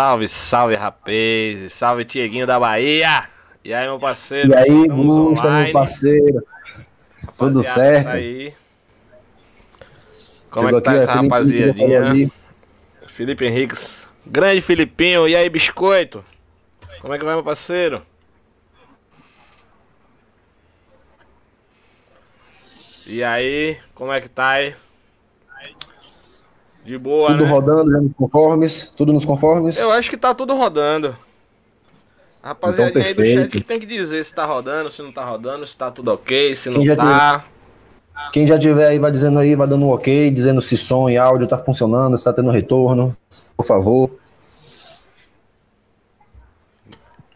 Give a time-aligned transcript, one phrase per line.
[0.00, 1.72] Salve, salve, rapaz.
[1.74, 3.28] Salve, Tieguinho da Bahia.
[3.62, 4.48] E aí, meu parceiro?
[4.48, 6.36] E aí, Gusta, meu parceiro?
[6.36, 8.04] Rapaziada, Tudo certo?
[8.04, 8.54] Tá aí.
[10.50, 12.32] Como Chegou é que tá aqui, essa rapaziadinha?
[13.08, 14.08] Felipe Henriques.
[14.24, 15.28] Grande Filipinho.
[15.28, 16.24] E aí, biscoito?
[17.02, 18.00] Como é que vai, meu parceiro?
[23.06, 24.74] E aí, como é que tá aí?
[26.84, 27.50] De boa, Tudo né?
[27.50, 28.92] rodando, já nos conformes?
[28.96, 29.78] Tudo nos conformes?
[29.78, 31.16] Eu acho que tá tudo rodando.
[32.42, 35.22] Rapaziada então, aí do chat que tem que dizer se tá rodando, se não tá
[35.24, 37.04] rodando, se tá tudo ok, se Quem não tá.
[37.04, 37.50] Tiver...
[38.32, 41.16] Quem já tiver aí, vai dizendo aí, vai dando um ok, dizendo se som e
[41.18, 43.16] áudio tá funcionando, se tá tendo retorno,
[43.56, 44.10] por favor.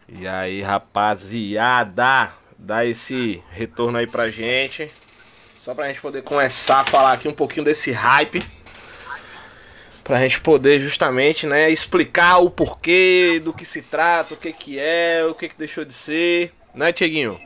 [0.09, 4.91] E aí, rapaziada, dá esse retorno aí pra gente.
[5.61, 8.43] Só pra gente poder começar a falar aqui um pouquinho desse hype
[10.05, 14.77] pra gente poder justamente, né, explicar o porquê, do que se trata, o que que
[14.79, 17.39] é, o que que deixou de ser, né, Tieguinho?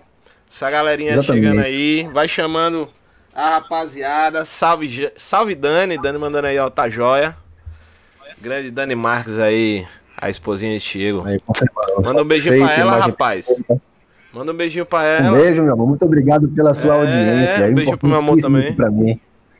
[0.51, 1.45] Essa galerinha Exatamente.
[1.45, 2.89] chegando aí, vai chamando
[3.33, 7.35] a rapaziada, salve, salve Dani, Dani mandando aí, ó, tá joia.
[8.41, 11.23] Grande Dani Marques aí, a esposinha de Tiago.
[12.03, 13.47] Manda um beijinho pra ela, rapaz.
[14.33, 15.29] Manda um beijinho pra ela.
[15.29, 15.87] Um beijo, meu amor.
[15.87, 17.65] Muito obrigado pela sua é, audiência.
[17.65, 18.73] Um beijo pro meu amor também.
[18.73, 19.19] Pra mim.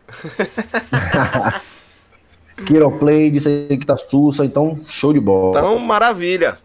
[2.66, 5.60] Quiroplay, disse aí que tá sussa, então show de bola.
[5.60, 6.58] Então, maravilha.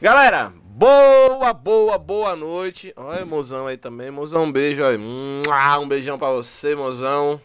[0.00, 2.92] Galera, boa, boa, boa noite.
[2.96, 4.10] Olha, mozão aí também.
[4.10, 4.96] Mozão, um beijo aí.
[4.98, 7.40] Um beijão pra você, mozão.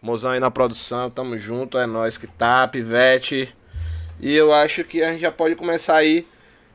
[0.00, 3.54] Mozão aí na produção, tamo junto, é nós que tá, pivete.
[4.20, 6.26] E eu acho que a gente já pode começar aí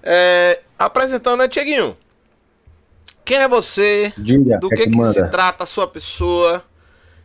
[0.01, 1.95] é, apresentando, né, Tieguinho?
[3.23, 4.11] Quem é você?
[4.17, 6.63] Diga, do que, que, que se trata a sua pessoa?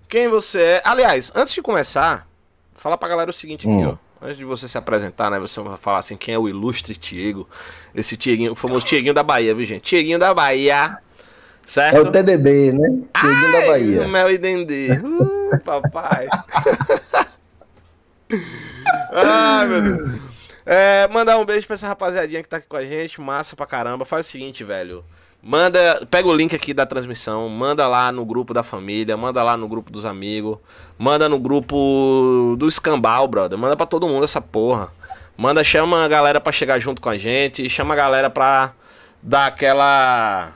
[0.07, 0.83] Quem você é?
[0.85, 2.29] Aliás, antes de começar,
[2.75, 3.97] Fala pra galera o seguinte aqui, hum.
[3.99, 4.25] ó.
[4.25, 5.39] Antes de você se apresentar, né?
[5.39, 7.47] Você vai falar assim, quem é o ilustre Tiego.
[7.95, 9.83] Esse Tieguinho, o famoso Tieguinho da Bahia, viu, gente?
[9.83, 10.97] Tieguinho da Bahia.
[11.67, 11.97] Certo?
[11.97, 13.01] É o TDB, né?
[13.19, 14.09] Tieguinho da Bahia.
[14.09, 14.93] Mel e Dendê.
[14.93, 16.29] Uh, papai.
[19.13, 20.21] Ai, meu Deus.
[20.67, 23.21] É, mandar um beijo pra essa rapaziadinha que tá aqui com a gente.
[23.21, 24.07] Massa pra caramba.
[24.07, 25.05] Faz o seguinte, velho.
[25.47, 29.59] Manda, pega o link aqui da transmissão, manda lá no grupo da família, manda lá
[29.59, 30.57] no grupo dos amigos,
[30.97, 33.59] manda no grupo do escambau, brother.
[33.59, 34.91] Manda para todo mundo essa porra.
[35.37, 38.73] Manda, chama a galera para chegar junto com a gente, chama a galera pra
[39.23, 40.53] dar aquela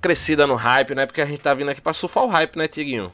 [0.00, 1.04] crescida no hype, né?
[1.04, 3.12] Porque a gente tá vindo aqui pra surfar o hype, né, Tiguinho?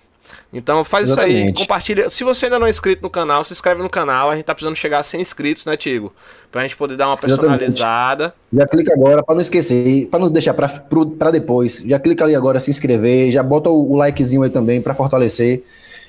[0.53, 1.38] Então faz Exatamente.
[1.38, 2.10] isso aí, compartilha.
[2.10, 4.31] Se você ainda não é inscrito no canal, se inscreve no canal.
[4.31, 6.12] A gente tá precisando chegar a 100 inscritos, né, Tigo?
[6.50, 8.25] Pra gente poder dar uma personalizada.
[8.25, 8.34] Exatamente.
[8.53, 11.82] Já clica agora, pra não esquecer, pra não deixar pra, pra depois.
[11.87, 15.65] Já clica ali agora, se inscrever, já bota o, o likezinho aí também pra fortalecer.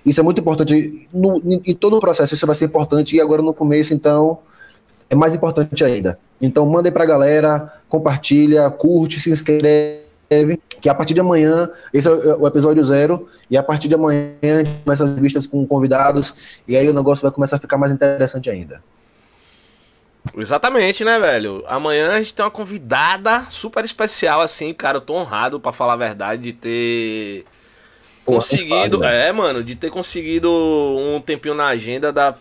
[0.06, 1.08] Isso é muito importante.
[1.14, 3.16] No, em todo o processo, isso vai ser importante.
[3.16, 4.40] E agora no começo, então,
[5.10, 6.20] é mais importante ainda.
[6.42, 10.04] Então, manda aí pra galera, compartilha, curte, se inscreve
[10.84, 14.36] que a partir de amanhã, esse é o episódio zero, e a partir de amanhã
[14.44, 17.78] a gente começa as revistas com convidados, e aí o negócio vai começar a ficar
[17.78, 18.84] mais interessante ainda.
[20.36, 21.64] Exatamente, né, velho?
[21.68, 24.98] Amanhã a gente tem uma convidada super especial, assim, cara.
[24.98, 27.46] Eu tô honrado, para falar a verdade, de ter
[28.26, 29.00] conseguido.
[29.00, 32.36] Pô, é, mano, de ter conseguido um tempinho na agenda da,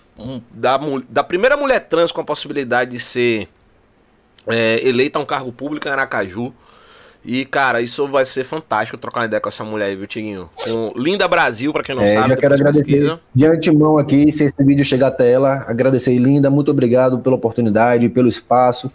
[0.50, 3.48] da, da primeira mulher trans com a possibilidade de ser
[4.48, 6.52] é, eleita a um cargo público em Aracaju.
[7.24, 10.50] E, cara, isso vai ser fantástico trocar uma ideia com essa mulher aí, viu, Tiguinho?
[10.56, 12.30] Com Linda Brasil, pra quem não é, sabe.
[12.30, 13.20] Já quero agradecer pesquisa.
[13.32, 15.64] de antemão aqui, se esse vídeo chegar até ela.
[15.68, 18.92] Agradecer, Linda, muito obrigado pela oportunidade, pelo espaço,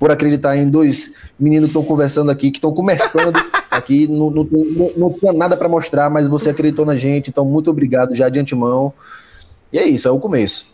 [0.00, 3.36] por acreditar em dois meninos que estão conversando aqui, que estão começando
[3.70, 4.08] aqui.
[4.08, 7.70] Não, não, não, não tinha nada para mostrar, mas você acreditou na gente, então muito
[7.70, 8.92] obrigado já de antemão.
[9.72, 10.72] E é isso, é o começo.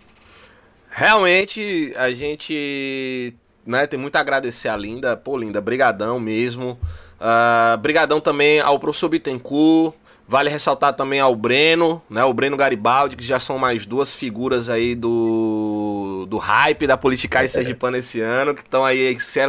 [0.89, 3.35] Realmente, a gente
[3.67, 3.87] né?
[3.87, 5.17] Tem muito a agradecer a Linda.
[5.17, 6.79] Pô, Linda, brigadão mesmo.
[7.21, 9.95] Uh, brigadão também ao professor Bittencourt.
[10.29, 12.25] Vale ressaltar também ao Breno, né?
[12.25, 17.53] O Breno Garibaldi, que já são mais duas figuras aí do, do hype da Politicais
[17.53, 17.55] é.
[17.55, 19.41] Sergipana esse ano, que estão aí se,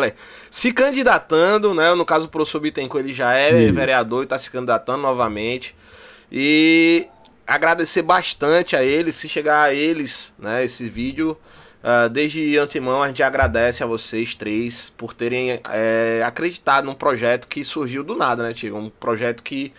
[0.51, 1.95] se candidatando, né?
[1.95, 3.71] No caso, o professor Bittencourt, ele já é Sim.
[3.71, 5.75] vereador e está se candidatando novamente.
[6.31, 7.07] E
[7.47, 11.37] agradecer bastante a eles, se chegar a eles, né, esse vídeo,
[11.87, 17.47] Uh, desde antemão, a gente agradece a vocês três por terem é, acreditado num projeto
[17.47, 18.77] que surgiu do nada, né, Tigo?
[18.77, 19.71] Um projeto que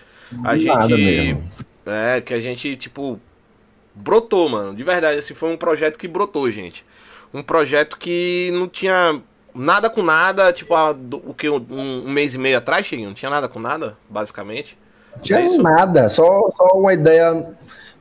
[0.42, 1.36] a do gente.
[1.84, 3.20] É, que a gente, tipo,
[3.94, 4.74] brotou, mano.
[4.74, 6.82] De verdade, assim, foi um projeto que brotou, gente.
[7.34, 9.20] Um projeto que não tinha
[9.54, 11.50] nada com nada, tipo, há, o que?
[11.50, 13.08] Um, um, mês e meio atrás, Chiquinho?
[13.08, 14.78] Não tinha nada com nada, basicamente.
[15.14, 17.54] Não tinha é nada, só, só uma ideia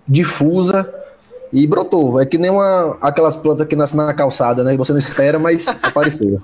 [0.08, 1.07] difusa
[1.52, 2.20] E brotou.
[2.20, 4.76] É que nem uma, aquelas plantas que nascem na calçada, né?
[4.78, 6.42] Você não espera, mas apareceu.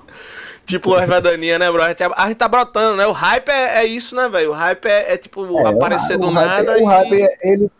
[0.66, 1.82] Tipo as vedaninhas, né, bro?
[1.82, 3.06] A gente, a gente tá brotando, né?
[3.06, 4.50] O hype é, é isso, né, velho?
[4.50, 6.72] O hype é, é tipo é, aparecer o, do o nada.
[6.72, 6.82] Hype, e...
[6.82, 7.70] O hype, ele,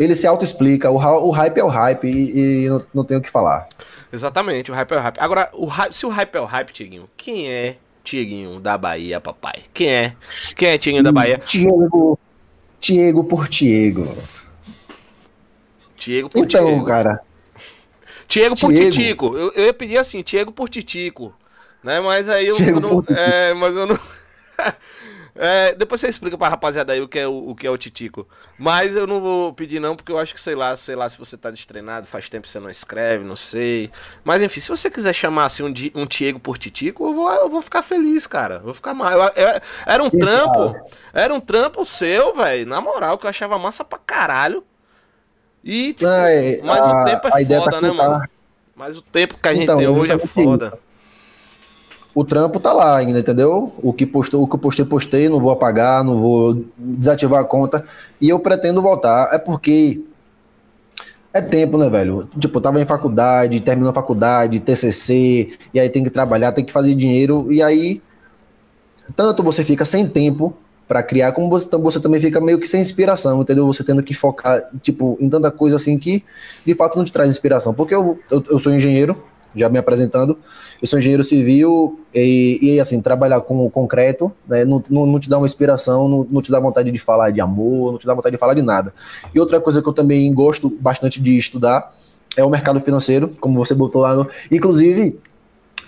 [0.00, 0.90] ele se auto-explica.
[0.90, 3.68] O, o hype é o hype e, e não, não tem o que falar.
[4.10, 5.18] Exatamente, o hype é o hype.
[5.18, 9.20] Agora, o hype, se o hype é o hype, Tiguinho, quem é Tiguinho da Bahia,
[9.20, 9.64] papai?
[9.74, 10.12] Quem é?
[10.56, 11.38] Quem é Tiguinho da Bahia?
[11.44, 12.18] Tiago.
[12.80, 14.16] Tiago por Tiago.
[16.08, 16.84] Tiago por então, Tiago.
[16.84, 17.20] cara.
[18.26, 19.36] Tiago por Titico.
[19.36, 21.34] Eu, eu ia pedir assim, Tiago por Titico.
[21.82, 22.00] Né?
[22.00, 23.04] Mas aí eu, eu não.
[23.08, 23.98] É, mas eu não.
[25.40, 27.78] É, depois você explica pra rapaziada aí o que é o, o, que é o
[27.78, 28.26] Titico.
[28.58, 31.16] Mas eu não vou pedir não, porque eu acho que, sei lá, sei lá, se
[31.16, 33.88] você tá destreinado, faz tempo que você não escreve, não sei.
[34.24, 37.48] Mas enfim, se você quiser chamar assim um, um Tiego por Titico, eu vou, eu
[37.48, 38.58] vou ficar feliz, cara.
[38.58, 39.12] Vou ficar mal.
[39.12, 40.74] Eu, eu, era um trampo.
[41.12, 42.66] Era um trampo seu, velho.
[42.66, 44.64] Na moral, que eu achava massa pra caralho.
[45.64, 48.24] E, tipo, é, mas a, o tempo é foda, tá né, mano?
[48.74, 50.78] Mas o tempo que a gente então, tem hoje é foda
[52.18, 53.72] o trampo tá lá ainda, entendeu?
[53.80, 57.44] O que postou, o que eu postei, postei, não vou apagar, não vou desativar a
[57.44, 57.84] conta.
[58.20, 59.28] E eu pretendo voltar.
[59.32, 60.04] É porque
[61.32, 62.28] é tempo, né, velho?
[62.36, 66.64] Tipo, eu tava em faculdade, terminou a faculdade, TCC, e aí tem que trabalhar, tem
[66.64, 68.02] que fazer dinheiro, e aí
[69.14, 70.56] tanto você fica sem tempo
[70.88, 73.66] para criar, como você, você também fica meio que sem inspiração, entendeu?
[73.66, 76.24] Você tendo que focar, tipo, em tanta coisa assim que
[76.64, 77.74] de fato não te traz inspiração.
[77.74, 79.22] Porque eu, eu, eu sou engenheiro,
[79.54, 80.38] já me apresentando.
[80.80, 85.20] Eu sou engenheiro civil e, e assim, trabalhar com o concreto né, não, não, não,
[85.20, 88.06] te dá uma inspiração, não, não, te dá vontade de falar de amor, não te
[88.06, 88.94] dá vontade de falar de nada.
[89.34, 91.94] E outra coisa que eu também gosto bastante de estudar
[92.34, 94.26] é o mercado financeiro, como você botou lá no.
[94.50, 95.18] Inclusive,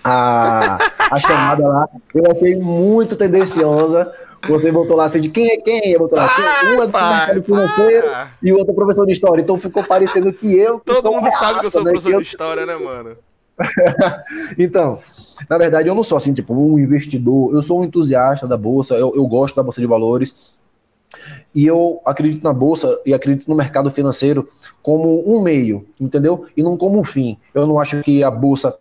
[0.03, 0.77] a,
[1.09, 4.13] a chamada lá, eu achei muito tendenciosa.
[4.47, 5.91] Você botou lá assim de quem é quem?
[5.91, 6.29] Eu botou lá,
[6.65, 8.07] um é do mercado financeiro
[8.41, 9.41] e o outro professor de história.
[9.41, 10.79] Então ficou parecendo que eu.
[10.79, 11.91] Que Todo mundo sabe que eu sou né?
[11.91, 13.17] professor de história, né, mano?
[14.57, 14.99] então,
[15.49, 18.95] na verdade, eu não sou assim, tipo, um investidor, eu sou um entusiasta da bolsa,
[18.95, 20.35] eu, eu gosto da bolsa de valores.
[21.53, 24.47] E eu acredito na bolsa e acredito no mercado financeiro
[24.81, 26.45] como um meio, entendeu?
[26.55, 27.37] E não como um fim.
[27.53, 28.73] Eu não acho que a bolsa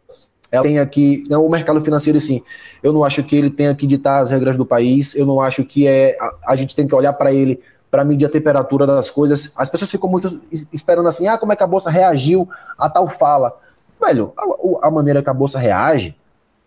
[0.51, 2.43] ela tem aqui, não, o mercado financeiro sim.
[2.83, 5.15] Eu não acho que ele tenha que ditar as regras do país.
[5.15, 7.61] Eu não acho que é a, a gente tem que olhar para ele
[7.91, 9.53] para medir a temperatura das coisas.
[9.57, 10.41] As pessoas ficam muito
[10.73, 12.49] esperando assim, ah, como é que a bolsa reagiu
[12.79, 13.57] a tal fala?
[14.01, 16.17] Velho, a, a, maneira que a bolsa reage,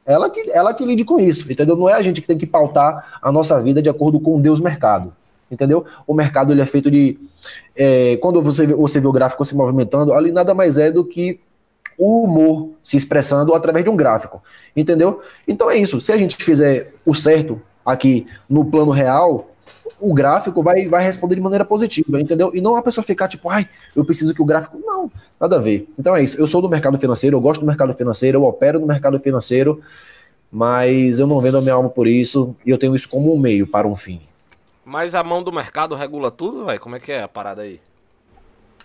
[0.06, 1.76] ela que, ela que lide com isso, entendeu?
[1.76, 4.60] Não é a gente que tem que pautar a nossa vida de acordo com Deus
[4.60, 5.14] mercado,
[5.50, 5.86] entendeu?
[6.06, 7.18] O mercado ele é feito de.
[7.76, 11.40] É, quando você, você vê o gráfico se movimentando, ali nada mais é do que
[11.98, 14.42] o humor se expressando através de um gráfico,
[14.76, 15.22] entendeu?
[15.48, 16.00] Então é isso.
[16.00, 19.50] Se a gente fizer o certo aqui no plano real,
[20.00, 22.52] o gráfico vai, vai responder de maneira positiva, entendeu?
[22.54, 24.78] E não a pessoa ficar tipo, ai, eu preciso que o gráfico.
[24.84, 25.88] Não, nada a ver.
[25.98, 26.40] Então é isso.
[26.40, 29.82] Eu sou do mercado financeiro, eu gosto do mercado financeiro, eu opero no mercado financeiro,
[30.52, 33.40] mas eu não vendo a minha alma por isso e eu tenho isso como um
[33.40, 34.22] meio para um fim.
[34.86, 36.80] Mas a mão do mercado regula tudo, velho?
[36.80, 37.80] Como é que é a parada aí?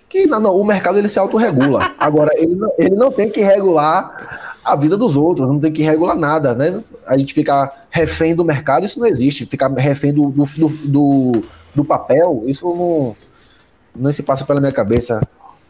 [0.08, 1.94] Que não, não, o mercado ele se autorregula.
[1.98, 5.82] Agora, ele não, ele não tem que regular a vida dos outros, não tem que
[5.82, 6.82] regular nada, né?
[7.06, 9.46] A gente ficar refém do mercado, isso não existe.
[9.46, 10.44] Ficar refém do, do,
[10.84, 11.42] do,
[11.74, 13.16] do papel, isso não,
[13.94, 15.20] não se passa pela minha cabeça.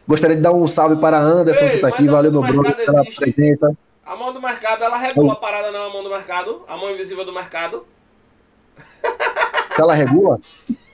[0.06, 2.08] Gostaria de dar um salve para Anderson, Ei, que está aqui.
[2.08, 3.76] Valeu, meu brother, pela presença.
[4.06, 6.62] A mão do mercado, ela regula a parada, não, a mão do mercado?
[6.66, 7.84] A mão invisível do mercado?
[9.74, 10.40] Se ela regula?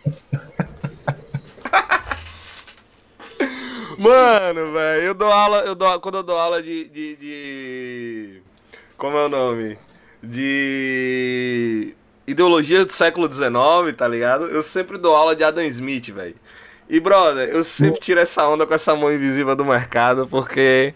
[3.98, 8.42] Mano, velho, eu dou aula, eu dou, quando eu dou aula de, de, de,
[8.96, 9.78] Como é o nome?
[10.22, 11.94] De.
[12.26, 14.46] Ideologia do século XIX, tá ligado?
[14.46, 16.36] Eu sempre dou aula de Adam Smith, velho.
[16.88, 20.94] E, brother, eu sempre tiro essa onda com essa mão invisível do mercado, porque.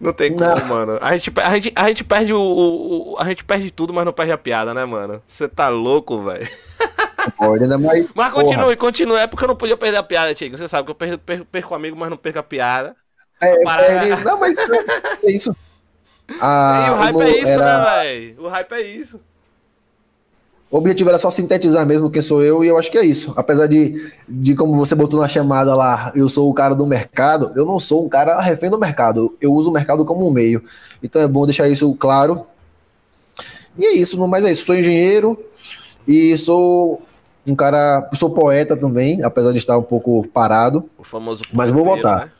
[0.00, 0.66] Não tem como, não.
[0.66, 0.98] mano.
[1.00, 4.12] A gente, a, gente, a gente perde o, o, A gente perde tudo, mas não
[4.12, 5.22] perde a piada, né, mano?
[5.26, 6.48] Você tá louco, velho.
[7.30, 7.76] Pode, né?
[7.76, 8.76] Mas, mas continue, porra.
[8.76, 9.18] continue.
[9.18, 10.56] É porque eu não podia perder a piada, Tiago.
[10.56, 12.94] Você sabe que eu perco, perco, perco amigo, mas não perco a piada.
[13.40, 13.88] É, parada...
[13.88, 14.56] é não, mas
[15.22, 15.54] é isso.
[16.40, 17.78] Ah, e o hype é isso, era...
[17.78, 18.42] né, velho?
[18.42, 19.20] O hype é isso.
[20.68, 23.32] O objetivo era só sintetizar mesmo quem sou eu, e eu acho que é isso.
[23.36, 27.52] Apesar de, de como você botou na chamada lá, eu sou o cara do mercado,
[27.54, 29.36] eu não sou um cara refém do mercado.
[29.40, 30.64] Eu uso o mercado como um meio.
[31.00, 32.44] Então é bom deixar isso claro.
[33.78, 34.66] E é isso, mas é isso.
[34.66, 35.38] Sou engenheiro
[36.06, 37.00] e sou
[37.46, 38.08] um cara.
[38.14, 40.88] Sou poeta também, apesar de estar um pouco parado.
[40.98, 42.26] O famoso Mas vou voltar.
[42.26, 42.30] Né?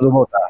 [0.00, 0.40] Vou voltar.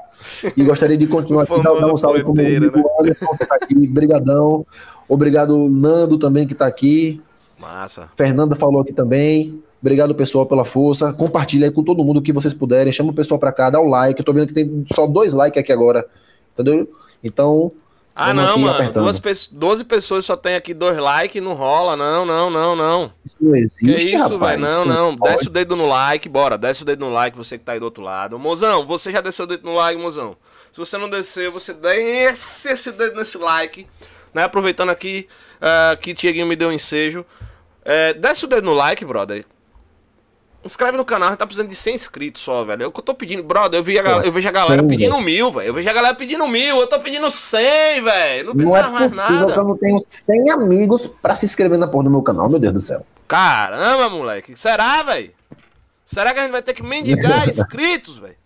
[0.56, 2.85] E gostaria de continuar aqui, dar um salve para o meu amigo né?
[3.00, 3.87] Anderson, que está aqui.
[3.87, 4.66] Brigadão.
[5.08, 7.23] Obrigado, Nando, também, que está aqui.
[7.61, 8.08] Massa.
[8.16, 9.62] Fernanda falou aqui também.
[9.80, 11.12] Obrigado, pessoal, pela força.
[11.12, 12.92] Compartilha aí com todo mundo que vocês puderem.
[12.92, 14.18] Chama o pessoal pra cá, dá o like.
[14.18, 16.04] Eu tô vendo que tem só dois likes aqui agora.
[16.54, 16.88] Entendeu?
[17.23, 17.70] Então.
[18.18, 18.90] Ah, não, mano.
[18.92, 21.94] Duas pe 12 pessoas só tem aqui dois likes, não rola.
[21.94, 23.12] Não, não, não, não.
[23.23, 24.58] Isso não existe, que isso, rapaz.
[24.58, 25.12] Não, não.
[25.12, 26.56] não desce o dedo no like, bora.
[26.56, 28.38] Desce o dedo no like, você que tá aí do outro lado.
[28.38, 30.35] Mozão, você já desceu o dedo no like, mozão?
[30.73, 33.87] Se você não desceu, você desce esse dedo nesse like.
[34.32, 34.44] Né?
[34.44, 37.23] Aproveitando aqui uh, que Tieguinho me deu um ensejo.
[37.85, 39.44] É, desce o dedo no like, brother.
[40.66, 42.82] Inscreve no canal, a gente tá precisando de 100 inscritos só, velho.
[42.82, 43.78] É o que eu tô pedindo, brother.
[43.78, 45.68] Eu, vi a, eu vejo a galera pedindo mil, velho.
[45.68, 48.54] Eu vejo a galera pedindo mil, eu tô pedindo 100, velho.
[48.54, 49.52] Não, não é mais nada.
[49.52, 52.75] eu não tenho 100 amigos pra se inscrever na porra do meu canal, meu Deus
[52.75, 53.06] do céu.
[53.28, 54.56] Caramba, moleque.
[54.56, 55.30] Será, velho?
[56.04, 58.37] Será que a gente vai ter que mendigar inscritos, velho?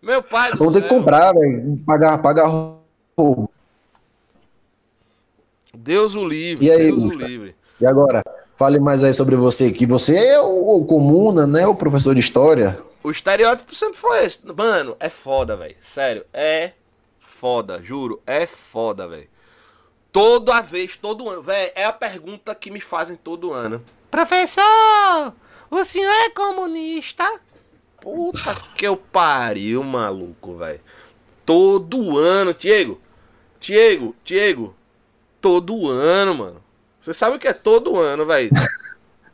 [0.00, 1.76] Meu pai do Vamos ter que comprar, velho.
[1.84, 3.50] Pagar, pagar roubo.
[5.76, 7.24] Deus o livre, e aí, Deus Gusta?
[7.24, 7.56] o livre.
[7.80, 8.22] E agora?
[8.58, 11.64] Fale mais aí sobre você, que você é o, o comuna, né?
[11.68, 12.76] O professor de história.
[13.04, 14.44] O estereótipo sempre foi esse.
[14.44, 15.76] Mano, é foda, velho.
[15.78, 16.72] Sério, é
[17.20, 18.20] foda, juro.
[18.26, 19.28] É foda, velho.
[20.10, 21.40] Toda vez, todo ano.
[21.40, 23.80] Velho, é a pergunta que me fazem todo ano.
[24.10, 25.32] Professor,
[25.70, 27.40] o senhor é comunista?
[28.00, 30.80] Puta que eu pariu, maluco, velho.
[31.46, 33.00] Todo ano, Diego.
[33.60, 34.74] Diego, Diego.
[35.40, 36.67] Todo ano, mano.
[37.08, 38.50] Você sabe o que é todo ano, velho?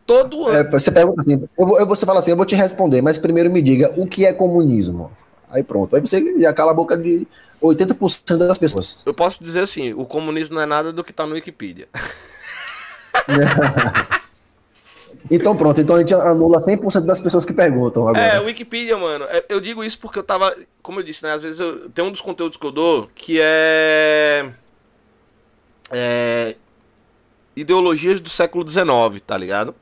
[0.06, 0.56] Todo ano.
[0.56, 3.18] É, você pergunta assim, eu vou, eu, você fala assim, eu vou te responder, mas
[3.18, 5.10] primeiro me diga o que é comunismo.
[5.50, 7.26] Aí pronto, aí você já cala a boca de
[7.60, 9.02] 80% das pessoas.
[9.04, 11.88] Eu posso dizer assim, o comunismo não é nada do que tá no Wikipedia.
[15.28, 18.24] então pronto, então a gente anula 100% das pessoas que perguntam agora.
[18.24, 21.32] É, o Wikipedia, mano, é, eu digo isso porque eu tava, como eu disse, né,
[21.32, 24.48] às vezes eu, tem um dos conteúdos que eu dou que é...
[25.90, 26.56] É,
[27.56, 29.74] ideologias do século XIX, tá ligado?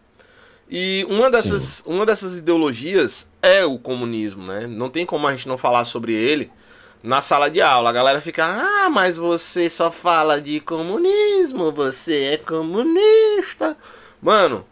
[0.71, 4.67] E uma dessas, uma dessas ideologias é o comunismo, né?
[4.67, 6.50] Não tem como a gente não falar sobre ele
[7.02, 7.91] na sala de aula.
[7.91, 13.76] A galera fica, ah, mas você só fala de comunismo, você é comunista.
[14.21, 14.64] Mano,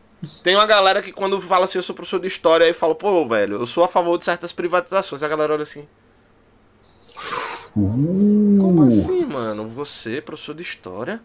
[0.43, 3.27] tem uma galera que quando fala assim, eu sou professor de história, aí fala, pô,
[3.27, 5.23] velho, eu sou a favor de certas privatizações.
[5.23, 5.87] A galera olha assim.
[7.77, 8.59] Uh.
[8.59, 9.69] Como assim, mano?
[9.69, 11.21] Você, professor de história?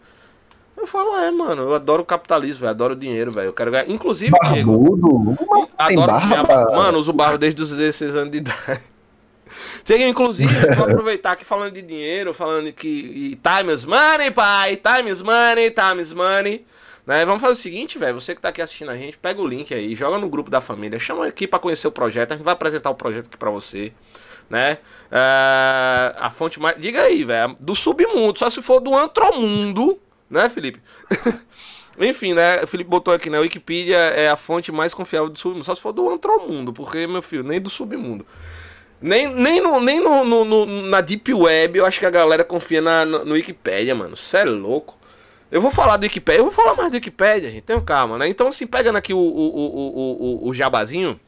[0.85, 3.47] Eu falo, é, mano, eu adoro o capitalismo, eu adoro o dinheiro, velho.
[3.47, 3.89] Eu quero ganhar.
[3.89, 5.35] Inclusive, Barbudo?
[5.75, 6.71] adoro barba?
[6.75, 8.81] Mano, uso barro desde os 16 anos de idade.
[9.83, 15.09] Tem, inclusive, vou aproveitar aqui falando de dinheiro, falando que time is money, pai, time
[15.09, 16.63] is money, time is money.
[17.03, 17.25] Né?
[17.25, 19.73] Vamos fazer o seguinte, velho, você que tá aqui assistindo a gente, pega o link
[19.73, 22.53] aí, joga no grupo da família, chama aqui para conhecer o projeto, a gente vai
[22.53, 23.91] apresentar o projeto aqui para você,
[24.49, 24.79] né?
[25.11, 29.99] Uh, a fonte mais, diga aí, velho, do submundo, só se for do antromundo,
[30.29, 30.82] né, Felipe?
[32.00, 32.62] Enfim, né?
[32.62, 33.39] O Felipe botou aqui, né?
[33.39, 35.65] Wikipedia é a fonte mais confiável do submundo.
[35.65, 38.25] Só se for do antromundo, porque, meu filho, nem do submundo.
[39.01, 42.44] Nem, nem, no, nem no, no, no na Deep Web eu acho que a galera
[42.44, 44.15] confia na, no, no Wikipedia, mano.
[44.15, 44.98] Você é louco.
[45.51, 47.62] Eu vou falar do Wikipedia, eu vou falar mais do Wikipedia, gente.
[47.62, 48.27] Tenham calma, né?
[48.27, 51.20] Então, assim, pegando aqui o, o, o, o, o jabazinho,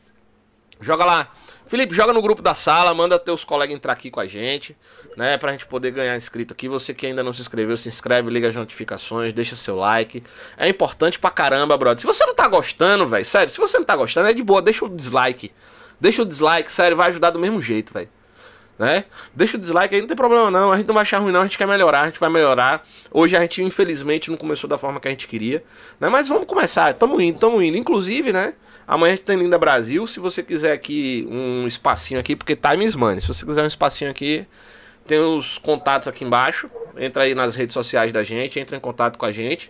[0.81, 1.31] joga lá
[1.67, 4.75] Felipe, joga no grupo da sala, manda teus colegas entrar aqui com a gente,
[5.17, 5.37] né?
[5.37, 6.69] Pra gente poder ganhar inscrito aqui.
[6.69, 10.23] Você que ainda não se inscreveu, se inscreve, liga as notificações, deixa seu like.
[10.57, 11.99] É importante pra caramba, brother.
[11.99, 14.61] Se você não tá gostando, velho, sério, se você não tá gostando, é de boa,
[14.61, 15.51] deixa o dislike.
[15.99, 18.09] Deixa o dislike, sério, vai ajudar do mesmo jeito, velho.
[18.79, 19.05] Né?
[19.33, 20.71] Deixa o dislike aí, não tem problema não.
[20.71, 21.41] A gente não vai achar ruim, não.
[21.41, 22.87] A gente quer melhorar, a gente vai melhorar.
[23.11, 25.63] Hoje a gente, infelizmente, não começou da forma que a gente queria.
[25.99, 26.07] Né?
[26.07, 27.75] Mas vamos começar, tamo indo, tamo indo.
[27.75, 28.53] Inclusive, né?
[28.87, 30.07] Amanhã a gente tem Linda Brasil.
[30.07, 33.19] Se você quiser aqui um espacinho aqui, porque time is money.
[33.19, 34.47] Se você quiser um espacinho aqui,
[35.05, 36.69] tem os contatos aqui embaixo.
[36.97, 39.69] Entra aí nas redes sociais da gente, entra em contato com a gente.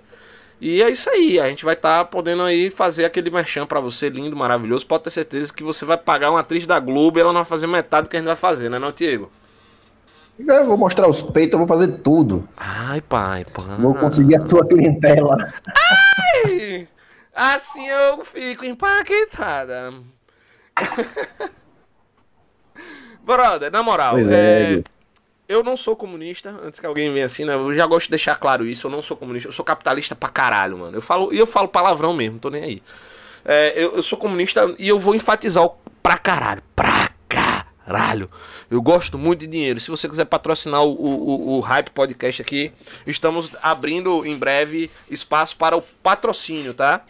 [0.60, 3.80] E é isso aí, a gente vai estar tá podendo aí fazer aquele merchan para
[3.80, 4.88] você, lindo, maravilhoso.
[4.88, 7.50] Pode ter certeza que você vai pagar uma atriz da Globo e ela não vai
[7.50, 9.32] fazer metade do que a gente vai fazer, né, não, Diego?
[10.40, 12.48] Eu vou mostrar os peitos, eu vou fazer tudo.
[12.56, 13.78] Ai, pai, pai.
[13.80, 15.54] Vou conseguir a sua clientela.
[16.46, 16.88] Ai!
[17.38, 19.94] Assim eu fico impactada.
[23.22, 24.84] Brother, na moral, é, é,
[25.48, 27.53] eu não sou comunista, antes que alguém venha assim, né?
[27.53, 30.29] Eu já gosto de deixar claro isso, eu não sou comunista, eu sou capitalista pra
[30.29, 30.98] caralho, mano.
[30.98, 32.84] Eu falo, e eu falo palavrão mesmo, não tô nem aí.
[33.46, 36.63] É, eu, eu, sou comunista e eu vou enfatizar o pra caralho.
[36.75, 37.07] Pra
[37.88, 38.29] caralho.
[38.70, 39.79] Eu gosto muito de dinheiro.
[39.79, 42.74] Se você quiser patrocinar o, o, o Hype Podcast aqui,
[43.06, 47.01] estamos abrindo em breve espaço para o patrocínio, tá?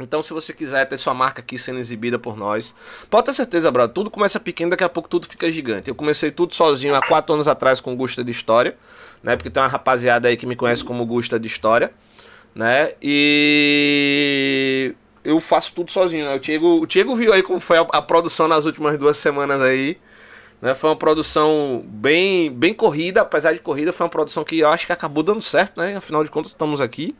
[0.00, 2.74] Então, se você quiser ter sua marca aqui sendo exibida por nós,
[3.10, 3.92] pode ter certeza, brother.
[3.92, 5.90] Tudo começa pequeno, daqui a pouco tudo fica gigante.
[5.90, 8.78] Eu comecei tudo sozinho há quatro anos atrás com Gusta de História,
[9.22, 9.36] né?
[9.36, 11.92] Porque tem uma rapaziada aí que me conhece como Gusta de História,
[12.54, 12.94] né?
[13.02, 16.34] E eu faço tudo sozinho, né?
[16.34, 19.60] O Diego, o Diego viu aí como foi a, a produção nas últimas duas semanas
[19.60, 19.98] aí.
[20.60, 20.74] Né?
[20.74, 24.86] Foi uma produção bem, bem corrida, apesar de corrida, foi uma produção que eu acho
[24.86, 25.96] que acabou dando certo, né?
[25.96, 27.14] Afinal de contas, estamos aqui.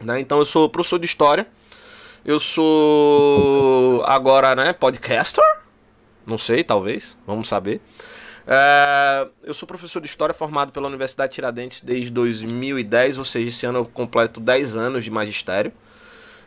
[0.00, 0.20] Né?
[0.20, 1.46] Então eu sou professor de história.
[2.24, 5.44] Eu sou agora, né, podcaster.
[6.26, 7.16] Não sei, talvez.
[7.26, 7.82] Vamos saber.
[8.46, 13.66] É, eu sou professor de História formado pela Universidade Tiradentes desde 2010, ou seja, esse
[13.66, 15.72] ano eu completo 10 anos de magistério.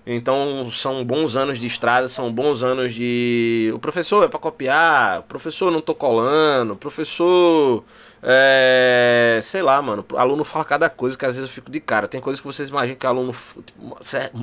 [0.10, 3.70] Então são bons anos de estrada, são bons anos de.
[3.76, 7.84] O professor é para copiar, professor não tô colando, professor.
[8.24, 9.38] É...
[9.44, 10.06] Sei lá, mano.
[10.10, 12.08] O aluno fala cada coisa que às vezes eu fico de cara.
[12.08, 13.36] Tem coisas que vocês imaginam que aluno.
[13.66, 13.98] Tipo,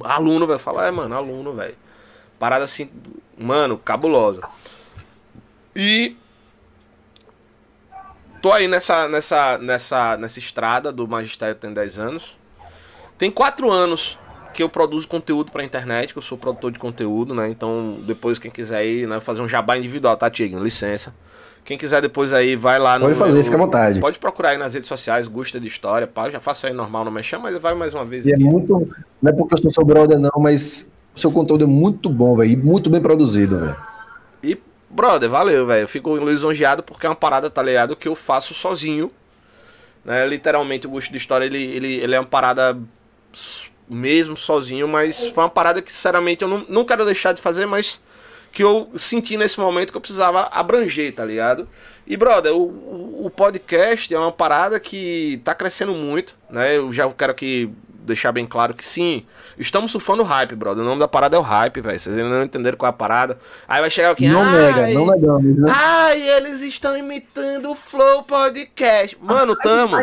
[0.06, 1.74] aluno vai falar, é, mano, aluno, velho.
[2.38, 2.90] Parada assim,
[3.38, 4.42] mano, cabulosa.
[5.74, 6.14] E
[8.42, 12.36] tô aí nessa, nessa, nessa, nessa estrada do magistério tem 10 anos.
[13.16, 14.18] Tem 4 anos
[14.54, 17.50] que eu produzo conteúdo pra internet, que eu sou produtor de conteúdo, né?
[17.50, 20.62] Então, depois quem quiser ir, né, fazer um jabá individual, tá, Tiago?
[20.62, 21.12] Licença.
[21.64, 23.06] Quem quiser depois aí, vai lá no.
[23.06, 23.98] Pode fazer, fica à vontade.
[23.98, 27.12] Pode procurar aí nas redes sociais, Gusta de História, pá, já faço aí normal, não
[27.12, 28.24] me chama, mas vai mais uma vez.
[28.26, 28.88] E é muito.
[29.20, 32.36] Não é porque eu sou seu brother, não, mas o seu conteúdo é muito bom,
[32.36, 32.50] velho.
[32.50, 33.76] E muito bem produzido, velho.
[34.42, 34.58] E
[34.90, 35.84] Brother, valeu, velho.
[35.84, 37.96] Eu fico lisonjeado porque é uma parada, tá ligado?
[37.96, 39.10] Que eu faço sozinho.
[40.04, 40.26] Né?
[40.26, 42.78] Literalmente, o gosto de história, ele, ele, ele é uma parada
[43.88, 47.66] mesmo sozinho, mas foi uma parada que, sinceramente, eu não, não quero deixar de fazer,
[47.66, 48.00] mas
[48.52, 51.68] que eu senti nesse momento que eu precisava abranger, tá ligado?
[52.06, 56.76] E, brother, o, o podcast é uma parada que tá crescendo muito, né?
[56.76, 57.70] Eu já quero que
[58.04, 59.24] deixar bem claro que sim,
[59.58, 60.82] estamos surfando hype, brother.
[60.84, 61.98] O nome da parada é o hype, velho.
[61.98, 63.38] Vocês ainda não entenderam qual é a parada.
[63.66, 64.28] Aí vai chegar aqui.
[64.28, 65.72] Não nega, não negamos, né?
[65.74, 69.16] Ai, eles estão imitando o Flow Podcast.
[69.20, 69.96] Mano, tamo.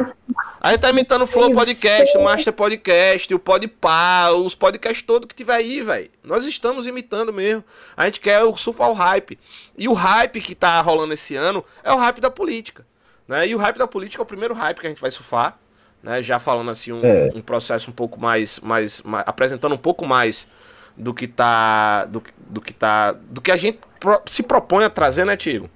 [0.60, 5.36] Aí tá imitando o Flow Podcast, o Master Podcast, o Podpah, os podcasts todos que
[5.36, 6.10] tiver aí, velho.
[6.24, 7.63] Nós estamos imitando mesmo.
[7.96, 9.39] A gente quer surfar o hype.
[9.77, 12.85] E o hype que tá rolando esse ano é o hype da política.
[13.27, 13.48] Né?
[13.48, 15.60] E o hype da política é o primeiro hype que a gente vai surfar
[16.03, 16.22] né?
[16.22, 17.29] Já falando assim um, é.
[17.33, 20.48] um processo um pouco mais, mais, mais, apresentando um pouco mais
[20.96, 24.90] do que tá, do, do que tá, do que a gente pro, se propõe a
[24.90, 25.70] trazer, né, Tigo?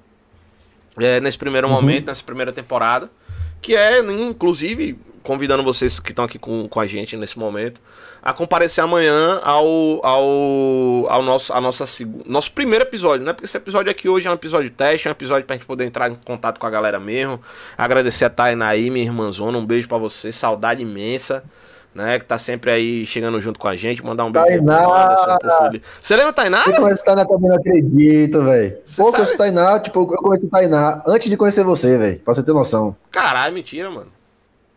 [0.97, 1.73] É, nesse primeiro uhum.
[1.73, 3.09] momento, nessa primeira temporada,
[3.61, 7.81] que é, inclusive, convidando vocês que estão aqui com, com a gente nesse momento
[8.21, 11.85] a comparecer amanhã ao, ao, ao nosso, a nossa,
[12.25, 13.33] nosso primeiro episódio, né?
[13.33, 15.85] Porque esse episódio aqui hoje é um episódio teste, é um episódio pra gente poder
[15.85, 17.39] entrar em contato com a galera mesmo.
[17.77, 21.43] Agradecer a Tainá aí, minha irmãzona, um beijo para você, saudade imensa.
[21.93, 24.03] Né, que tá sempre aí chegando junto com a gente.
[24.03, 25.79] Mandar um beijo Tainá.
[26.01, 26.61] Você lembra Tainá?
[26.61, 28.77] Você conhece Tainá também, não acredito, velho.
[28.97, 32.19] Pô, que eu Tainá, tipo, eu conheci Tainá antes de conhecer você, velho.
[32.19, 32.97] Pra você ter noção.
[33.09, 34.14] Caralho, mentira, mano.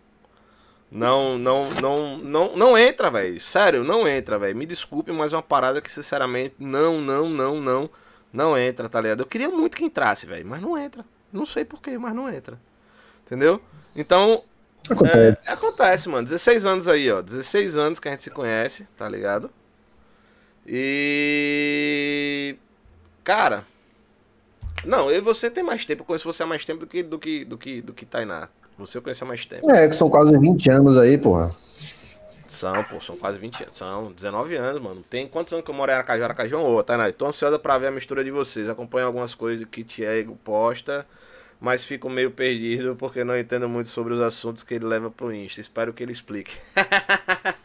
[0.92, 3.42] Não, não, não, não, não entra, velho.
[3.42, 4.56] Sério, não entra, velho.
[4.56, 7.90] Me desculpe, mas é uma parada que, sinceramente, não, não, não, não.
[8.32, 9.22] Não entra, tá ligado?
[9.22, 11.04] Eu queria muito que entrasse, velho, mas não entra.
[11.32, 12.58] Não sei porquê, mas não entra.
[13.26, 13.62] Entendeu?
[13.96, 14.44] Então.
[14.90, 15.50] Acontece.
[15.50, 16.28] É, acontece, mano.
[16.28, 17.22] 16 anos aí, ó.
[17.22, 19.50] 16 anos que a gente se conhece, tá ligado?
[20.66, 22.56] E.
[23.24, 23.66] Cara.
[24.84, 26.02] Não, eu e você tem mais tempo.
[26.02, 28.50] Eu conheço você há mais tempo do que, do que, do que, do que Tainá.
[28.78, 29.70] Você eu conheço há mais tempo.
[29.70, 31.54] É, que são quase 20 anos aí, porra.
[32.62, 33.76] São, pô, são quase 20 anos.
[33.76, 35.04] São 19 anos, mano.
[35.10, 36.24] Tem quantos anos que eu moro em Aracaju?
[36.24, 37.12] Aracaju é um outro, Tainá.
[37.12, 38.70] Tô ansiosa pra ver a mistura de vocês.
[38.70, 41.06] Acompanho algumas coisas que Tiago posta
[41.62, 45.32] mas fico meio perdido porque não entendo muito sobre os assuntos que ele leva pro
[45.32, 45.62] Insta.
[45.62, 46.54] Espero que ele explique.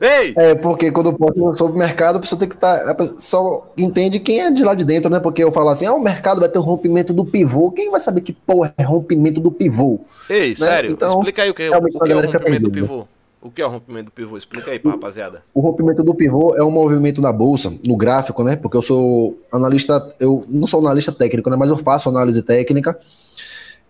[0.00, 0.32] Ei!
[0.36, 2.94] É, porque quando posto sobre o mercado, a pessoa tem que estar.
[2.94, 5.20] Tá, só entende quem é de lá de dentro, né?
[5.20, 7.70] Porque eu falo assim, ah, o mercado vai ter o rompimento do pivô.
[7.70, 10.00] Quem vai saber que porra é rompimento do pivô?
[10.28, 10.54] Ei, né?
[10.54, 13.06] sério, então, explica aí o que, é, o que é o rompimento do pivô.
[13.42, 14.36] O que é o rompimento do pivô?
[14.36, 15.42] Explica aí pra rapaziada.
[15.52, 18.54] O rompimento do pivô é um movimento na bolsa, no gráfico, né?
[18.54, 21.56] Porque eu sou analista, eu não sou analista técnico, né?
[21.56, 22.98] Mas eu faço análise técnica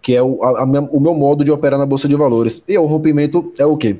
[0.03, 2.61] que é o, a, a, o meu modo de operar na bolsa de valores.
[2.67, 3.99] E o rompimento é o quê?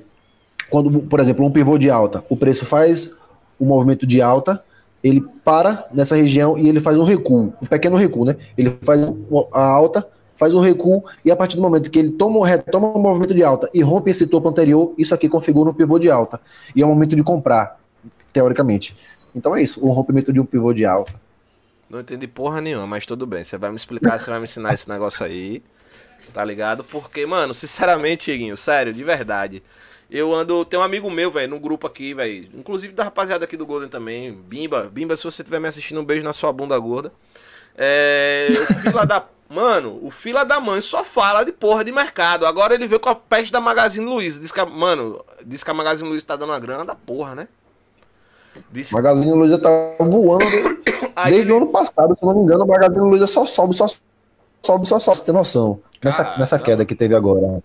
[0.69, 3.17] Quando, por exemplo, um pivô de alta, o preço faz
[3.59, 4.62] o um movimento de alta,
[5.05, 8.37] ele para nessa região e ele faz um recuo, um pequeno recuo, né?
[8.59, 9.01] Ele faz
[9.53, 10.07] a alta,
[10.42, 13.44] faz um recuo e a partir do momento que ele toma, retoma o movimento de
[13.44, 16.40] alta e rompe esse topo anterior, isso aqui configura um pivô de alta.
[16.74, 17.78] E é o momento de comprar,
[18.33, 18.96] teoricamente.
[19.35, 21.20] Então é isso, o rompimento de um pivô de alta.
[21.88, 23.44] Não entendi porra nenhuma, mas tudo bem.
[23.44, 25.62] Você vai me explicar, você vai me ensinar esse negócio aí
[26.33, 26.83] tá ligado?
[26.83, 29.62] Porque, mano, sinceramente, Iguinho, sério, de verdade.
[30.11, 30.64] Eu ando.
[30.64, 32.48] Tem um amigo meu, velho, no grupo aqui, velho.
[32.55, 34.33] Inclusive da rapaziada aqui do Golden também.
[34.33, 34.90] Bimba.
[34.92, 37.12] Bimba, se você estiver me assistindo, um beijo na sua bunda gorda.
[37.76, 38.48] É.
[38.83, 39.26] Fila da.
[39.53, 42.47] Mano, o fila da mãe só fala de porra de mercado.
[42.47, 44.41] Agora ele veio com a peste da Magazine Luiza.
[44.41, 47.35] Diz que, a, mano, diz que a Magazine Luiza tá dando uma grana da porra,
[47.35, 47.49] né?
[48.71, 48.95] Disse...
[48.95, 50.47] Magazine Luiza tá voando
[51.29, 52.62] desde o ano passado, se eu não me engano.
[52.62, 53.87] A Magazine Luiza só sobe, só
[54.62, 55.19] sobe, só sobe.
[55.19, 55.81] Você tem noção.
[56.03, 57.62] Nessa, nessa queda que teve agora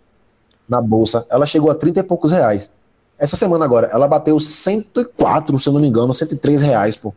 [0.67, 2.73] na bolsa, ela chegou a 30 e poucos reais.
[3.17, 7.13] Essa semana agora, ela bateu 104, se eu não me engano, 103 reais, pô.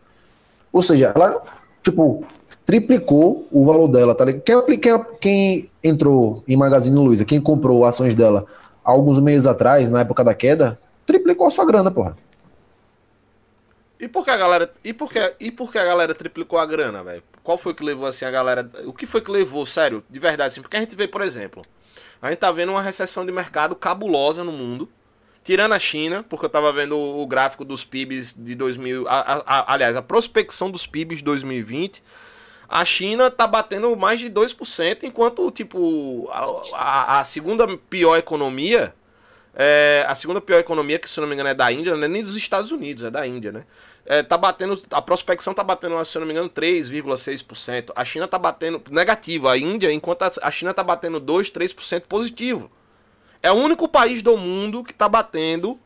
[0.73, 1.43] Ou seja, ela,
[1.83, 2.25] tipo,
[2.71, 4.45] triplicou o valor dela, tá ligado?
[4.45, 8.47] Quem, quem, quem entrou em Magazine Luiza, quem comprou ações dela
[8.85, 12.17] alguns meses atrás, na época da queda, triplicou a sua grana, porra.
[13.99, 16.65] E por que a galera, e por que, e por que a galera triplicou a
[16.65, 17.25] grana, velho?
[17.43, 20.53] Qual foi que levou assim a galera, o que foi que levou, sério, de verdade
[20.53, 20.63] assim?
[20.63, 21.65] Porque a gente vê, por exemplo,
[22.23, 24.89] a gente tá vendo uma recessão de mercado cabulosa no mundo.
[25.43, 29.43] Tirando a China, porque eu tava vendo o gráfico dos PIBs de 2000, a, a,
[29.45, 32.01] a, aliás, a prospecção dos PIBs de 2020,
[32.71, 36.31] a China tá batendo mais de 2%, enquanto, tipo,
[36.73, 38.95] a, a segunda pior economia,
[39.55, 42.09] é, a segunda pior economia, que se não me engano é da Índia, não é
[42.09, 43.65] nem dos Estados Unidos, é da Índia, né?
[44.11, 47.93] é, tá batendo, a prospecção tá batendo, se não me engano, 3,6%.
[47.95, 52.71] A China tá batendo negativo, a Índia, enquanto a China tá batendo 2, 3% positivo.
[53.41, 55.79] É o único país do mundo que tá batendo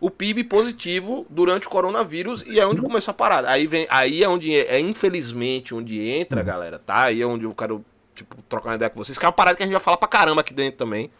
[0.00, 3.50] o PIB positivo durante o coronavírus e é onde começou a parada.
[3.50, 7.02] Aí vem, aí é onde é, é infelizmente onde entra, galera, tá?
[7.02, 7.84] Aí é onde eu quero
[8.14, 9.96] tipo trocar uma ideia com vocês, que é uma parada que a gente vai falar
[9.96, 11.10] pra caramba aqui dentro também.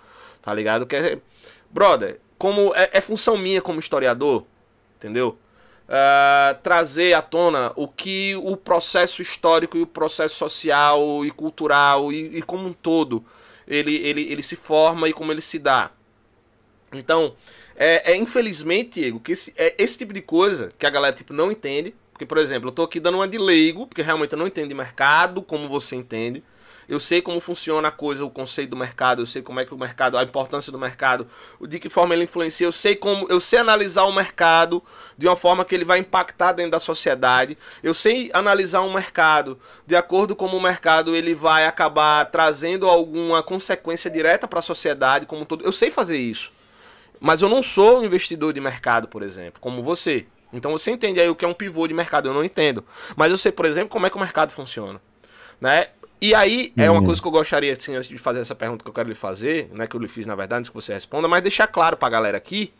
[0.40, 0.86] Tá ligado?
[0.86, 1.18] Que é
[1.70, 4.44] brother, como é, é função minha como historiador,
[4.96, 5.38] entendeu?
[5.88, 12.12] uh, trazer à tona o que o processo histórico e o processo social e cultural
[12.12, 13.24] e, e como um todo
[13.66, 15.90] ele, ele, ele se forma e como ele se dá.
[16.92, 17.34] Então,
[17.78, 21.32] é, é infelizmente, Diego, que esse, é esse tipo de coisa que a galera tipo,
[21.32, 21.94] não entende.
[22.12, 24.68] Porque, por exemplo, eu tô aqui dando uma de leigo, porque realmente eu não entendo
[24.68, 26.42] de mercado como você entende.
[26.88, 29.72] Eu sei como funciona a coisa, o conceito do mercado, eu sei como é que
[29.72, 31.28] o mercado, a importância do mercado,
[31.68, 34.82] de que forma ele influencia, eu sei como, eu sei analisar o mercado
[35.16, 37.56] de uma forma que ele vai impactar dentro da sociedade.
[37.82, 43.42] Eu sei analisar um mercado de acordo com o mercado ele vai acabar trazendo alguma
[43.42, 45.64] consequência direta para a sociedade como um todo.
[45.64, 46.57] Eu sei fazer isso.
[47.20, 50.26] Mas eu não sou um investidor de mercado, por exemplo, como você.
[50.52, 52.84] Então você entende aí o que é um pivô de mercado, eu não entendo.
[53.16, 55.00] Mas eu sei, por exemplo, como é que o mercado funciona.
[55.60, 55.88] Né?
[56.20, 57.06] E aí, é uma uhum.
[57.06, 59.68] coisa que eu gostaria, assim, antes de fazer essa pergunta que eu quero lhe fazer,
[59.72, 62.08] né, que eu lhe fiz na verdade, antes que você responda, mas deixar claro pra
[62.08, 62.72] galera aqui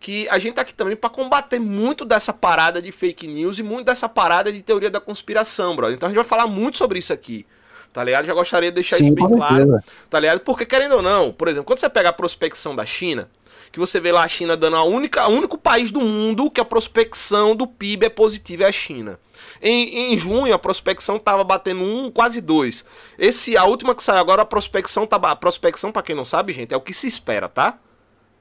[0.00, 3.62] que a gente tá aqui também para combater muito dessa parada de fake news e
[3.62, 5.94] muito dessa parada de teoria da conspiração, brother.
[5.94, 7.46] Então a gente vai falar muito sobre isso aqui.
[7.92, 8.24] Tá ligado?
[8.24, 9.78] Já gostaria de deixar Sim, isso bem claro.
[10.08, 10.40] Tá ligado?
[10.40, 13.28] Porque querendo ou não, por exemplo, quando você pega a prospecção da China,
[13.72, 16.60] que você vê lá a China dando a única, o único país do mundo que
[16.60, 19.18] a prospecção do PIB é positiva é a China.
[19.62, 22.84] Em, em junho, a prospecção estava batendo um, quase dois.
[23.18, 26.52] Esse, a última que saiu agora, a prospecção tá, a prospecção, para quem não sabe,
[26.52, 27.78] gente, é o que se espera, tá?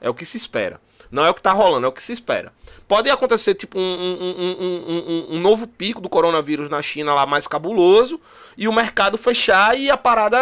[0.02, 0.82] É o que se espera.
[1.12, 2.52] Não é o que tá rolando, é o que se espera.
[2.88, 7.48] Pode acontecer, tipo, um, um, um, um, novo pico do coronavírus na China lá mais
[7.48, 8.20] cabuloso
[8.58, 10.38] e o mercado fechar e a parada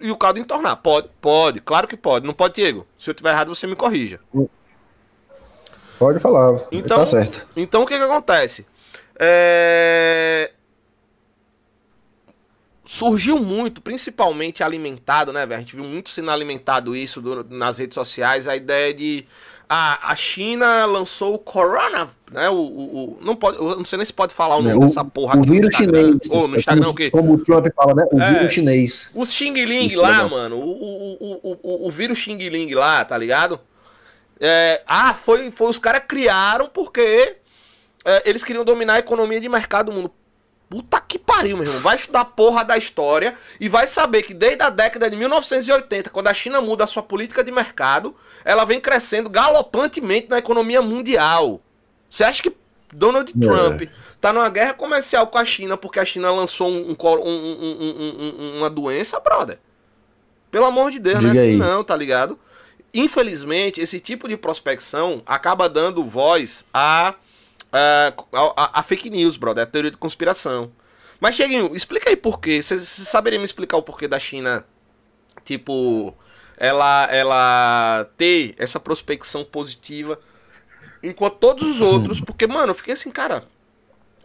[0.00, 0.76] e o caldo entornar.
[0.76, 2.26] Pode, pode, claro que pode.
[2.26, 2.86] Não pode, Diego.
[2.98, 4.20] Se eu tiver errado, você me corrija.
[5.98, 7.46] Pode falar, então, tá certo.
[7.56, 8.66] Então o que que acontece?
[9.18, 10.50] É
[12.90, 15.58] surgiu muito, principalmente alimentado, né, velho?
[15.58, 19.24] A gente viu muito sendo alimentado isso do, nas redes sociais, a ideia de
[19.72, 22.50] a, a China lançou o Corona, né?
[22.50, 24.80] O, o, o não pode, eu não sei nem se pode falar o nome o,
[24.80, 25.48] dessa porra aqui.
[25.48, 26.28] O vírus chinês.
[26.32, 27.08] Ou no Instagram o quê?
[27.08, 28.04] Como o Trump fala, né?
[28.10, 29.12] O é, vírus chinês.
[29.14, 30.56] Os Xing Ling lá, mano.
[30.56, 33.60] O, o, o, o, vírus Xing Ling lá, tá ligado?
[34.40, 37.36] É, ah, foi, foi os caras criaram porque
[38.04, 40.10] é, eles queriam dominar a economia de mercado do mundo.
[40.70, 41.80] Puta que pariu, meu irmão.
[41.80, 46.28] Vai estudar porra da história e vai saber que desde a década de 1980, quando
[46.28, 51.60] a China muda a sua política de mercado, ela vem crescendo galopantemente na economia mundial.
[52.08, 52.56] Você acha que
[52.94, 53.44] Donald é.
[53.44, 53.82] Trump
[54.20, 58.70] tá numa guerra comercial com a China porque a China lançou um, um, um, uma
[58.70, 59.58] doença, brother?
[60.52, 62.38] Pelo amor de Deus, Diga não é assim não, tá ligado?
[62.94, 67.16] Infelizmente, esse tipo de prospecção acaba dando voz a
[67.72, 70.72] uh, a, a, fake news, brother, a teoria de conspiração.
[71.20, 72.62] Mas, Cheguinho, explica aí por quê.
[72.62, 74.64] Você saberia me explicar o porquê da China,
[75.44, 76.14] tipo,
[76.56, 80.18] ela, ela ter essa prospecção positiva
[81.02, 83.44] enquanto todos os outros, porque, mano, eu fiquei assim, cara,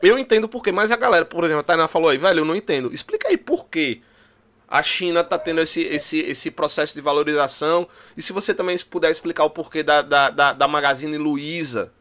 [0.01, 2.45] eu entendo por quê, mas a galera, por exemplo, a Tainá falou aí, velho, eu
[2.45, 2.93] não entendo.
[2.93, 4.01] Explica aí por quê
[4.67, 7.87] a China tá tendo esse, esse, esse processo de valorização.
[8.17, 11.91] E se você também puder explicar o porquê da, da, da, da Magazine Luiza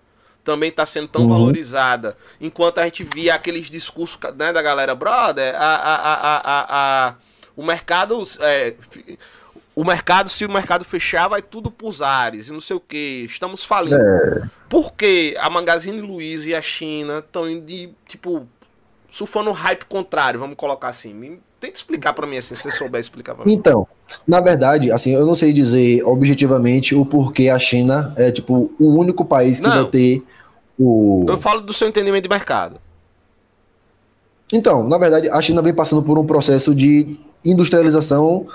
[0.44, 1.30] também está sendo tão uhum.
[1.30, 2.16] valorizada.
[2.40, 7.14] Enquanto a gente via aqueles discursos né, da galera, brother, a, a, a,
[7.56, 8.22] o mercado.
[8.40, 8.74] É,
[9.74, 13.26] o mercado, se o mercado fechar, vai tudo pros ares e não sei o que.
[13.28, 13.96] Estamos falindo.
[13.96, 14.48] É.
[14.68, 18.46] Por que a Magazine Luiza e a China estão de, tipo,
[19.10, 21.40] surfando o hype contrário, vamos colocar assim?
[21.58, 23.52] Tenta explicar para mim assim, se você souber explicar pra mim.
[23.52, 23.86] Então,
[24.26, 28.96] na verdade, assim, eu não sei dizer objetivamente o porquê a China é, tipo, o
[28.96, 29.74] único país que não.
[29.74, 30.22] vai ter
[30.78, 31.24] o...
[31.28, 32.76] Eu falo do seu entendimento de mercado.
[34.52, 38.46] Então, na verdade, a China vem passando por um processo de industrialização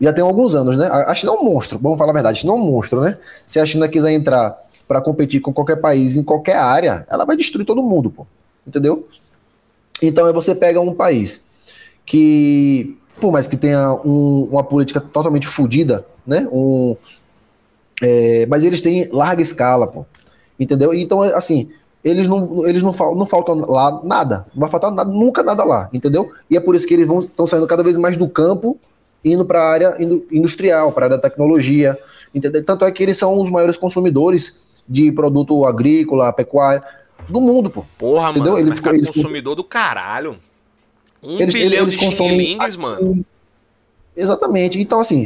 [0.00, 0.88] já tem alguns anos, né?
[0.88, 3.16] A China é um monstro, vamos falar a verdade, a China é um monstro, né?
[3.46, 4.58] Se a China quiser entrar
[4.88, 8.26] para competir com qualquer país em qualquer área, ela vai destruir todo mundo, pô.
[8.66, 9.06] Entendeu?
[10.00, 11.50] Então, aí você pega um país
[12.04, 16.48] que, por mais que tenha um, uma política totalmente fodida, né?
[16.50, 16.96] Um,
[18.02, 20.04] é, mas eles têm larga escala, pô.
[20.58, 20.92] Entendeu?
[20.94, 21.70] Então, assim,
[22.04, 24.46] eles não, eles não, fal, não faltam lá nada.
[24.54, 26.32] Não vai faltar nada, nunca nada lá, entendeu?
[26.50, 28.78] E é por isso que eles estão saindo cada vez mais do campo,
[29.24, 29.96] indo para a área
[30.30, 31.98] industrial, para a área da tecnologia.
[32.34, 32.64] Entendeu?
[32.64, 36.82] Tanto é que eles são os maiores consumidores de produto agrícola, pecuária
[37.28, 37.84] do mundo, pô.
[37.96, 38.54] Porra, entendeu?
[38.54, 38.66] mano.
[38.66, 40.36] Ele ficou, eles, consumidor do caralho.
[41.22, 43.24] Um eles, bilhão eles de consomem, mano.
[44.14, 44.80] Exatamente.
[44.80, 45.24] Então, assim,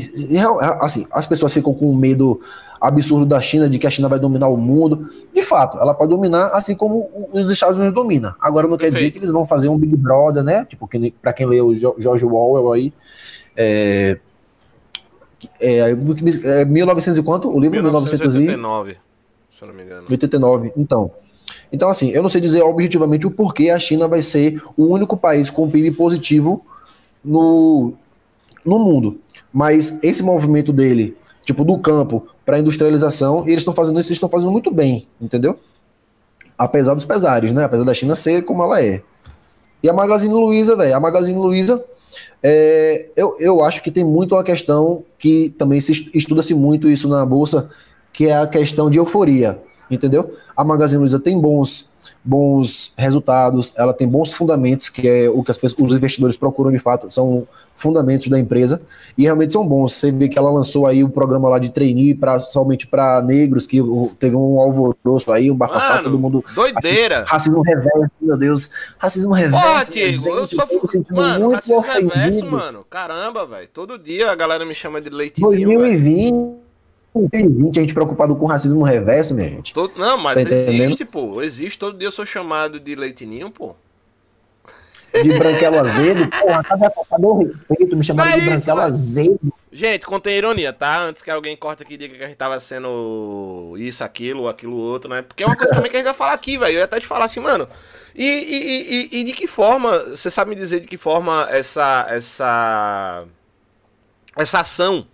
[0.81, 2.41] assim, as pessoas ficam com medo
[2.81, 5.09] absurdo da China, de que a China vai dominar o mundo.
[5.35, 8.35] De fato, ela pode dominar assim como os Estados Unidos dominam.
[8.41, 8.93] Agora não Perfeito.
[8.95, 10.65] quer dizer que eles vão fazer um Big Brother, né?
[10.65, 12.93] Tipo, que, pra quem leu George Orwell aí.
[13.57, 14.19] É,
[15.61, 17.49] é, é 1900 e quanto?
[17.49, 18.97] O livro 1989,
[19.57, 20.07] se eu não me engano.
[20.11, 21.11] 89, então.
[21.73, 25.17] Então, assim, eu não sei dizer objetivamente o porquê a China vai ser o único
[25.17, 26.65] país com PIB positivo
[27.25, 27.95] no,
[28.65, 29.21] no mundo.
[29.53, 34.17] Mas esse movimento dele, tipo, do campo para industrialização, e eles estão fazendo isso, eles
[34.17, 35.59] estão fazendo muito bem, entendeu?
[36.59, 37.65] Apesar dos pesares, né?
[37.65, 39.01] Apesar da China ser como ela é.
[39.83, 41.83] E a Magazine Luiza, velho, a Magazine Luiza,
[42.43, 47.09] é, eu, eu acho que tem muito uma questão que também se estuda-se muito isso
[47.09, 47.71] na bolsa,
[48.13, 50.35] que é a questão de euforia, entendeu?
[50.57, 55.51] A Magazine Luiza tem bons bons resultados, ela tem bons fundamentos, que é o que
[55.53, 58.83] as pessoas, os investidores procuram de fato, são fundamentos da empresa,
[59.17, 59.93] e realmente são bons.
[59.93, 63.23] Você vê que ela lançou aí o um programa lá de trainee pra, somente para
[63.23, 63.81] negros, que
[64.19, 66.45] teve um alvoroço aí, um bafafá, todo mundo...
[66.55, 67.25] Doideira!
[67.27, 69.67] Racismo reverso, meu Deus, racismo reverso.
[69.67, 70.65] Porra, Diego, eu sou...
[70.65, 72.15] Eu mano, muito ofendido.
[72.15, 76.67] reverso, mano, caramba, velho, todo dia a galera me chama de leite 2020...
[77.17, 79.73] 2020 a gente preocupado com racismo reverso, minha gente.
[79.73, 81.43] Todo, não, mas tá existe, pô.
[81.43, 81.79] Existe.
[81.79, 83.75] Todo dia eu sou chamado de leitinho, pô.
[85.23, 86.29] De branquelo azedo?
[86.29, 87.97] Porra, cadê, cadê o respeito?
[87.97, 89.53] Me chamando é de branquelo azedo.
[89.73, 91.03] Gente, contém ironia, tá?
[91.03, 94.77] Antes que alguém corte aqui e diga que a gente tava sendo isso, aquilo, aquilo
[94.77, 95.23] outro, né?
[95.23, 96.77] Porque é uma coisa também que a gente vai falar aqui, velho.
[96.77, 97.69] Eu ia até te falar assim, mano.
[98.15, 102.07] E, e, e, e de que forma, você sabe me dizer de que forma essa,
[102.09, 103.25] essa,
[104.35, 105.07] essa ação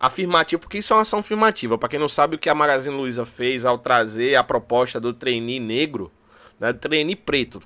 [0.00, 1.76] afirmativa, porque isso é uma ação afirmativa.
[1.76, 5.12] Para quem não sabe o que a Magazine Luiza fez ao trazer a proposta do
[5.12, 6.10] trainee negro,
[6.58, 7.62] né, do trainee preto,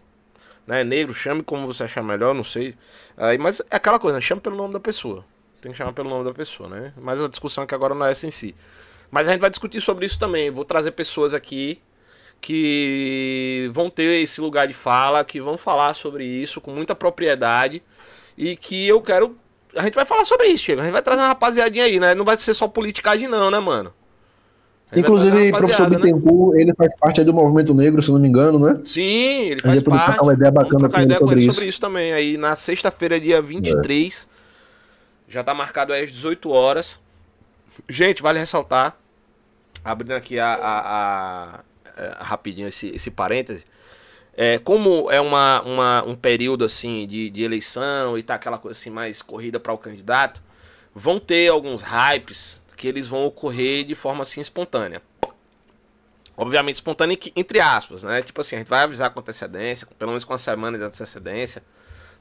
[0.67, 2.75] né, negro, chame como você achar melhor, não sei.
[3.17, 5.25] Aí, mas é aquela coisa, né, chame pelo nome da pessoa.
[5.61, 6.93] Tem que chamar pelo nome da pessoa, né?
[6.97, 8.55] Mas a discussão aqui agora não é essa em si.
[9.11, 10.51] Mas a gente vai discutir sobre isso também.
[10.51, 11.81] Vou trazer pessoas aqui
[12.41, 17.83] que vão ter esse lugar de fala, que vão falar sobre isso com muita propriedade
[18.37, 19.37] e que eu quero.
[19.75, 20.83] A gente vai falar sobre isso, Chega.
[20.83, 22.15] A gente vai trazer uma rapaziadinha aí, né?
[22.15, 23.93] Não vai ser só politicagem, não, né, mano?
[24.95, 25.97] Inclusive, o professor né?
[25.97, 26.63] Bittencourt, né?
[26.63, 28.81] ele faz parte do movimento negro, se não me engano, né?
[28.85, 30.21] Sim, ele faz parte.
[30.21, 31.55] Uma ideia bacana trocar ideia com ele isso.
[31.55, 32.13] sobre isso também.
[32.13, 34.29] Aí na sexta-feira, dia 23,
[35.29, 35.33] é.
[35.33, 36.99] já tá marcado aí às 18 horas.
[37.89, 38.97] Gente, vale ressaltar,
[39.85, 41.61] abrindo aqui a, a, a,
[42.21, 43.65] a rapidinho esse, esse parêntese,
[44.37, 48.79] é, como é uma, uma, um período assim de, de eleição e tá aquela coisa
[48.79, 50.43] assim mais corrida para o candidato,
[50.95, 55.03] vão ter alguns hypes que eles vão ocorrer de forma assim espontânea.
[56.37, 58.21] Obviamente espontânea entre aspas, né?
[58.23, 61.63] Tipo assim, a gente vai avisar com antecedência, pelo menos com uma semana de antecedência,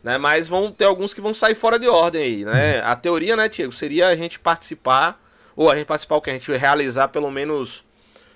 [0.01, 0.17] né?
[0.17, 2.81] Mas vão ter alguns que vão sair fora de ordem aí, né?
[2.81, 5.21] A teoria, né, Tiago, seria a gente participar,
[5.55, 6.29] ou a gente participar o que?
[6.29, 7.83] A gente realizar pelo menos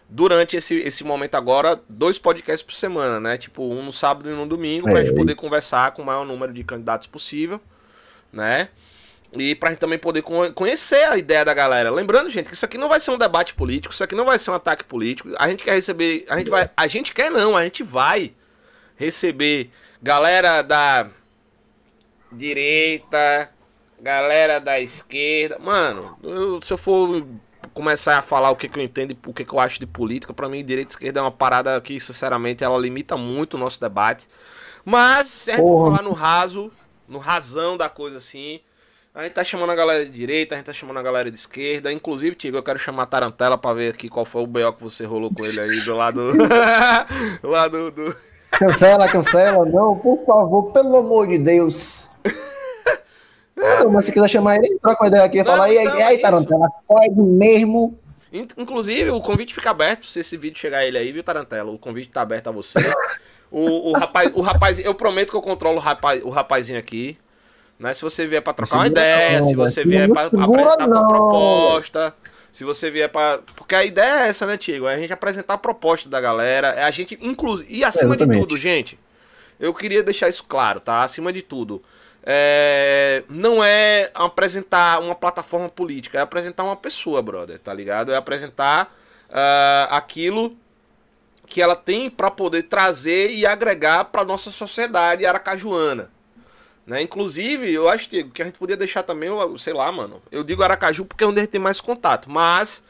[0.09, 3.37] durante esse, esse momento agora, dois podcasts por semana, né?
[3.37, 5.41] Tipo, um no sábado e um no domingo, é, pra gente poder isso.
[5.41, 7.61] conversar com o maior número de candidatos possível,
[8.33, 8.69] né?
[9.33, 11.91] E pra gente também poder conhecer a ideia da galera.
[11.91, 14.39] Lembrando, gente, que isso aqui não vai ser um debate político, isso aqui não vai
[14.39, 15.29] ser um ataque político.
[15.37, 16.25] A gente quer receber.
[16.29, 16.69] A gente vai.
[16.75, 18.33] A gente quer não, a gente vai
[18.95, 19.69] receber
[20.01, 21.07] galera da
[22.31, 23.49] direita,
[24.01, 25.59] galera da esquerda.
[25.59, 27.23] Mano, eu, se eu for
[27.73, 30.33] começar a falar o que, que eu entendo, o que, que eu acho de política,
[30.33, 33.79] para mim, direita e esquerda é uma parada que, sinceramente, ela limita muito o nosso
[33.79, 34.27] debate.
[34.83, 36.71] Mas, se a gente for falar no raso,
[37.07, 38.59] no razão da coisa assim,
[39.13, 41.37] a gente tá chamando a galera de direita, a gente tá chamando a galera de
[41.37, 41.91] esquerda.
[41.91, 44.73] Inclusive, Tigo, eu quero chamar a Tarantela pra ver aqui qual foi o B.O.
[44.73, 46.31] que você rolou com ele aí do lado.
[47.41, 48.15] do lado do.
[48.51, 52.11] Cancela, cancela, não, por favor, pelo amor de Deus.
[53.55, 56.15] Não, mas se quiser chamar ele, troca uma ideia aqui e fala, e aí, aí
[56.15, 57.97] é Tarantela, pode mesmo.
[58.31, 61.69] Inclusive, o convite fica aberto se esse vídeo chegar a ele aí, viu, Tarantela?
[61.71, 62.79] O convite tá aberto a você.
[63.51, 67.17] o, o, rapaz, o rapaz, eu prometo que eu controlo o, rapaz, o rapazinho aqui.
[67.79, 67.93] Né?
[67.93, 72.15] Se você vier para trocar uma ideia, se você vier para apresentar uma proposta,
[72.51, 73.39] se você vier para.
[73.55, 74.87] Porque a ideia é essa, né, Tiago?
[74.87, 76.69] É a gente apresentar a proposta da galera.
[76.69, 77.73] É a gente, inclusive.
[77.73, 78.99] E acima de tudo, gente,
[79.59, 81.03] eu queria deixar isso claro, tá?
[81.03, 81.81] Acima de tudo
[82.23, 88.11] é, não é apresentar uma plataforma política, é apresentar uma pessoa, brother, tá ligado?
[88.11, 88.95] É apresentar
[89.29, 90.55] uh, aquilo
[91.47, 96.11] que ela tem para poder trazer e agregar para nossa sociedade aracajuana.
[96.89, 97.03] Né?
[97.03, 100.19] Inclusive, eu acho que a gente podia deixar também, sei lá, mano.
[100.31, 102.27] Eu digo Aracaju porque é onde a gente tem mais contato.
[102.27, 102.83] Mas,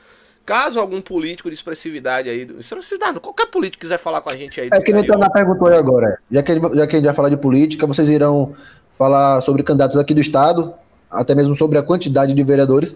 [0.45, 2.47] caso algum político de expressividade aí.
[2.57, 4.69] Expressividade, qualquer político quiser falar com a gente aí.
[4.71, 6.17] É que nem tá perguntou aí agora.
[6.31, 8.55] Já que, já que a gente vai falar de política, vocês irão
[8.97, 10.73] falar sobre candidatos aqui do Estado,
[11.11, 12.95] até mesmo sobre a quantidade de vereadores.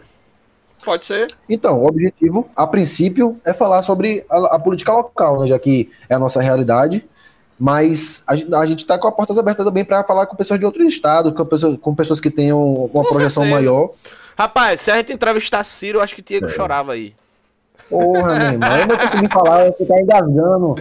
[0.85, 1.27] Pode ser.
[1.49, 5.91] Então, o objetivo, a princípio, é falar sobre a, a política local, né, já que
[6.07, 7.03] é a nossa realidade.
[7.59, 10.65] Mas a, a gente está com as portas abertas também para falar com pessoas de
[10.65, 13.61] outros estados, com pessoas, com pessoas que tenham uma com projeção certeza.
[13.61, 13.91] maior.
[14.37, 16.49] Rapaz, se a gente entrevistar Ciro, eu acho que Diego é.
[16.49, 17.15] chorava aí.
[17.89, 20.75] Porra, meu irmão, eu não consegui falar, eu ficar engasgando.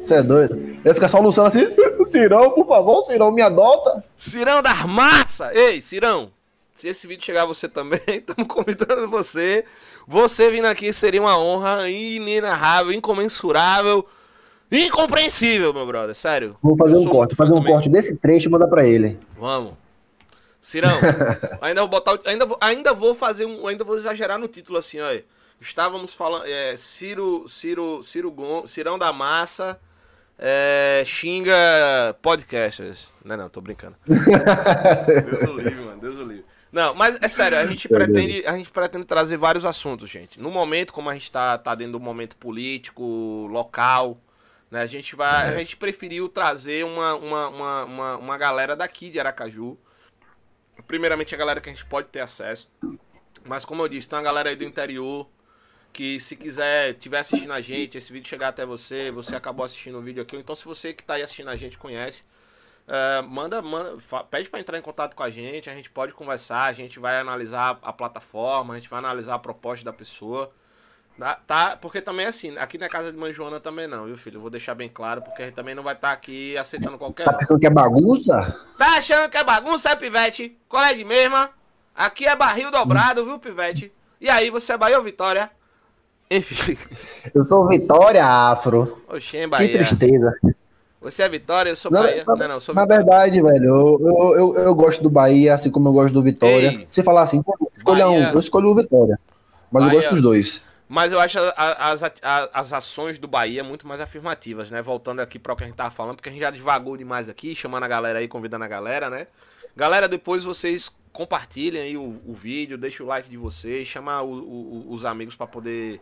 [0.00, 0.54] Você é doido?
[0.84, 1.66] Eu ia ficar só luciano assim,
[2.06, 4.04] Cirão, por favor, Cirão, me adota.
[4.16, 5.52] Cirão da massa!
[5.54, 6.30] Ei, Cirão,
[6.74, 9.64] se esse vídeo chegar a você também, estamos convidando você.
[10.06, 14.06] Você vindo aqui seria uma honra inenarrável, incomensurável,
[14.80, 16.56] incompreensível, meu brother, sério.
[16.62, 19.18] Vou fazer um corte, fazer um corte desse trecho e mandar pra ele.
[19.38, 19.74] Vamos.
[20.60, 20.96] Cirão,
[21.60, 25.00] ainda vou botar, ainda vou, ainda vou fazer um, ainda vou exagerar no título assim,
[25.00, 25.24] olha.
[25.60, 29.78] Estávamos falando, é, Ciro, Ciro, Ciro Gon, Cirão da Massa,
[30.38, 31.54] é, xinga
[32.20, 33.08] podcasters.
[33.24, 33.94] Não, não, tô brincando.
[34.06, 36.00] Deus o livre, mano.
[36.00, 36.44] Deus o livre.
[36.72, 40.40] Não, mas é sério, a gente pretende, a gente pretende trazer vários assuntos, gente.
[40.40, 44.18] No momento, como a gente tá, tá dentro do momento político, local,
[44.72, 44.80] né?
[44.80, 45.50] A gente vai.
[45.50, 45.54] É.
[45.54, 49.76] A gente preferiu trazer uma, uma, uma, uma, uma galera daqui de Aracaju.
[50.86, 52.70] Primeiramente a galera que a gente pode ter acesso.
[53.44, 55.28] Mas como eu disse, tem uma galera aí do interior
[55.92, 59.98] que se quiser, tiver assistindo a gente, esse vídeo chegar até você, você acabou assistindo
[59.98, 62.24] o vídeo aqui, então se você que está aí assistindo a gente conhece,
[62.88, 63.98] uh, manda, manda,
[64.30, 67.20] pede para entrar em contato com a gente, a gente pode conversar, a gente vai
[67.20, 70.50] analisar a plataforma, a gente vai analisar a proposta da pessoa,
[71.18, 71.38] tá?
[71.46, 71.78] tá?
[71.80, 74.36] Porque também assim, aqui na casa de Mãe Joana também não, viu filho?
[74.36, 76.98] Eu vou deixar bem claro, porque a gente também não vai estar tá aqui aceitando
[76.98, 77.24] qualquer...
[77.24, 78.56] Tá pensando que é bagunça?
[78.78, 80.56] Tá achando que é bagunça, é, Pivete?
[80.68, 81.50] Qual é de mesma?
[81.94, 83.92] Aqui é barril dobrado, viu, Pivete?
[84.20, 85.50] E aí, você é Bahia ou Vitória?
[86.30, 86.78] Enfim.
[87.34, 89.02] Eu sou Vitória Afro.
[89.08, 89.68] Oxê, Bahia.
[89.68, 90.34] Que tristeza.
[91.02, 92.22] Você é Vitória, eu sou Bahia.
[92.24, 93.04] Na, não, não, sou na Vitória.
[93.04, 96.68] verdade, velho, eu, eu, eu, eu gosto do Bahia, assim como eu gosto do Vitória.
[96.68, 97.42] Ei, Se falar assim,
[97.76, 99.18] escolha um, eu escolho o Vitória.
[99.70, 100.64] Mas Bahia- eu gosto dos dois.
[100.94, 104.82] Mas eu acho as, a- as ações do Bahia muito mais afirmativas, né?
[104.82, 107.30] Voltando aqui para o que a gente tava falando, porque a gente já devagou demais
[107.30, 109.26] aqui, chamando a galera aí, convidando a galera, né?
[109.74, 114.28] Galera, depois vocês compartilhem aí o, o vídeo, deixem o like de vocês, chamar o-
[114.34, 115.98] o- os amigos para poder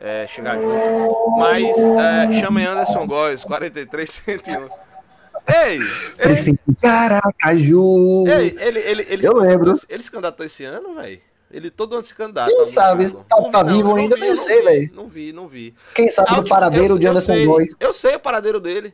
[0.00, 1.30] é, chegar junto.
[1.38, 4.68] Mas é, chamem Anderson Góes, 4301.
[5.46, 5.78] Ei!
[6.16, 8.24] Prefeito Caracaju.
[8.26, 9.72] Ei, ele, ele, ele, Eu se lembro.
[9.88, 11.20] Ele se candidatou esse ano, velho?
[11.56, 12.50] Ele todo ano se candidata.
[12.50, 13.04] Quem sabe?
[13.10, 13.24] cargo.
[13.28, 14.16] Tá- Não tá não, vivo não ainda?
[14.16, 14.90] Nem sei, velho.
[14.94, 15.74] Não vi, não vi.
[15.94, 17.76] Quem sabe Ah, do tipo, paradeiro eu- de eu Anderson sei, Góes.
[17.80, 18.92] Eu sei o paradeiro dele.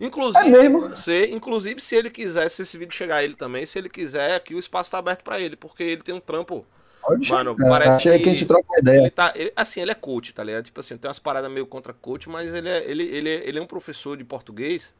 [0.00, 0.96] Inclusive, É mesmo?
[0.96, 4.36] Sei, inclusive, se ele quiser, se esse vídeo chegar a ele também, se ele quiser,
[4.36, 6.64] aqui o espaço tá aberto pra ele, porque ele tem um trampo.
[7.02, 7.68] Pode Mano, chegar.
[7.68, 9.00] parece Achei que- que a gente troca uma ideia.
[9.00, 9.32] Ele tá.
[9.34, 10.64] ele- assim, ele é coach, tá ligado?
[10.66, 13.58] Tipo assim, tem umas paradas meio contra coach, mas ele é, ele, ele, é- ele
[13.58, 14.92] é um professor de português.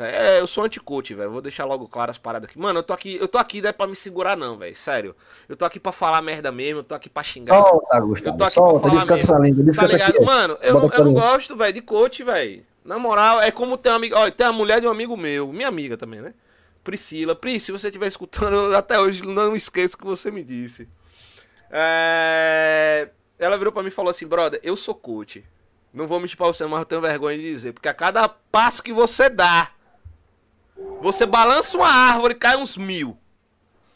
[0.00, 0.08] Tá?
[0.08, 1.30] É, eu sou anti-coach, velho.
[1.30, 2.58] Vou deixar logo claro as paradas aqui.
[2.58, 4.74] Mano, eu tô aqui, eu tô aqui não é pra me segurar, não, velho.
[4.74, 5.14] Sério.
[5.48, 7.54] Eu tô aqui pra falar merda mesmo, eu tô aqui pra xingar.
[7.58, 8.30] Solta, Eu tô Gustavo.
[8.30, 9.58] aqui pra Solta, falar descansa essa língua.
[9.58, 10.10] Tá Descansa ligado?
[10.16, 10.24] aqui.
[10.24, 12.64] Mano, eu, não- eu não pra gosto, velho, de coach, velho.
[12.82, 14.18] Na moral, é como tem uma amiga.
[14.18, 16.32] Olha, tem a mulher de um amigo meu, minha amiga também, né?
[16.82, 17.36] Priscila.
[17.36, 20.88] Pri, se você estiver escutando, até hoje não esqueço o que você me disse.
[21.70, 25.44] É, Ela virou pra mim e falou assim, brother, eu sou coach.
[25.92, 27.72] Não vou mentir pra você, mas eu tenho vergonha de dizer.
[27.72, 29.70] Porque a cada passo que você dá,
[31.00, 33.16] você balança uma árvore e cai uns mil.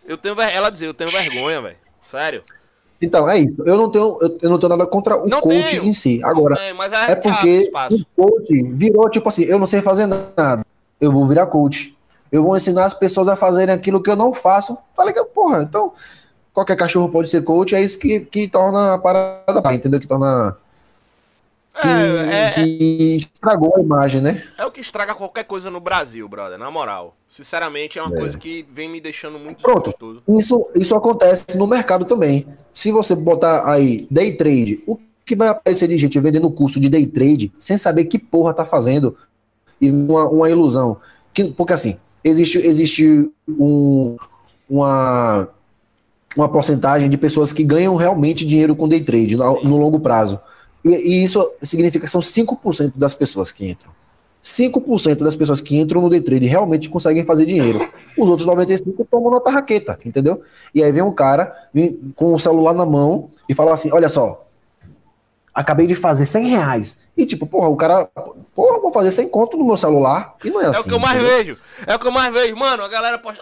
[0.07, 0.51] Eu tenho ver...
[0.53, 1.77] Ela dizia, eu tenho vergonha, velho.
[2.03, 2.43] Sério.
[3.01, 3.57] Então, é isso.
[3.67, 5.85] Eu não tenho, eu, eu não tenho nada contra o Não coach tenho.
[5.85, 6.21] em si.
[6.25, 6.71] Agora, É,
[7.13, 10.65] é porque o coach virou tipo assim, eu não sei fazer nada.
[11.01, 11.97] Eu vou virar coach.
[12.31, 14.79] Eu vou ensinar as pessoas a fazerem aquilo que eu não faço.
[14.97, 15.27] Tá ligado?
[15.27, 15.93] Porra, então,
[16.53, 20.01] qualquer cachorro pode ser coach, é isso que, que torna a parada, entendeu?
[20.01, 20.57] Que torna.
[21.81, 24.45] Que, É, é, que estragou a imagem, né?
[24.57, 27.17] É o que estraga qualquer coisa no Brasil, brother, na moral.
[27.29, 29.91] Sinceramente, é uma coisa que vem me deixando muito Pronto.
[29.91, 30.23] desgostoso.
[30.29, 32.47] Isso, isso acontece no mercado também.
[32.73, 36.89] Se você botar aí day trade, o que vai aparecer de gente vendendo curso de
[36.89, 39.17] day trade sem saber que porra tá fazendo
[39.81, 40.99] e uma, uma ilusão.
[41.33, 44.17] Que, porque assim, existe, existe um,
[44.69, 45.49] uma,
[46.37, 50.39] uma porcentagem de pessoas que ganham realmente dinheiro com day trade no, no longo prazo.
[50.85, 53.91] E, e isso significa que são 5% das pessoas que entram.
[54.45, 57.89] 5% das pessoas que entram no day trade realmente conseguem fazer dinheiro.
[58.19, 60.43] Os outros 95% tomam na tarraqueta, entendeu?
[60.75, 61.51] E aí vem um cara
[62.15, 64.47] com o celular na mão e fala assim: olha só,
[65.55, 67.07] acabei de fazer 100 reais.
[67.17, 68.07] E tipo, porra, o cara,
[68.55, 70.35] porra, vou fazer 100 conto no meu celular.
[70.45, 70.81] E não é É assim.
[70.81, 71.37] o que eu mais entendeu?
[71.37, 71.59] vejo.
[71.87, 72.57] É o que eu mais vejo.
[72.57, 73.41] Mano, a galera posta.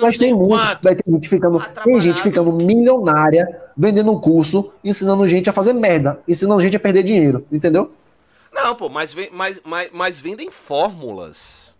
[0.00, 4.72] Mas tem muito, vai ter gente ficando, Ah, tem gente ficando milionária vendendo um curso,
[4.84, 7.92] ensinando gente a fazer merda, ensinando gente a perder dinheiro, entendeu?
[8.52, 11.74] Não, pô, mas, mas, mas, mas vendem fórmulas.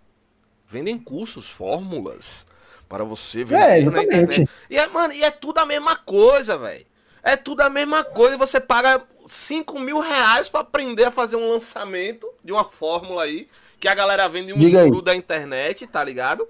[0.69, 2.45] Vendem cursos, fórmulas.
[2.89, 4.49] Para você vender É, exatamente.
[4.71, 6.85] E é, mano, e é tudo a mesma coisa, velho.
[7.23, 8.37] É tudo a mesma coisa.
[8.37, 13.49] Você paga 5 mil reais pra aprender a fazer um lançamento de uma fórmula aí.
[13.79, 16.49] Que a galera vende um guru da internet, tá ligado?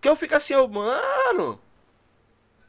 [0.00, 1.58] Que eu fico assim, eu, mano.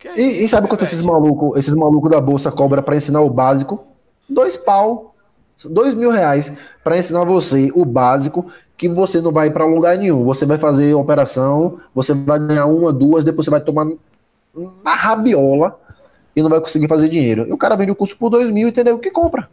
[0.05, 0.89] é E, e isso, sabe quanto velho?
[0.89, 3.85] esses malucos esses maluco da bolsa cobra pra ensinar o básico?
[4.27, 5.13] Dois pau.
[5.65, 10.23] Dois mil reais pra ensinar você o básico que você não vai pra lugar nenhum.
[10.23, 13.85] Você vai fazer operação, você vai ganhar uma, duas, depois você vai tomar
[14.81, 15.77] na rabiola
[16.39, 17.45] e não vai conseguir fazer dinheiro.
[17.47, 18.97] E o cara vende o curso por dois mil, entendeu?
[18.99, 19.49] Que compra.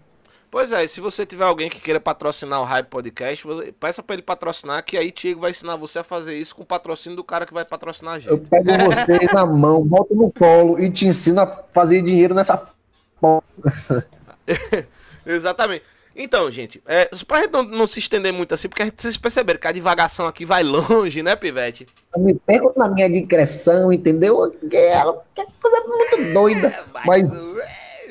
[0.50, 3.44] Pois é, e se você tiver alguém que queira patrocinar o Hype Podcast,
[3.78, 6.66] peça pra ele patrocinar, que aí Tiago vai ensinar você a fazer isso com o
[6.66, 8.48] patrocínio do cara que vai patrocinar a Eu gente.
[8.48, 12.70] pego você na mão, boto no colo e te ensino a fazer dinheiro nessa
[13.20, 13.42] porra.
[15.26, 15.82] Exatamente.
[16.16, 19.16] Então, gente, é, pra gente não, não se estender muito assim, porque a gente, vocês
[19.18, 21.86] perceberam que a divagação aqui vai longe, né, Pivete?
[22.14, 24.50] Eu me perco na minha digressão, entendeu?
[24.70, 26.74] Que é é coisa muito doida.
[27.04, 27.28] Mas,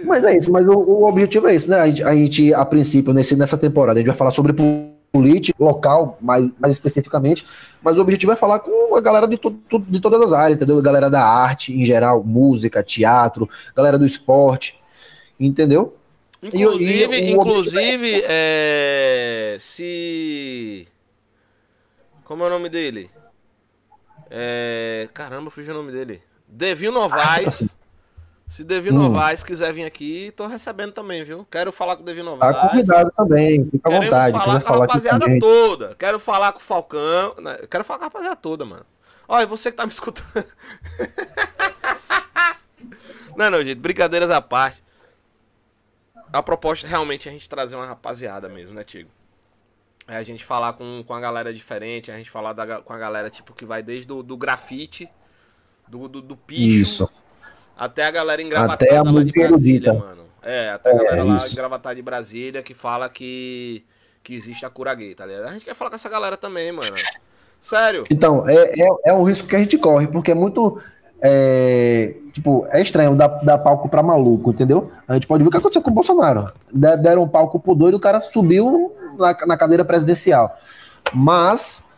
[0.03, 1.79] mas é isso, mas o, o objetivo é esse, né?
[1.79, 4.93] A gente, a, gente, a princípio, nesse, nessa temporada, a gente vai falar sobre po-
[5.11, 7.45] política local, mais, mais especificamente,
[7.81, 10.79] mas o objetivo é falar com a galera de, to- de todas as áreas, entendeu?
[10.81, 14.77] Galera da arte em geral, música, teatro, galera do esporte,
[15.39, 15.95] entendeu?
[16.41, 20.87] E o- e Inclusive, inclusive, é, se...
[22.23, 23.09] Como é o nome dele?
[24.29, 26.21] É, caramba, fugiu o nome dele.
[26.47, 27.47] Devil Novaes.
[27.47, 27.69] assim.
[28.47, 28.97] Se Devil Hum.
[28.97, 31.47] Novaes quiser vir aqui, tô recebendo também, viu?
[31.49, 32.55] Quero falar com o Devil Novaes.
[32.55, 34.77] Tá convidado também, fica à Queremos vontade, falar com a falar aqui com a
[35.11, 35.95] rapaziada toda.
[35.97, 37.35] Quero falar com o Falcão.
[37.39, 37.57] né?
[37.69, 38.85] Quero falar com a rapaziada toda, mano.
[39.27, 40.27] Olha, você que tá me escutando.
[43.35, 43.79] não, não, gente.
[43.79, 44.83] Brincadeiras à parte.
[46.35, 49.09] A proposta realmente é a gente trazer uma rapaziada mesmo, né, Tigo?
[50.07, 52.97] É a gente falar com, com a galera diferente, a gente falar da, com a
[52.97, 55.09] galera, tipo, que vai desde do, do grafite,
[55.87, 56.61] do, do, do picho,
[57.07, 57.09] Isso.
[57.77, 60.25] até a galera engravatada Até a lá de Brasília, mano.
[60.43, 61.53] É, até a É, galera lá isso.
[61.53, 63.83] engravatada de Brasília que fala que,
[64.21, 65.47] que existe a cura gay, tá ligado?
[65.47, 66.93] A gente quer falar com essa galera também, mano.
[67.59, 68.03] Sério.
[68.11, 70.79] Então, é, é, é um risco que a gente corre, porque é muito.
[71.21, 74.91] É, tipo, é estranho dar, dar palco pra maluco, entendeu?
[75.07, 76.51] A gente pode ver o que aconteceu com o Bolsonaro.
[76.71, 80.55] De- Deram um palco pro doido, o cara subiu na, na cadeira presidencial.
[81.13, 81.93] Mas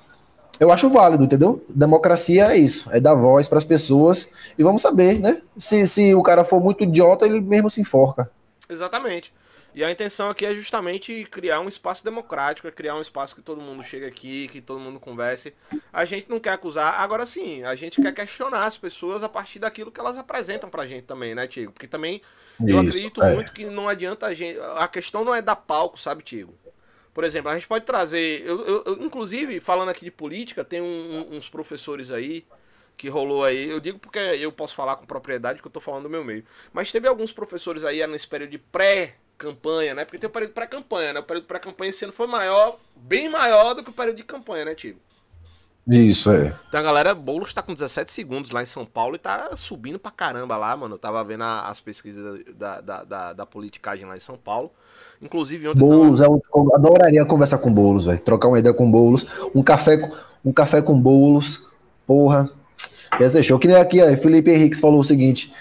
[0.59, 1.63] eu acho válido, entendeu?
[1.69, 5.41] Democracia é isso, é dar voz pras pessoas e vamos saber, né?
[5.57, 8.29] Se, se o cara for muito idiota, ele mesmo se enforca.
[8.69, 9.31] Exatamente.
[9.77, 13.43] E a intenção aqui é justamente criar um espaço democrático, é criar um espaço que
[13.43, 15.53] todo mundo chegue aqui, que todo mundo converse.
[15.93, 19.59] A gente não quer acusar, agora sim, a gente quer questionar as pessoas a partir
[19.59, 21.71] daquilo que elas apresentam pra gente também, né, Tigo?
[21.71, 22.23] Porque também
[22.65, 23.35] eu Isso, acredito é.
[23.35, 24.59] muito que não adianta a gente.
[24.77, 26.55] A questão não é dar palco, sabe, Tigo?
[27.13, 28.41] Por exemplo, a gente pode trazer.
[28.47, 32.45] Eu, eu- eu, inclusive, falando aqui de política, tem um- uns professores aí
[32.97, 33.69] que rolou aí.
[33.69, 36.43] Eu digo porque eu posso falar com propriedade, que eu tô falando do meu meio.
[36.73, 38.57] Mas teve alguns professores aí nesse período de
[39.37, 40.03] pré-campanha, né?
[40.05, 41.19] Porque tem o período pré-campanha, né?
[41.19, 44.65] O período pré-campanha esse ano foi maior, bem maior do que o período de campanha,
[44.65, 44.99] né, Tigo?
[45.89, 46.53] Isso, é.
[46.67, 49.97] Então a galera, Boulos tá com 17 segundos lá em São Paulo e tá subindo
[49.97, 50.95] pra caramba lá, mano.
[50.95, 54.69] Eu tava vendo a- as pesquisas da, da, da, da politicagem lá em São Paulo.
[55.21, 58.19] Inclusive ontem eu tava- Boulos, é eu adoraria conversar com Boulos, velho.
[58.19, 59.25] Trocar uma ideia com Boulos.
[59.55, 60.11] Um café, com-
[60.43, 61.69] um café com Boulos.
[62.05, 62.49] Porra.
[63.29, 63.57] Ser show.
[63.57, 64.17] Que nem aqui, ó.
[64.17, 65.53] Felipe Henriques falou o seguinte: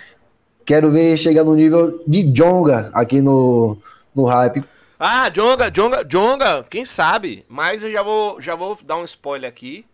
[0.66, 3.78] quero ver chegar no nível de Jonga aqui no,
[4.14, 4.64] no hype.
[4.98, 7.44] Ah, Jonga, Jonga, Jonga, quem sabe?
[7.48, 9.86] Mas eu já vou, já vou dar um spoiler aqui.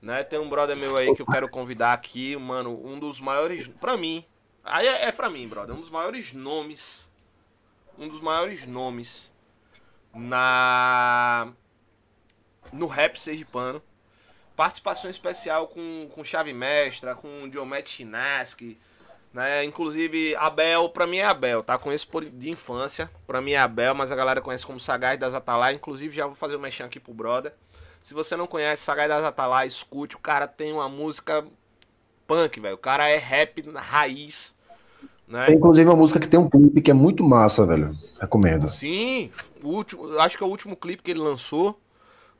[0.00, 0.22] Né?
[0.24, 3.96] Tem um brother meu aí que eu quero convidar aqui, mano, um dos maiores, pra
[3.96, 4.24] mim,
[4.64, 7.08] aí é, é pra mim, brother, um dos maiores nomes,
[7.96, 9.30] um dos maiores nomes
[10.12, 11.52] na
[12.72, 13.80] no rap sergipano.
[14.56, 18.76] Participação especial com, com Chave Mestra, com Diomet Chinaski,
[19.32, 19.64] né?
[19.64, 21.78] Inclusive, Abel, pra mim é Abel, tá?
[21.78, 25.34] Conheço por, de infância, pra mim é Abel, mas a galera conhece como Sagaz das
[25.34, 25.74] Atalai.
[25.74, 27.52] Inclusive, já vou fazer um mexão aqui pro brother.
[28.02, 30.16] Se você não conhece Sagaz das Atalai, escute.
[30.16, 31.44] O cara tem uma música
[32.26, 32.74] punk, velho.
[32.74, 34.54] O cara é rap na raiz,
[35.26, 35.46] né?
[35.46, 37.90] Tem inclusive uma música que tem um clipe que é muito massa, velho.
[38.20, 38.68] Recomendo.
[38.68, 39.30] Sim,
[39.62, 41.80] o último, acho que é o último clipe que ele lançou,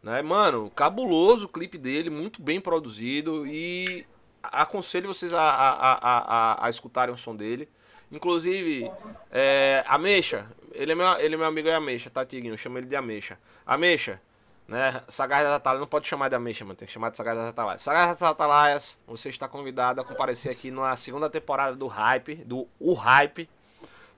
[0.02, 0.20] né?
[0.20, 4.04] Mano, cabuloso o clipe dele, muito bem produzido e
[4.42, 7.68] aconselho vocês a, a, a, a, escutarem o som dele.
[8.10, 8.90] Inclusive,
[9.30, 12.52] é, Ameixa, ele é, meu, ele é meu amigo é Ameixa, tá, Tiguinho?
[12.52, 13.38] Eu chamo ele de Ameixa.
[13.66, 14.20] Ameixa,
[14.68, 15.02] né?
[15.08, 17.48] Sagaz das Atalaias, não pode chamar de Ameixa, mano, tem que chamar de Sagaz das
[17.48, 17.80] Atalaias.
[17.80, 22.68] Sagaz das Atalaias, você está convidado a comparecer aqui na segunda temporada do Hype, do
[22.78, 23.48] O Hype,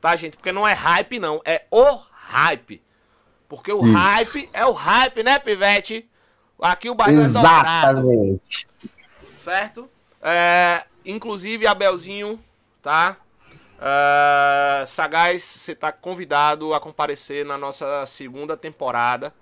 [0.01, 0.37] tá, gente?
[0.37, 2.83] Porque não é hype, não, é o hype.
[3.49, 3.93] Porque o Isso.
[3.93, 6.11] hype é o hype, né, Pivete?
[6.61, 8.67] Aqui o bairro é dobrado, Exatamente.
[9.37, 9.91] certo?
[10.25, 12.43] É, inclusive, Abelzinho,
[12.83, 13.19] tá?
[13.79, 19.35] É, Sagaz, você tá convidado a comparecer na nossa segunda temporada,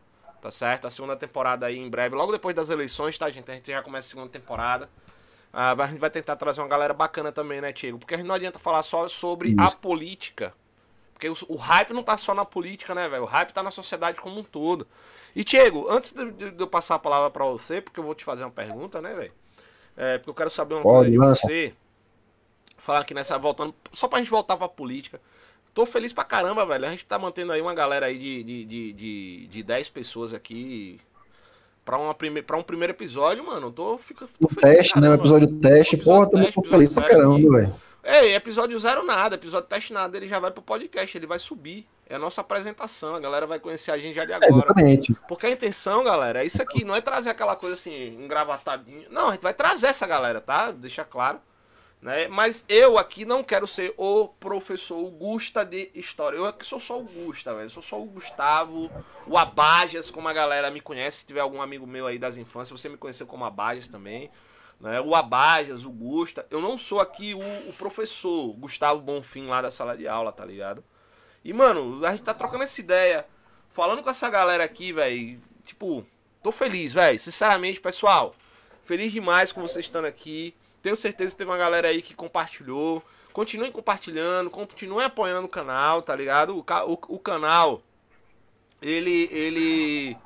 [0.43, 0.87] tá certo?
[0.87, 3.51] A segunda temporada aí em breve, logo depois das eleições, tá, gente?
[3.51, 4.91] A gente já começa a segunda temporada.
[5.53, 7.99] Ah, a gente vai tentar trazer uma galera bacana também, né, Tiago?
[7.99, 9.78] Porque a gente não adianta falar só sobre a Isso.
[9.78, 10.55] política.
[11.14, 13.24] Porque o, o hype não tá só na política, né, velho?
[13.24, 14.89] O hype tá na sociedade como um todo.
[15.37, 18.14] E, Diego, antes de, de- de eu passar a palavra pra você, porque eu vou
[18.14, 19.33] te fazer uma pergunta, né, velho?
[19.97, 21.47] É, porque eu quero saber uma Pode, coisa de lança.
[21.47, 21.72] você.
[22.78, 25.20] Falar aqui nessa, voltando, só pra gente voltar pra política.
[25.72, 26.86] Tô feliz pra caramba, velho.
[26.86, 30.34] A gente tá mantendo aí uma galera aí de, de, de, de, de 10 pessoas
[30.34, 31.01] aqui
[31.84, 33.70] pra, uma prime, pra um primeiro episódio, mano.
[33.70, 35.01] Tô, fico, tô O feliz teste, né?
[35.01, 35.22] O caramba.
[35.22, 35.95] episódio teste.
[35.95, 37.74] Episódio Porra, tô teste, muito feliz pra caramba, velho.
[38.05, 41.86] Ei, episódio zero nada, episódio teste nada, ele já vai pro podcast, ele vai subir.
[42.12, 44.52] É a nossa apresentação, a galera vai conhecer a gente já de É, agora.
[44.52, 45.14] exatamente.
[45.26, 49.06] Porque a intenção, galera, é isso aqui, não é trazer aquela coisa assim, engravatadinho.
[49.08, 50.70] Não, a gente vai trazer essa galera, tá?
[50.72, 51.40] Deixa claro.
[52.02, 52.28] Né?
[52.28, 56.36] Mas eu aqui não quero ser o professor Gusta de história.
[56.36, 57.64] Eu aqui sou só o Gusta, velho.
[57.64, 58.90] Eu sou só o Gustavo,
[59.26, 61.20] o Abajas, como a galera me conhece.
[61.20, 64.30] Se tiver algum amigo meu aí das infâncias, você me conheceu como Abajas também.
[64.78, 65.00] Né?
[65.00, 66.44] O Abajas, o Gusta.
[66.50, 70.44] Eu não sou aqui o, o professor Gustavo Bonfim lá da sala de aula, tá
[70.44, 70.84] ligado?
[71.45, 73.26] E, mano, a gente tá trocando essa ideia.
[73.70, 75.40] Falando com essa galera aqui, velho.
[75.64, 76.07] Tipo,
[76.43, 77.18] tô feliz, velho.
[77.18, 78.34] Sinceramente, pessoal.
[78.84, 80.55] Feliz demais com vocês estando aqui.
[80.82, 83.03] Tenho certeza que teve uma galera aí que compartilhou.
[83.32, 86.57] Continuem compartilhando, continuem apoiando o canal, tá ligado?
[86.59, 87.82] O, o, o canal,
[88.80, 90.16] ele, ele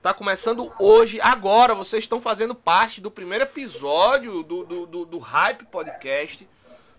[0.00, 1.74] tá começando hoje, agora.
[1.74, 6.48] Vocês estão fazendo parte do primeiro episódio do, do, do, do Hype Podcast,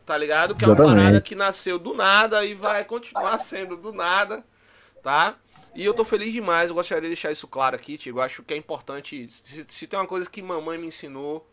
[0.06, 0.56] tá ligado?
[0.56, 0.98] Que é uma Exatamente.
[1.00, 4.44] parada que nasceu do nada e vai continuar sendo do nada,
[5.02, 5.36] tá?
[5.74, 8.22] E eu tô feliz demais, eu gostaria de deixar isso claro aqui, Tigo.
[8.22, 9.28] Acho que é importante.
[9.30, 11.46] Se, se tem uma coisa que mamãe me ensinou,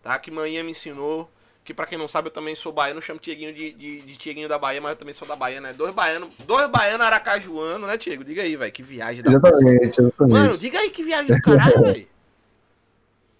[0.00, 0.16] tá?
[0.18, 1.28] Que manhã me ensinou,
[1.64, 4.48] que pra quem não sabe, eu também sou baiano, chamo Tieguinho de, de, de Tieguinho
[4.48, 5.72] da Bahia, mas eu também sou da Bahia, né?
[5.72, 8.22] Dois baianos, dois baianos aracajuano, né, Tiego?
[8.22, 10.32] Diga aí, velho, que viagem da Exatamente, exatamente.
[10.32, 12.13] Mano, diga aí que viagem do caralho, velho.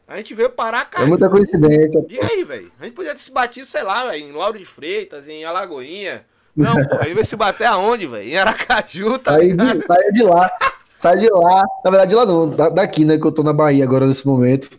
[0.07, 1.07] A gente veio parar, é cara.
[1.07, 2.02] muita coincidência.
[2.07, 2.70] Diga aí, velho.
[2.78, 6.26] A gente podia ter se batido, sei lá, velho, em Lauro de Freitas, em Alagoinha.
[6.55, 8.28] Não, porra, aí vai se bater aonde, velho?
[8.28, 9.78] Em Aracaju, tá ligado?
[9.80, 10.50] de, saia de lá.
[10.96, 11.64] Sai de lá.
[11.84, 12.48] Na verdade, de lá não.
[12.48, 13.18] da- daqui, né?
[13.18, 14.70] Que eu tô na Bahia agora nesse momento.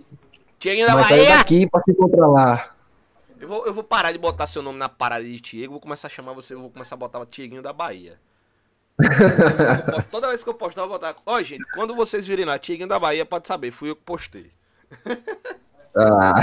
[0.58, 1.38] Tieguinho da Mas Bahia!
[1.38, 2.72] daqui pra se encontrar lá.
[3.40, 6.08] Eu vou, eu vou parar de botar seu nome na parada de Tiego, vou começar
[6.08, 8.18] a chamar você, eu vou começar a botar o Tieguinho da Bahia.
[10.10, 11.16] Toda vez que eu postar, eu vou botar.
[11.26, 14.52] Ó, gente, quando vocês virem lá, Tieguinho da Bahia, pode saber, fui eu que postei.
[15.98, 16.34] Ah,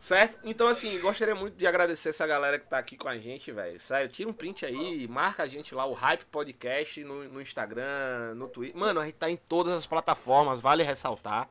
[0.00, 0.38] Certo?
[0.44, 3.78] Então, assim, gostaria muito de agradecer essa galera que tá aqui com a gente, velho.
[3.78, 8.34] Sério, tira um print aí, marca a gente lá, o Hype Podcast, no, no Instagram,
[8.34, 8.76] no Twitter.
[8.76, 11.48] Mano, a gente tá em todas as plataformas, vale ressaltar.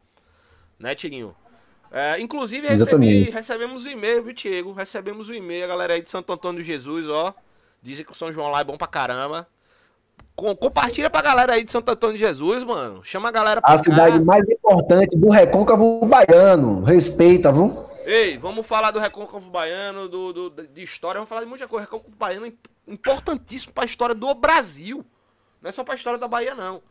[0.78, 1.36] Né, Tiguinho?
[1.92, 4.74] É, inclusive, recebi, recebemos o e-mail, viu, Tiago?
[4.74, 7.34] Recebemos o e-mail, a galera aí de Santo Antônio de Jesus, ó.
[7.82, 9.48] Dizem que o São João lá é bom pra caramba.
[10.36, 13.02] Com- compartilha pra galera aí de Santo Antônio de Jesus, mano.
[13.06, 13.84] Chama a galera pra a cá.
[13.84, 16.84] cidade mais importante do Recôncavo Baiano.
[16.84, 17.74] Respeita, viu?
[18.06, 21.86] Ei, vamos falar do Recôncavo Baiano, do, do- de história, vamos falar de muita coisa.
[21.86, 25.06] Recôncavo Baiano é imp- importantíssimo pra história do Brasil.
[25.62, 26.82] Não é só pra história da Bahia, não.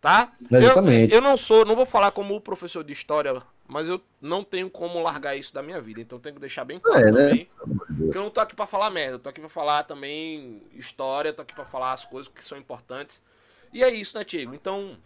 [0.00, 0.30] Tá?
[0.48, 1.12] Eu- Exatamente.
[1.12, 5.02] Eu, não sou, não vou falar como professor de história, mas eu não tenho como
[5.02, 6.00] largar isso da minha vida.
[6.00, 7.46] Então eu tenho que deixar bem claro É, né?
[8.14, 11.42] Eu não tô aqui pra falar merda, eu tô aqui pra falar também história, tô
[11.42, 13.22] aqui pra falar as coisas que são importantes.
[13.72, 14.54] E é isso, né, Tiago?
[14.54, 14.96] Então,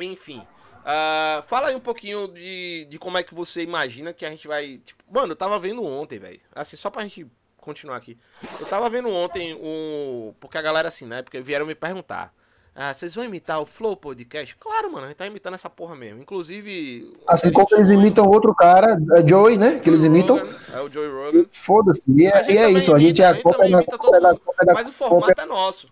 [0.00, 0.46] enfim.
[0.84, 4.46] ah, fala aí um pouquinho de, de como é que você imagina que a gente
[4.46, 4.78] vai.
[4.78, 6.40] Tipo, mano, eu tava vendo ontem, velho.
[6.54, 8.18] Assim, só pra gente continuar aqui.
[8.60, 10.34] Eu tava vendo ontem um.
[10.40, 11.22] Porque a galera, assim, né?
[11.22, 12.34] Porque vieram me perguntar.
[12.74, 14.56] Ah, vocês vão imitar o Flow Podcast?
[14.58, 16.22] Claro, mano, a gente tá imitando essa porra mesmo.
[16.22, 17.14] Inclusive.
[17.26, 19.78] Assim o como eles imitam outro cara, é Joey, né?
[19.78, 20.38] Que eles imitam.
[20.38, 21.44] Rogan, É o Joey Rogan.
[21.52, 22.10] Foda-se.
[22.10, 24.18] E é, e é isso, a gente imita, é a cópia da imita da
[24.64, 24.92] da Mas o cópia.
[24.92, 25.88] formato é nosso.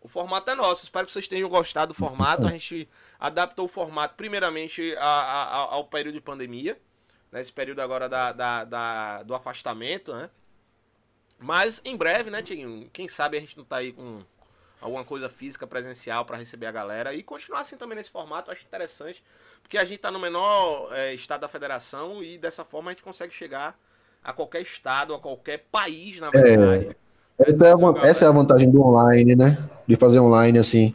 [0.00, 0.84] O formato é nosso.
[0.84, 2.46] Espero que vocês tenham gostado do formato.
[2.46, 2.88] A gente
[3.20, 6.78] adaptou o formato, primeiramente, a- a- ao período de pandemia.
[7.30, 10.30] Nesse período agora da, da- da- do afastamento, né?
[11.38, 12.88] Mas em breve, né, Tiguinho?
[12.92, 14.20] Quem sabe a gente não tá aí com
[14.82, 17.14] alguma coisa física, presencial para receber a galera.
[17.14, 19.22] E continuar assim também nesse formato, eu acho interessante.
[19.62, 23.04] Porque a gente tá no menor eh, estado da federação e dessa forma a gente
[23.04, 23.78] consegue chegar
[24.22, 26.96] a qualquer estado, a qualquer país, na verdade.
[27.38, 29.58] Essa é, a, van- essa é a vantagem do online, né?
[29.86, 30.94] De fazer online assim.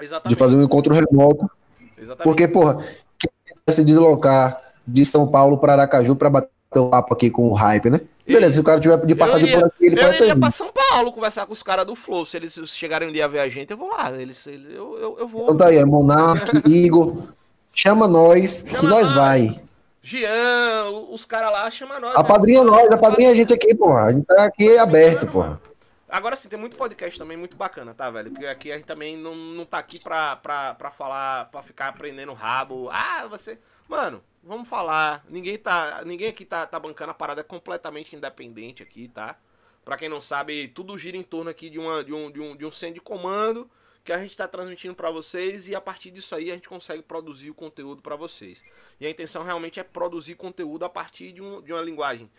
[0.00, 0.34] Exatamente.
[0.34, 1.50] De fazer um encontro remoto.
[1.98, 2.24] Exatamente.
[2.24, 2.82] Porque, porra,
[3.18, 3.30] quem
[3.66, 7.52] quer se deslocar de São Paulo para Aracaju para bater um papo aqui com o
[7.52, 8.00] hype, né?
[8.34, 10.22] Beleza, se o cara tiver de passagem eu iria, por aqui, ele eu pode ter
[10.24, 10.40] iria vindo.
[10.42, 12.24] pra São Paulo conversar com os caras do Flow.
[12.24, 14.10] Se eles chegarem um dia a ver a gente, eu vou lá.
[14.12, 15.44] Eles, eu, eu, eu vou.
[15.44, 17.28] Então tá aí, é Monark, Igor.
[17.72, 19.12] Chama nós, que Chama nós nós.
[19.12, 19.60] vai.
[20.02, 22.16] Jean, os caras lá chamam nós.
[22.16, 22.28] A né?
[22.28, 24.04] padrinha nós, a padrinha a gente aqui, porra.
[24.04, 25.60] A gente tá aqui aberto, porra.
[26.08, 28.30] Agora sim, tem muito podcast também muito bacana, tá, velho?
[28.30, 31.88] Porque aqui a gente também não, não tá aqui pra, pra, pra falar, pra ficar
[31.88, 32.88] aprendendo rabo.
[32.90, 33.58] Ah, você.
[33.90, 35.24] Mano, vamos falar.
[35.28, 36.04] Ninguém tá.
[36.04, 39.36] Ninguém aqui tá, tá bancando a parada completamente independente aqui, tá?
[39.84, 42.56] Pra quem não sabe, tudo gira em torno aqui de, uma, de, um, de, um,
[42.56, 43.68] de um centro de comando
[44.04, 47.02] que a gente tá transmitindo pra vocês e a partir disso aí a gente consegue
[47.02, 48.62] produzir o conteúdo pra vocês.
[49.00, 52.30] E a intenção realmente é produzir conteúdo a partir de, um, de uma linguagem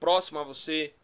[0.00, 0.94] próxima a você,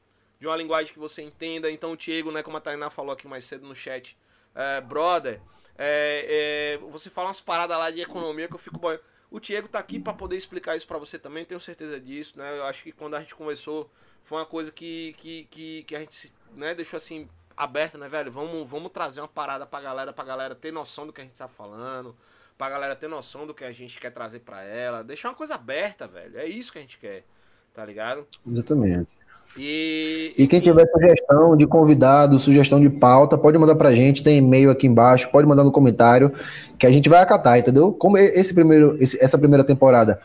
[0.40, 1.70] de uma linguagem que você entenda.
[1.70, 4.16] Então, o Diego, né, como a Tainá falou aqui mais cedo no chat,
[4.54, 5.42] é, brother,
[5.76, 9.11] é, é, você fala umas paradas lá de economia que eu fico boiando.
[9.32, 12.58] O Diego tá aqui para poder explicar isso para você também, tenho certeza disso, né?
[12.58, 13.90] Eu acho que quando a gente conversou,
[14.24, 17.26] foi uma coisa que, que, que, que a gente né, deixou assim
[17.56, 18.30] aberta, né, velho?
[18.30, 21.34] Vamos, vamos trazer uma parada pra galera, pra galera ter noção do que a gente
[21.34, 22.14] tá falando,
[22.58, 25.02] pra galera ter noção do que a gente quer trazer pra ela.
[25.02, 26.38] Deixar uma coisa aberta, velho.
[26.38, 27.24] É isso que a gente quer,
[27.72, 28.28] tá ligado?
[28.46, 29.21] Exatamente.
[29.56, 34.38] E, E quem tiver sugestão de convidado, sugestão de pauta, pode mandar pra gente, tem
[34.38, 36.32] e-mail aqui embaixo, pode mandar no comentário,
[36.78, 37.92] que a gente vai acatar, entendeu?
[37.92, 40.20] Como esse primeiro, esse- essa primeira temporada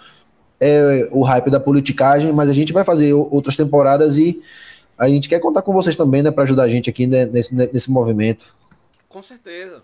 [0.62, 4.42] é o hype da politicagem, mas a gente vai fazer outras temporadas e
[4.98, 7.54] a gente quer contar com vocês também, né, para ajudar a gente aqui né, nesse,
[7.54, 8.56] nesse movimento.
[9.10, 9.84] Com certeza.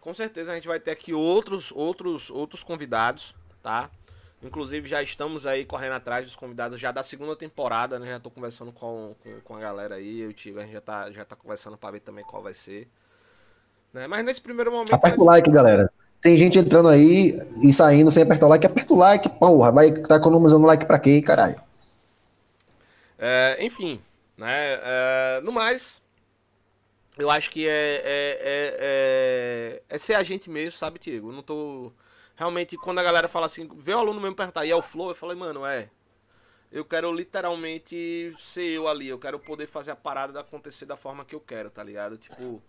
[0.00, 3.88] Com certeza a gente vai ter aqui outros, outros, outros convidados, tá?
[4.44, 8.06] Inclusive já estamos aí correndo atrás dos convidados já da segunda temporada, né?
[8.06, 11.10] Já tô conversando com, com, com a galera aí, eu tive, a gente já tá,
[11.10, 12.86] já tá conversando pra ver também qual vai ser.
[13.92, 14.06] Né?
[14.06, 14.92] Mas nesse primeiro momento.
[14.92, 15.90] Aperta o like, galera.
[16.20, 18.66] Tem gente entrando aí e saindo sem apertar o like.
[18.66, 19.72] Aperta o like, porra.
[19.72, 21.60] Vai tá economizando like pra quê, caralho?
[23.18, 24.00] É, enfim,
[24.36, 24.78] né?
[24.82, 26.02] É, no mais,
[27.16, 31.30] eu acho que é, é, é, é, é ser a gente mesmo, sabe, Tiago?
[31.30, 31.92] Eu não tô.
[32.36, 35.10] Realmente, quando a galera fala assim, vê o aluno mesmo perguntar, e é o flow,
[35.10, 35.88] eu falei, mano, é.
[36.72, 41.24] Eu quero literalmente ser eu ali, eu quero poder fazer a parada acontecer da forma
[41.24, 42.18] que eu quero, tá ligado?
[42.18, 42.60] Tipo,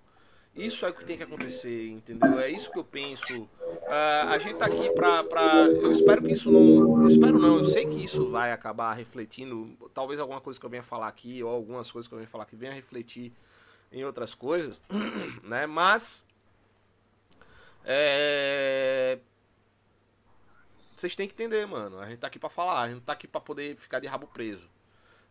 [0.56, 2.40] isso é o que tem que acontecer, entendeu?
[2.40, 3.44] É isso que eu penso.
[3.44, 5.44] Uh, a gente tá aqui pra, pra.
[5.68, 7.02] Eu espero que isso não.
[7.02, 9.76] Eu espero não, eu sei que isso vai acabar refletindo.
[9.94, 12.44] Talvez alguma coisa que eu venha falar aqui, ou algumas coisas que eu venha falar
[12.44, 13.34] aqui, venha refletir
[13.92, 14.80] em outras coisas,
[15.44, 15.66] né?
[15.66, 16.26] Mas.
[17.84, 19.20] É.
[20.96, 22.00] Vocês têm que entender, mano.
[22.00, 24.28] A gente tá aqui pra falar, a gente tá aqui pra poder ficar de rabo
[24.28, 24.68] preso.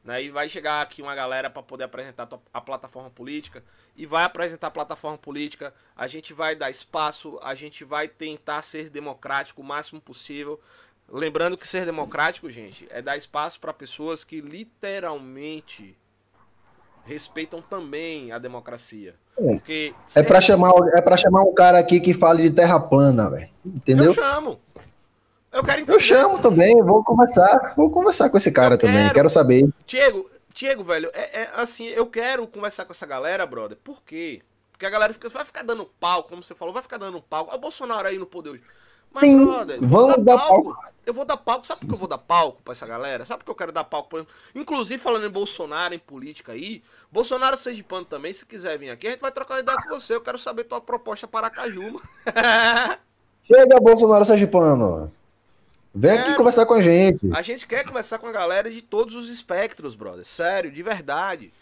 [0.05, 0.25] Né?
[0.25, 3.65] E vai chegar aqui uma galera para poder apresentar a plataforma política
[3.97, 5.73] e vai apresentar a plataforma política.
[5.97, 10.61] A gente vai dar espaço, a gente vai tentar ser democrático o máximo possível.
[11.09, 15.97] Lembrando que ser democrático, gente, é dar espaço para pessoas que literalmente
[17.07, 19.15] respeitam também a democracia.
[19.39, 19.55] É.
[19.55, 23.31] Porque é para chamar é para chamar um cara aqui que fale de terra plana,
[23.31, 23.51] velho.
[23.65, 24.07] Entendeu?
[24.07, 24.61] Eu chamo.
[25.55, 25.95] Eu quero entender.
[25.95, 27.75] Eu chamo também, vou conversar.
[27.77, 29.69] Vou conversar com esse cara eu também, quero, quero saber.
[29.87, 33.79] Diego, Diego, velho, é, é, assim, eu quero conversar com essa galera, brother.
[33.83, 34.43] Por quê?
[34.73, 37.47] Porque a galera fica, vai ficar dando pau, como você falou, vai ficar dando pau.
[37.47, 38.63] Olha o Bolsonaro aí no poder hoje.
[39.13, 40.75] Mas, Sim, brother, vamos dar, dar palco.
[40.75, 40.95] palco.
[41.07, 41.67] Eu vou dar palco.
[41.67, 43.25] Sabe por que eu vou dar palco pra essa galera?
[43.25, 46.83] Sabe por que eu quero dar palco pra Inclusive, falando em Bolsonaro, em política aí,
[47.13, 50.17] Bolsonaro Sergipano também, se quiser vir aqui, a gente vai trocar uma ideia com você.
[50.17, 52.01] Eu quero saber tua proposta para Cajuma.
[53.45, 55.13] Chega, Bolsonaro Sergipano.
[55.95, 57.31] Vem aqui conversar com a gente.
[57.33, 60.25] A gente quer conversar com a galera de todos os espectros, brother.
[60.25, 61.53] Sério, de verdade.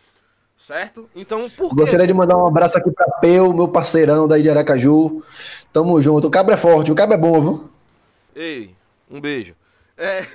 [0.57, 1.11] Certo?
[1.15, 1.75] Então, por quê?
[1.77, 5.23] Gostaria de mandar um abraço aqui pra Peu, meu parceirão daí de Aracaju.
[5.71, 6.29] Tamo junto.
[6.29, 7.71] O cabra é forte, o cabra é bom, viu?
[8.35, 8.75] Ei,
[9.11, 9.55] um beijo.
[9.99, 10.27] É...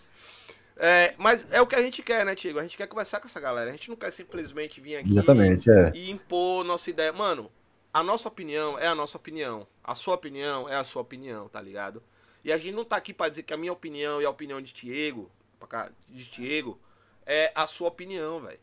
[0.78, 1.14] é...
[1.18, 2.60] mas é o que a gente quer, né, Tiago?
[2.60, 3.68] A gente quer conversar com essa galera.
[3.68, 5.92] A gente não quer simplesmente vir aqui Exatamente, é.
[5.94, 7.12] e impor nossa ideia.
[7.12, 7.50] Mano,
[7.92, 9.66] a nossa opinião é a nossa opinião.
[9.84, 12.02] A sua opinião é a sua opinião, tá ligado?
[12.48, 14.58] E a gente não tá aqui para dizer que a minha opinião e a opinião
[14.58, 15.30] de Diego,
[16.08, 16.80] de Diego,
[17.26, 18.58] é a sua opinião, velho.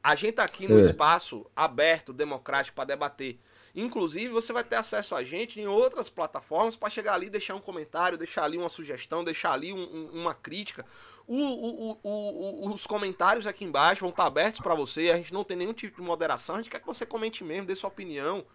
[0.00, 0.82] A gente tá aqui no é.
[0.82, 3.40] espaço aberto, democrático para debater.
[3.74, 7.60] Inclusive, você vai ter acesso a gente em outras plataformas para chegar ali, deixar um
[7.60, 10.86] comentário, deixar ali uma sugestão, deixar ali um, um, uma crítica.
[11.26, 15.10] O, o, o, os comentários aqui embaixo vão estar tá abertos para você.
[15.10, 16.54] A gente não tem nenhum tipo de moderação.
[16.54, 18.46] A gente quer que você comente mesmo, dê sua opinião.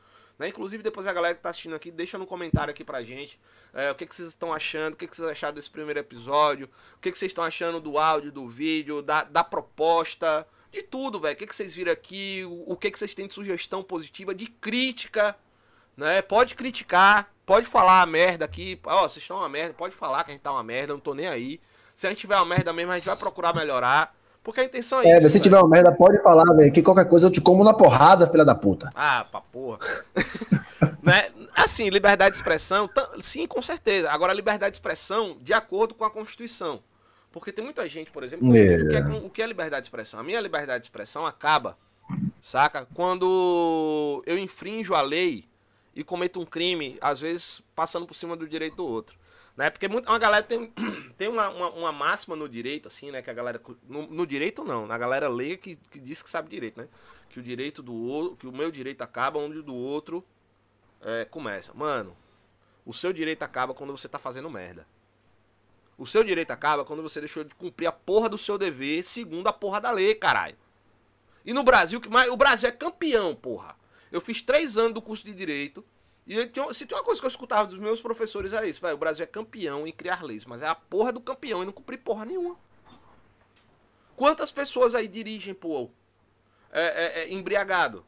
[0.42, 0.48] Né?
[0.48, 3.40] Inclusive, depois a galera que tá assistindo aqui, deixa no comentário aqui pra gente
[3.76, 6.68] é, o que, que vocês estão achando, o que, que vocês acharam desse primeiro episódio,
[6.96, 11.20] o que, que vocês estão achando do áudio, do vídeo, da, da proposta, de tudo,
[11.20, 11.36] velho.
[11.36, 14.34] O que, que vocês viram aqui, o, o que, que vocês têm de sugestão positiva,
[14.34, 15.38] de crítica,
[15.96, 16.24] né?
[16.24, 18.80] Pode criticar, pode falar a merda aqui.
[18.84, 21.14] Ó, vocês estão uma merda, pode falar que a gente tá uma merda, não tô
[21.14, 21.62] nem aí.
[21.96, 24.18] Se a gente tiver uma merda mesmo, a gente vai procurar melhorar.
[24.44, 25.30] Porque a intenção é, é isso.
[25.30, 28.28] Se tiver uma merda, pode falar, velho, que qualquer coisa eu te como na porrada,
[28.28, 28.90] filha da puta.
[28.96, 29.80] Ah, pra porra.
[31.02, 31.30] né?
[31.56, 32.90] Assim, liberdade de expressão,
[33.22, 34.10] sim, com certeza.
[34.10, 36.82] Agora, liberdade de expressão de acordo com a Constituição.
[37.32, 38.78] Porque tem muita gente, por exemplo, é.
[38.78, 40.20] o, que é, o que é liberdade de expressão?
[40.20, 41.78] A minha liberdade de expressão acaba,
[42.42, 42.88] saca?
[42.94, 45.46] Quando eu infrinjo a lei
[45.96, 49.16] e cometo um crime, às vezes passando por cima do direito do outro.
[49.62, 49.70] Né?
[49.70, 50.74] Porque uma galera tem,
[51.16, 53.22] tem uma, uma, uma, máxima no direito, assim, né?
[53.22, 53.62] Que a galera.
[53.88, 56.88] No, no direito não, na galera lê que, que diz que sabe direito, né?
[57.30, 58.38] Que o direito do outro.
[58.38, 60.26] Que o meu direito acaba onde o do outro
[61.00, 61.72] é, começa.
[61.76, 62.18] Mano,
[62.84, 64.88] o seu direito acaba quando você tá fazendo merda.
[65.96, 69.46] O seu direito acaba quando você deixou de cumprir a porra do seu dever segundo
[69.46, 70.58] a porra da lei, caralho.
[71.46, 73.76] E no Brasil, que mais, o Brasil é campeão, porra.
[74.12, 75.86] Eu fiz três anos do curso de direito.
[76.26, 78.96] E tinha, se tem uma coisa que eu escutava dos meus professores era isso, velho.
[78.96, 81.74] O Brasil é campeão em criar leis, mas é a porra do campeão e não
[81.74, 82.58] cumprir porra nenhuma.
[84.16, 85.90] Quantas pessoas aí dirigem, pô,
[86.72, 88.06] é, é, é embriagado?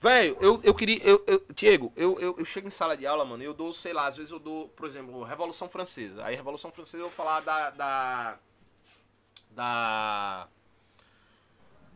[0.00, 1.02] Velho, eu, eu queria.
[1.02, 3.72] Eu, eu, Diego, eu, eu, eu chego em sala de aula, mano, e eu dou,
[3.72, 6.24] sei lá, às vezes eu dou, por exemplo, Revolução Francesa.
[6.24, 7.70] Aí, Revolução Francesa eu vou falar da.
[7.70, 8.38] Da.
[9.50, 10.48] Da,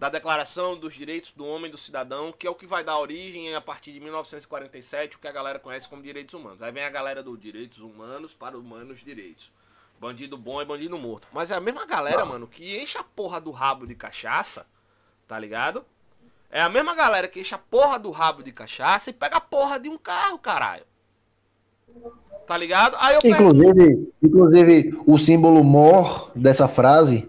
[0.00, 2.98] da Declaração dos Direitos do Homem e do Cidadão, que é o que vai dar
[2.98, 6.62] origem a partir de 1947, o que a galera conhece como direitos humanos.
[6.62, 9.52] Aí vem a galera do direitos humanos para humanos direitos.
[10.00, 11.28] Bandido bom é bandido morto.
[11.30, 14.64] Mas é a mesma galera, mano, que enche a porra do rabo de cachaça,
[15.28, 15.84] tá ligado?
[16.50, 19.40] É a mesma galera que enche a porra do rabo de cachaça e pega a
[19.40, 20.86] porra de um carro, caralho.
[22.46, 22.96] Tá ligado?
[22.98, 24.12] Aí eu inclusive, pego...
[24.22, 27.28] inclusive, o símbolo mor dessa frase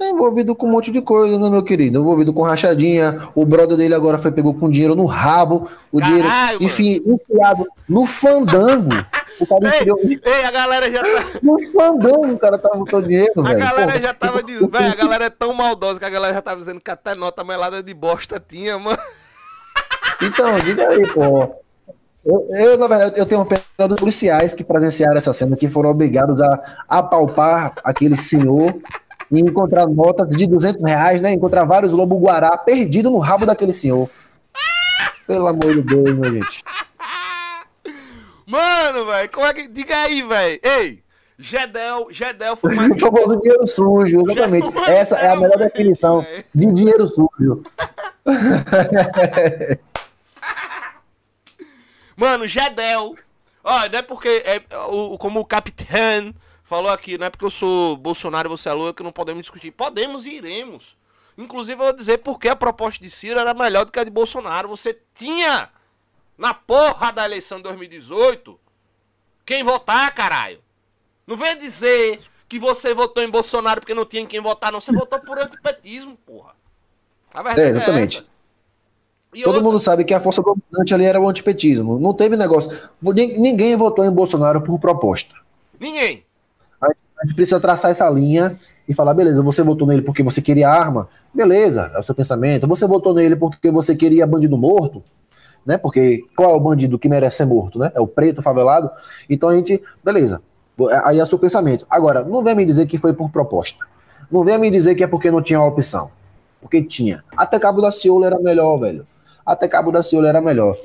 [0.00, 2.00] tá envolvido com um monte de coisa, né, meu querido?
[2.00, 3.28] Envolvido com rachadinha.
[3.34, 7.66] O brother dele agora foi pegou com dinheiro no rabo, o Caralho, dinheiro, enfim, enfiado
[7.86, 8.96] no fandango.
[9.38, 11.38] O cara ei, ei, a galera já tá.
[11.42, 13.56] No fandango o cara tava botando dinheiro, a velho.
[13.56, 14.68] A galera já tava dizendo.
[14.72, 17.44] Velho, a galera é tão maldosa que a galera já tava dizendo que até nota
[17.44, 18.98] melada de bosta tinha, mano.
[20.22, 21.54] Então, diga aí, pô.
[22.24, 25.90] Eu, eu, na verdade, eu tenho pena dos policiais que presenciaram essa cena, que foram
[25.90, 28.74] obrigados a apalpar aquele senhor
[29.30, 31.32] e encontrar notas de 200 reais, né?
[31.32, 34.10] Encontrar vários lobo-guará perdidos no rabo daquele senhor.
[35.26, 36.62] Pelo amor de Deus, minha gente.
[38.46, 39.68] Mano, velho, como é que.
[39.68, 40.60] Diga aí, velho.
[40.62, 41.04] Ei!
[41.38, 42.90] Gedel, Gedel foi mais.
[42.96, 44.68] O famoso dinheiro sujo, exatamente.
[44.88, 47.62] Essa é a melhor definição de dinheiro sujo.
[52.16, 53.14] Mano, Gedel.
[53.62, 54.42] Ó, não é porque.
[54.44, 56.34] É, o, como o capitão
[56.70, 59.42] falou aqui, não é porque eu sou Bolsonaro e você é Lula que não podemos
[59.42, 59.72] discutir.
[59.72, 60.96] Podemos e iremos.
[61.36, 64.10] Inclusive, eu vou dizer porque a proposta de Ciro era melhor do que a de
[64.10, 64.68] Bolsonaro.
[64.68, 65.68] Você tinha
[66.38, 68.56] na porra da eleição de 2018
[69.44, 70.60] quem votar, caralho.
[71.26, 74.80] Não venha dizer que você votou em Bolsonaro porque não tinha quem votar, não.
[74.80, 76.54] Você votou por antipetismo, porra.
[77.34, 78.18] A verdade é, exatamente.
[79.34, 79.62] É Todo outra...
[79.62, 81.98] mundo sabe que a força dominante ali era o antipetismo.
[81.98, 82.78] Não teve negócio.
[83.02, 85.34] Ninguém votou em Bolsonaro por proposta.
[85.80, 86.29] Ninguém.
[87.20, 88.58] A gente precisa traçar essa linha
[88.88, 92.66] e falar, beleza, você votou nele porque você queria arma, beleza, é o seu pensamento.
[92.66, 95.02] Você votou nele porque você queria bandido morto,
[95.64, 95.76] né?
[95.76, 97.92] Porque qual é o bandido que merece ser morto, né?
[97.94, 98.90] É o preto favelado.
[99.28, 100.42] Então a gente, beleza.
[101.04, 101.86] Aí é o seu pensamento.
[101.90, 103.84] Agora, não venha me dizer que foi por proposta.
[104.30, 106.10] Não venha me dizer que é porque não tinha opção.
[106.60, 107.22] Porque tinha.
[107.36, 109.06] Até Cabo da Ciolo era melhor, velho
[109.50, 110.78] até Cabo da Ciolo era melhor.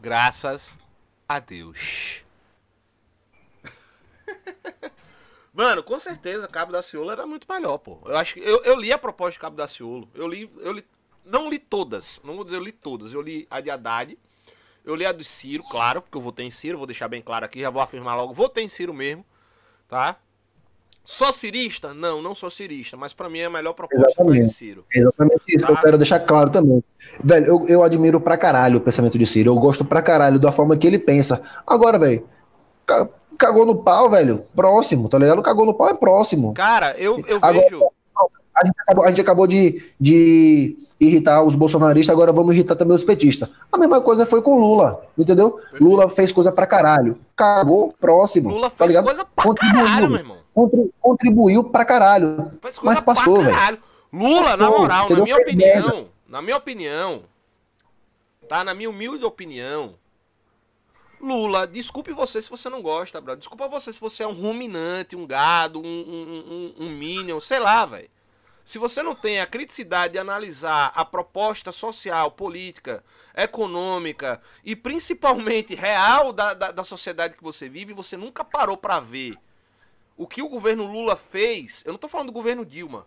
[0.00, 0.76] Graças
[1.28, 2.23] a Deus.
[5.54, 8.00] Mano, com certeza Cabo da Ciolo era muito melhor, pô.
[8.04, 10.08] Eu acho que eu, eu li a proposta de Cabo da Ciolo.
[10.12, 10.84] Eu li, eu li,
[11.24, 13.12] não li todas, não vou dizer eu li todas.
[13.12, 14.18] Eu li a de Haddad,
[14.84, 17.44] eu li a do Ciro, claro, porque eu votei em Ciro, vou deixar bem claro
[17.44, 19.24] aqui, já vou afirmar logo, votei em Ciro mesmo,
[19.88, 20.16] tá?
[21.04, 21.94] Sou cirista?
[21.94, 24.46] Não, não sou cirista, mas para mim é a melhor proposta Exatamente.
[24.46, 24.84] de Ciro.
[24.92, 25.72] Exatamente isso, tá?
[25.72, 26.82] eu quero deixar claro também.
[27.22, 30.50] Velho, eu, eu admiro pra caralho o pensamento de Ciro, eu gosto pra caralho da
[30.50, 31.46] forma que ele pensa.
[31.66, 32.26] Agora, velho,
[33.38, 35.42] cagou no pau, velho, próximo, tá ligado?
[35.42, 36.54] Cagou no pau é próximo.
[36.54, 37.82] Cara, eu, eu Agora, vejo...
[38.54, 42.96] A gente acabou, a gente acabou de, de irritar os bolsonaristas, agora vamos irritar também
[42.96, 43.48] os petistas.
[43.70, 45.58] A mesma coisa foi com Lula, entendeu?
[45.80, 47.18] Lula fez coisa pra caralho.
[47.34, 48.50] Cagou próximo.
[48.50, 49.04] Lula tá fez ligado?
[49.04, 50.36] coisa pra Contribuiu, caralho, meu irmão.
[51.00, 52.52] Contribuiu pra caralho.
[52.82, 53.78] Mas passou, velho.
[54.12, 55.18] Lula, passou, na moral, entendeu?
[55.18, 57.22] na minha opinião, na minha opinião,
[58.48, 58.62] tá?
[58.62, 59.94] Na minha humilde opinião,
[61.24, 63.34] Lula, desculpe você se você não gosta, bro.
[63.34, 67.58] Desculpa você se você é um ruminante, um gado, um, um, um, um minion, sei
[67.58, 68.10] lá, velho.
[68.62, 73.02] Se você não tem a criticidade de analisar a proposta social, política,
[73.34, 79.00] econômica e principalmente real da, da, da sociedade que você vive, você nunca parou para
[79.00, 79.36] ver
[80.16, 81.82] o que o governo Lula fez.
[81.86, 83.06] Eu não tô falando do governo Dilma.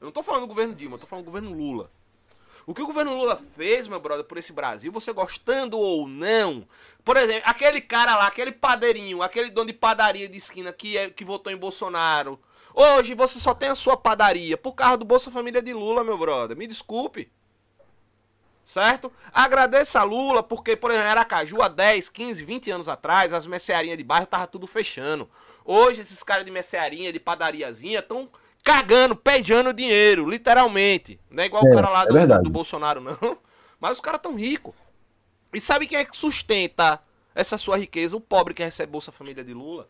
[0.00, 1.90] Eu não tô falando do governo Dilma, eu tô falando do governo Lula.
[2.66, 6.66] O que o governo Lula fez, meu brother, por esse Brasil, você gostando ou não.
[7.04, 11.10] Por exemplo, aquele cara lá, aquele padeirinho, aquele dono de padaria de esquina que, é,
[11.10, 12.40] que votou em Bolsonaro
[12.76, 16.18] Hoje você só tem a sua padaria por causa do Bolsa Família de Lula, meu
[16.18, 16.56] brother.
[16.56, 17.30] Me desculpe.
[18.64, 19.12] Certo?
[19.32, 23.46] Agradeça a Lula, porque, por exemplo, em Aracaju, há 10, 15, 20 anos atrás, as
[23.46, 25.30] mercearias de bairro estavam tudo fechando.
[25.64, 28.28] Hoje, esses caras de mercearia, de padariazinha, estão
[28.64, 31.20] cagando, pedindo dinheiro, literalmente.
[31.30, 33.38] Não é igual é, o cara lá é do, do, Bolsonaro, não.
[33.78, 34.74] Mas os caras tão ricos.
[35.52, 37.00] E sabe quem é que sustenta
[37.34, 38.16] essa sua riqueza?
[38.16, 39.86] O pobre que recebe Bolsa Família de Lula.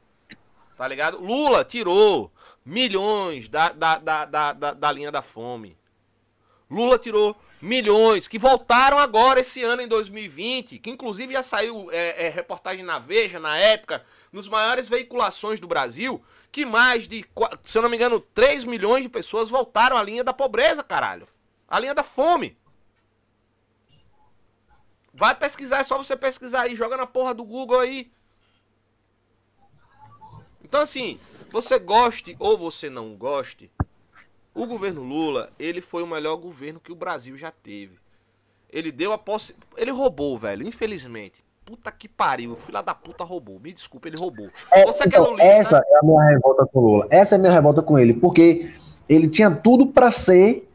[0.76, 1.18] Tá ligado?
[1.20, 2.32] Lula tirou
[2.64, 5.78] milhões da, da, da, da, da linha da fome.
[6.68, 12.26] Lula tirou milhões que voltaram agora esse ano em 2020, que inclusive já saiu é,
[12.26, 17.24] é, reportagem na Veja na época, nos maiores veiculações do Brasil, que mais de,
[17.64, 21.26] se eu não me engano, 3 milhões de pessoas voltaram à linha da pobreza, caralho.
[21.66, 22.54] A linha da fome.
[25.14, 28.12] Vai pesquisar, é só você pesquisar aí, joga na porra do Google aí.
[30.62, 31.18] Então assim,
[31.50, 33.70] você goste ou você não goste,
[34.54, 37.96] o governo Lula, ele foi o melhor governo que o Brasil já teve.
[38.70, 39.54] Ele deu a posse.
[39.76, 41.44] Ele roubou, velho, infelizmente.
[41.64, 43.58] Puta que pariu, filha da puta roubou.
[43.58, 44.48] Me desculpa, ele roubou.
[44.70, 47.06] É, Você então, Lula, essa é a minha revolta com o Lula.
[47.10, 48.70] Essa é a minha revolta com ele, porque
[49.08, 50.68] ele tinha tudo para ser,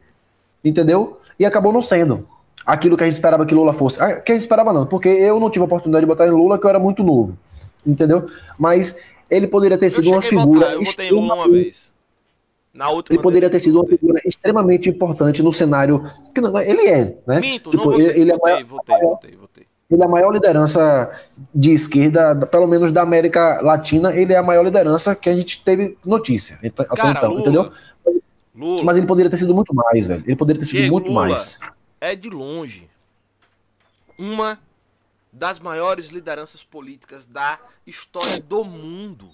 [0.64, 1.20] entendeu?
[1.38, 2.26] E acabou não sendo
[2.66, 4.02] aquilo que a gente esperava que Lula fosse.
[4.02, 6.30] Ah, que a gente esperava não, porque eu não tive a oportunidade de botar em
[6.30, 7.38] Lula, que eu era muito novo,
[7.86, 8.28] entendeu?
[8.58, 10.72] Mas ele poderia ter sido uma figura.
[10.72, 11.89] eu votei Lula uma vez.
[13.10, 16.04] Ele poderia ter sido uma figura extremamente importante no cenário.
[16.34, 17.40] Que não, ele é, né?
[17.40, 19.66] Minto, tipo, votei, ele, ele é votei, votei, votei, votei.
[19.90, 21.10] ele é a maior liderança
[21.54, 25.64] de esquerda, pelo menos da América Latina, ele é a maior liderança que a gente
[25.64, 27.72] teve notícia até Cara, então, Lula, entendeu?
[28.54, 28.84] Lula.
[28.84, 30.22] Mas ele poderia ter sido muito mais, velho.
[30.24, 31.58] Ele poderia ter sido Diego muito Lula mais.
[32.00, 32.88] É de longe
[34.20, 34.58] uma
[35.32, 39.30] das maiores lideranças políticas da história do mundo.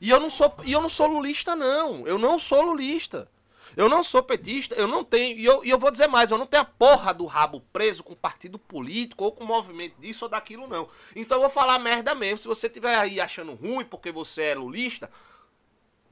[0.00, 2.06] E eu não sou, e eu não sou lulista não.
[2.06, 3.28] Eu não sou lulista.
[3.76, 5.38] Eu não sou petista, eu não tenho.
[5.38, 8.02] E eu, e eu vou dizer mais, eu não tenho a porra do rabo preso
[8.02, 10.88] com partido político ou com movimento disso ou daquilo, não.
[11.14, 12.38] Então eu vou falar merda mesmo.
[12.38, 15.10] Se você tiver aí achando ruim porque você é lulista,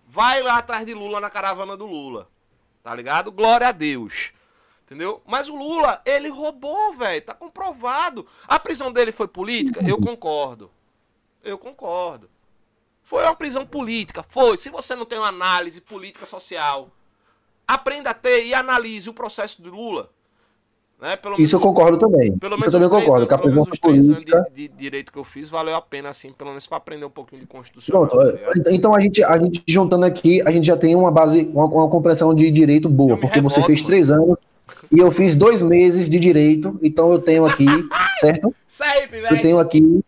[0.07, 2.29] vai lá atrás de Lula na caravana do Lula.
[2.83, 3.33] Tá ligado?
[3.33, 4.33] Glória a Deus.
[4.87, 5.21] Entendeu?
[5.27, 7.21] Mas o Lula, ele roubou, velho.
[7.23, 8.27] Tá comprovado.
[8.47, 9.83] A prisão dele foi política?
[9.87, 10.71] Eu concordo.
[11.43, 12.31] Eu concordo.
[13.09, 14.23] Foi uma prisão política.
[14.29, 14.59] Foi.
[14.59, 16.91] Se você não tem uma análise política social,
[17.67, 20.11] aprenda a ter e analise o processo de Lula.
[21.01, 21.17] Né?
[21.17, 22.37] Pelo Isso menos, eu concordo também.
[22.37, 23.27] Pelo menos eu também concordo.
[23.27, 24.47] Três, pelo menos os política...
[24.55, 27.11] de, de, direito que eu fiz valeu a pena, assim, pelo menos para aprender um
[27.11, 28.09] pouquinho de constitucional.
[28.09, 31.51] Pronto, tá então a gente, a gente juntando aqui, a gente já tem uma base,
[31.55, 34.39] uma, uma compreensão de direito boa, porque revolto, você fez três anos
[34.93, 37.65] e eu fiz dois meses de direito, então eu tenho aqui,
[38.21, 38.55] certo?
[38.67, 39.37] Sempre, velho.
[39.37, 40.05] Eu tenho aqui.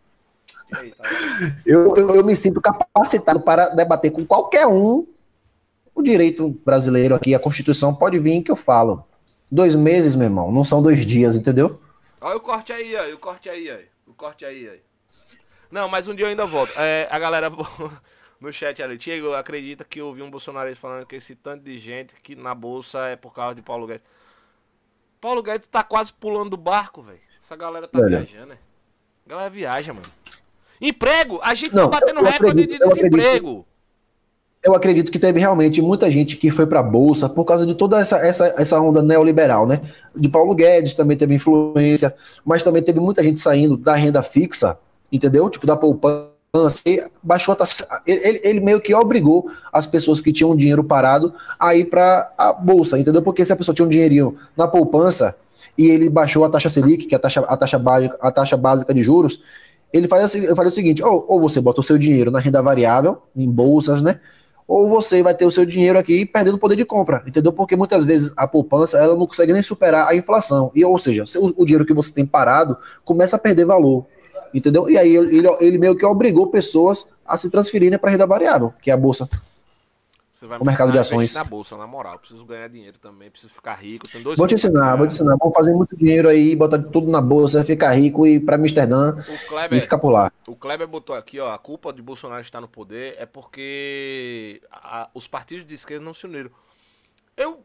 [1.64, 5.06] Eu, eu, eu me sinto capacitado para debater com qualquer um
[5.94, 9.06] o direito brasileiro aqui, a Constituição, pode vir que eu falo.
[9.50, 11.80] Dois meses, meu irmão, não são dois dias, entendeu?
[12.20, 14.90] Olha o corte aí, ó, o corte aí, ó, o corte aí, ó.
[15.70, 16.72] Não, mas um dia eu ainda volto.
[16.78, 17.50] É, a galera
[18.40, 21.78] no chat ali, Diego, acredita que eu ouvi um bolsonarista falando que esse tanto de
[21.78, 24.06] gente que na bolsa é por causa de Paulo Guedes.
[25.20, 27.20] Paulo Guedes tá quase pulando do barco, velho.
[27.42, 28.20] Essa galera tá Olha.
[28.20, 28.58] viajando, né?
[29.26, 30.06] A galera viaja, mano.
[30.80, 31.38] Emprego!
[31.42, 33.66] A gente não, tá batendo recorde de desemprego.
[34.62, 37.74] Eu acredito que teve realmente muita gente que foi para a bolsa por causa de
[37.74, 39.80] toda essa, essa, essa onda neoliberal, né?
[40.14, 42.14] De Paulo Guedes também teve influência,
[42.44, 44.78] mas também teve muita gente saindo da renda fixa,
[45.10, 45.48] entendeu?
[45.48, 46.30] Tipo da poupança,
[46.84, 47.86] e baixou a taxa.
[48.06, 52.52] Ele, ele meio que obrigou as pessoas que tinham dinheiro parado a ir para a
[52.52, 53.22] bolsa, entendeu?
[53.22, 55.36] Porque se a pessoa tinha um dinheirinho na poupança
[55.78, 58.56] e ele baixou a taxa Selic, que é a taxa, a taxa, básica, a taxa
[58.56, 59.40] básica de juros,
[59.92, 62.38] ele faz, assim, ele faz o seguinte: ou, ou você bota o seu dinheiro na
[62.38, 64.20] renda variável, em bolsas, né?
[64.70, 67.52] ou você vai ter o seu dinheiro aqui perdendo poder de compra, entendeu?
[67.52, 70.70] Porque muitas vezes a poupança ela não consegue nem superar a inflação.
[70.76, 74.06] E, ou seja, o, o dinheiro que você tem parado começa a perder valor,
[74.54, 74.88] entendeu?
[74.88, 78.92] E aí ele, ele meio que obrigou pessoas a se transferirem para renda variável, que
[78.92, 79.28] é a bolsa.
[80.40, 81.34] Você vai o mercado de ações.
[81.34, 82.18] na bolsa, na moral.
[82.18, 84.06] Preciso ganhar dinheiro também, preciso ficar rico.
[84.34, 85.36] Vou te ensinar, vou te ensinar.
[85.36, 89.16] Vamos fazer muito dinheiro aí, botar tudo na bolsa, ficar rico e ir para Amsterdã
[89.46, 90.32] Kleber, e ficar por lá.
[90.46, 95.10] O Kleber botou aqui, ó, a culpa de Bolsonaro estar no poder é porque a,
[95.12, 96.50] os partidos de esquerda não se uniram.
[97.36, 97.58] Eu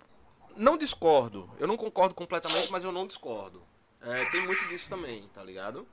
[0.57, 3.61] não discordo, eu não concordo completamente, mas eu não discordo.
[4.01, 5.87] É, tem muito disso também, tá ligado?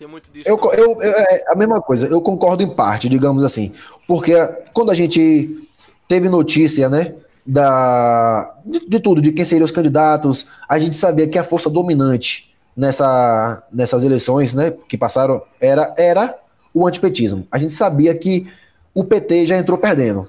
[0.00, 0.48] Tem muito disso.
[0.48, 3.76] Eu, eu, eu, é a mesma coisa, eu concordo em parte, digamos assim.
[4.08, 4.32] Porque
[4.72, 5.68] quando a gente
[6.08, 7.14] teve notícia, né,
[7.46, 11.70] da, de, de, tudo, de quem seriam os candidatos, a gente sabia que a força
[11.70, 16.36] dominante nessa, nessas eleições, né, que passaram, era, era
[16.72, 17.46] o antipetismo.
[17.50, 18.46] A gente sabia que
[18.94, 20.28] o PT já entrou perdendo.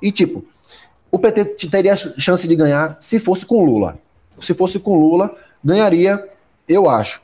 [0.00, 0.44] E, tipo,
[1.10, 3.98] o PT teria chance de ganhar se fosse com Lula.
[4.40, 6.26] Se fosse com Lula, ganharia,
[6.68, 7.20] eu acho.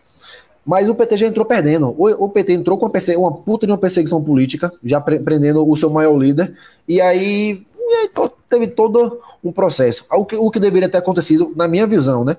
[0.69, 1.95] Mas o PT já entrou perdendo.
[1.97, 5.67] O, o PT entrou com uma, uma, puta de uma perseguição política, já pre prendendo
[5.67, 6.53] o seu maior líder.
[6.87, 8.11] E aí, e aí
[8.51, 10.05] teve todo um processo.
[10.13, 12.37] O que, o que deveria ter acontecido, na minha visão, né?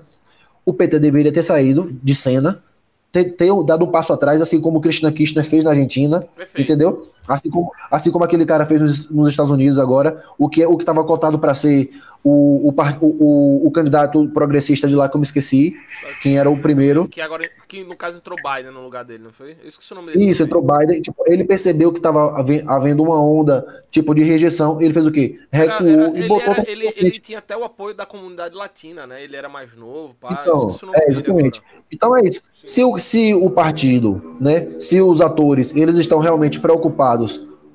[0.64, 2.62] O PT deveria ter saído de cena,
[3.10, 6.60] ter, ter dado um passo atrás, assim como o Cristina Kirchner fez na Argentina, Perfeito.
[6.60, 7.08] entendeu?
[7.34, 10.76] Assim como, assim como aquele cara fez nos, nos Estados Unidos agora, o que o
[10.76, 11.90] que estava cotado para ser
[12.22, 15.74] o, o, o, o, candidato progressista de lá que eu me esqueci,
[16.22, 17.08] quem era o primeiro.
[17.08, 19.56] Que agora, que no caso entrou Biden no lugar dele, não foi?
[19.62, 20.30] Eu esqueci o nome dele.
[20.30, 21.00] Isso, entrou Biden.
[21.00, 24.80] Tipo, ele percebeu que estava havendo uma onda tipo de rejeição.
[24.82, 25.40] Ele fez o quê?
[25.50, 26.52] Recuou era, era, e botou.
[26.52, 29.22] Era, ele, ele, tinha até o apoio da comunidade latina, né?
[29.24, 30.14] Ele era mais novo.
[30.20, 31.62] Pá, então, é, exatamente.
[31.90, 32.42] Então é isso.
[32.64, 34.78] Se o, se o partido, né?
[34.78, 37.19] Se os atores, eles estão realmente preocupados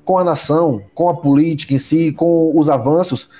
[0.04, 3.30] com a nação, com a política em si, com os avanços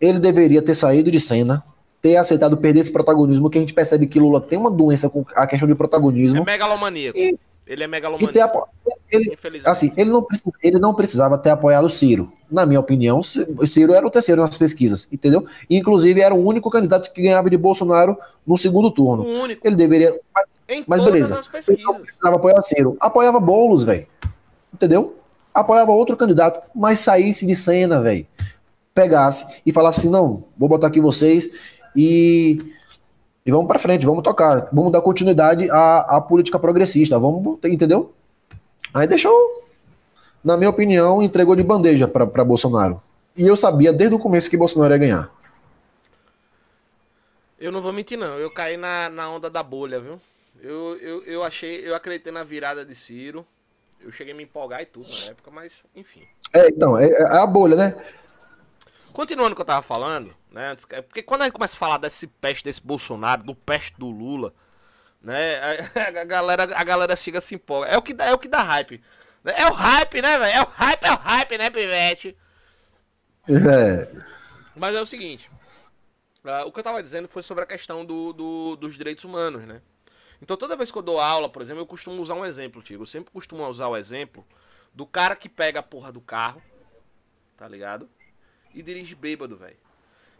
[0.00, 1.64] ele deveria ter saído de cena,
[2.00, 5.24] ter aceitado perder esse protagonismo, que a gente percebe que Lula tem uma doença com
[5.34, 6.42] a questão de protagonismo.
[6.42, 7.18] É megalomaníaco.
[7.18, 8.58] E, ele é megalomaníaco.
[8.58, 8.68] Apo...
[9.10, 12.32] ele, assim, ele não, precisa, ele não precisava ter apoiado o Ciro.
[12.48, 15.46] Na minha opinião, Ciro era o terceiro nas pesquisas, entendeu?
[15.68, 19.24] E, inclusive, era o único candidato que ganhava de Bolsonaro no segundo turno.
[19.24, 19.66] O único.
[19.66, 20.16] Ele deveria.
[20.32, 21.42] Mas, mas beleza.
[21.68, 22.96] Ele não precisava apoiar Ciro.
[23.00, 24.06] Apoiava Boulos, velho.
[24.72, 25.16] Entendeu?
[25.60, 28.26] Apoiava outro candidato, mas saísse de cena, velho
[28.96, 31.50] pegasse e falasse assim: não, vou botar aqui vocês
[31.94, 32.58] e
[33.44, 38.12] E vamos para frente, vamos tocar, vamos dar continuidade à, à política progressista, vamos, entendeu?
[38.92, 39.62] Aí deixou,
[40.42, 43.00] na minha opinião, entregou de bandeja para Bolsonaro.
[43.36, 45.30] E eu sabia desde o começo que Bolsonaro ia ganhar.
[47.60, 48.38] Eu não vou mentir, não.
[48.38, 50.20] Eu caí na, na onda da bolha, viu?
[50.62, 53.46] Eu, eu, eu achei, eu acreditei na virada de Ciro.
[54.00, 56.26] Eu cheguei a me empolgar e tudo na época, mas enfim.
[56.52, 58.04] É, então, é, é a bolha, né?
[59.12, 60.76] Continuando o que eu tava falando, né?
[61.02, 64.54] Porque quando a gente começa a falar desse peste desse Bolsonaro, do peste do Lula,
[65.22, 65.58] né?
[65.94, 67.88] A, a galera, a galera chega se empolga.
[67.88, 69.02] É o que dá, é o que dá hype.
[69.44, 70.56] É o hype, né, velho?
[70.56, 72.36] É o hype, é o hype, né, Pivete?
[73.48, 74.12] É.
[74.74, 75.50] Mas é o seguinte.
[76.44, 79.62] Uh, o que eu tava dizendo foi sobre a questão do, do, dos direitos humanos,
[79.62, 79.80] né?
[80.40, 83.02] Então toda vez que eu dou aula, por exemplo, eu costumo usar um exemplo, Tigo.
[83.02, 84.44] Eu sempre costumo usar o exemplo
[84.94, 86.62] do cara que pega a porra do carro,
[87.56, 88.08] tá ligado?
[88.74, 89.76] E dirige bêbado, velho.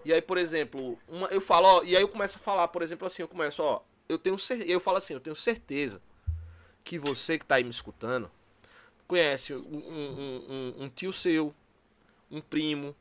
[0.04, 2.82] E aí, por exemplo, uma, eu falo, ó, e aí eu começo a falar, por
[2.82, 6.00] exemplo, assim, eu começo, ó, eu tenho certeza, eu falo assim, eu tenho certeza
[6.84, 8.30] que você que tá aí me escutando
[9.06, 11.54] conhece um, um, um, um tio seu,
[12.30, 12.94] um primo,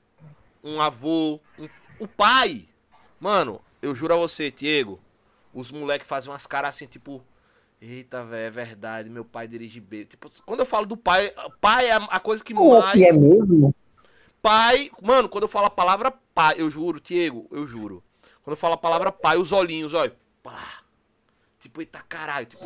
[0.64, 1.68] um avô, um,
[2.00, 2.68] o pai.
[3.20, 5.00] Mano, eu juro a você, Diego,
[5.56, 7.24] os moleques fazem umas caras assim, tipo.
[7.82, 10.06] Eita, velho, é verdade, meu pai dirige B.
[10.06, 13.00] Tipo, quando eu falo do pai, pai é a coisa que Como mais.
[13.02, 13.76] é mesmo?
[14.42, 18.04] Pai, mano, quando eu falo a palavra pai, eu juro, Diego, eu juro.
[18.44, 20.16] Quando eu falo a palavra pai, os olhinhos, olha.
[20.42, 20.86] Pá.
[21.60, 22.46] Tipo, eita caralho.
[22.46, 22.64] Tipo,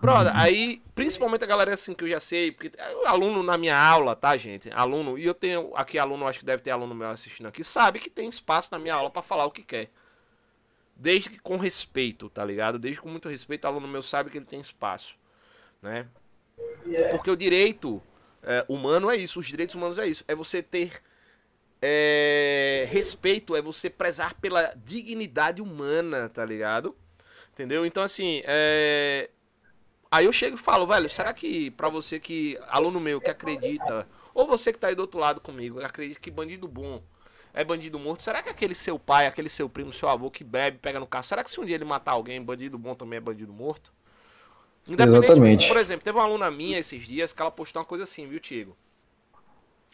[0.00, 3.78] brother, aí, principalmente a galera assim que eu já sei, porque é aluno na minha
[3.78, 4.70] aula, tá, gente?
[4.72, 7.98] Aluno, e eu tenho aqui aluno, acho que deve ter aluno meu assistindo aqui, sabe
[7.98, 9.90] que tem espaço na minha aula para falar o que quer.
[11.04, 12.78] Desde que com respeito, tá ligado?
[12.78, 15.14] Desde com muito respeito, o aluno meu sabe que ele tem espaço,
[15.82, 16.06] né?
[17.10, 18.02] Porque o direito
[18.42, 21.02] é, humano é isso, os direitos humanos é isso, é você ter
[21.82, 26.96] é, respeito, é você prezar pela dignidade humana, tá ligado?
[27.52, 27.84] Entendeu?
[27.84, 29.28] Então, assim, é...
[30.10, 34.08] aí eu chego e falo, velho, será que pra você que, aluno meu, que acredita,
[34.32, 37.02] ou você que tá aí do outro lado comigo, acredita que bandido bom
[37.54, 40.78] é bandido morto, será que aquele seu pai, aquele seu primo, seu avô que bebe,
[40.78, 43.20] pega no carro, será que se um dia ele matar alguém, bandido bom também é
[43.20, 43.92] bandido morto?
[44.86, 45.68] Exatamente.
[45.68, 48.40] Por exemplo, teve uma aluna minha esses dias que ela postou uma coisa assim, viu,
[48.40, 48.76] Tiago?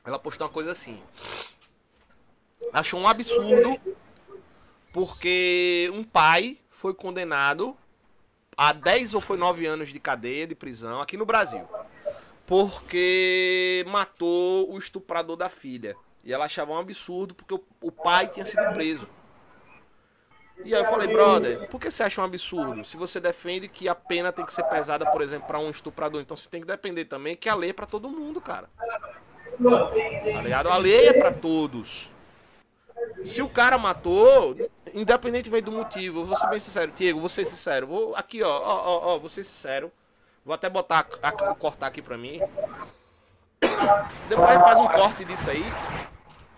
[0.04, 1.00] Ela postou uma coisa assim.
[2.72, 3.78] Achou um absurdo
[4.92, 7.76] porque um pai foi condenado
[8.56, 11.68] a 10 ou foi 9 anos de cadeia, de prisão, aqui no Brasil.
[12.46, 15.94] Porque matou o estuprador da filha.
[16.24, 19.08] E ela achava um absurdo porque o, o pai tinha sido preso.
[20.64, 22.84] E aí eu falei, brother, por que você acha um absurdo?
[22.84, 26.20] Se você defende que a pena tem que ser pesada, por exemplo, para um estuprador,
[26.20, 28.68] então você tem que depender também que a lei é pra todo mundo, cara.
[29.58, 30.68] Tá ligado?
[30.68, 32.10] A lei é pra todos.
[33.24, 34.56] Se o cara matou,
[34.94, 37.86] independentemente do motivo, vou ser bem sincero, Diego, vou ser sincero.
[37.86, 39.90] Vou aqui, ó, ó, ó, ó vou ser sincero.
[40.44, 42.40] Vou até botar, a, cortar aqui pra mim.
[44.28, 45.64] Depois faz um corte disso aí.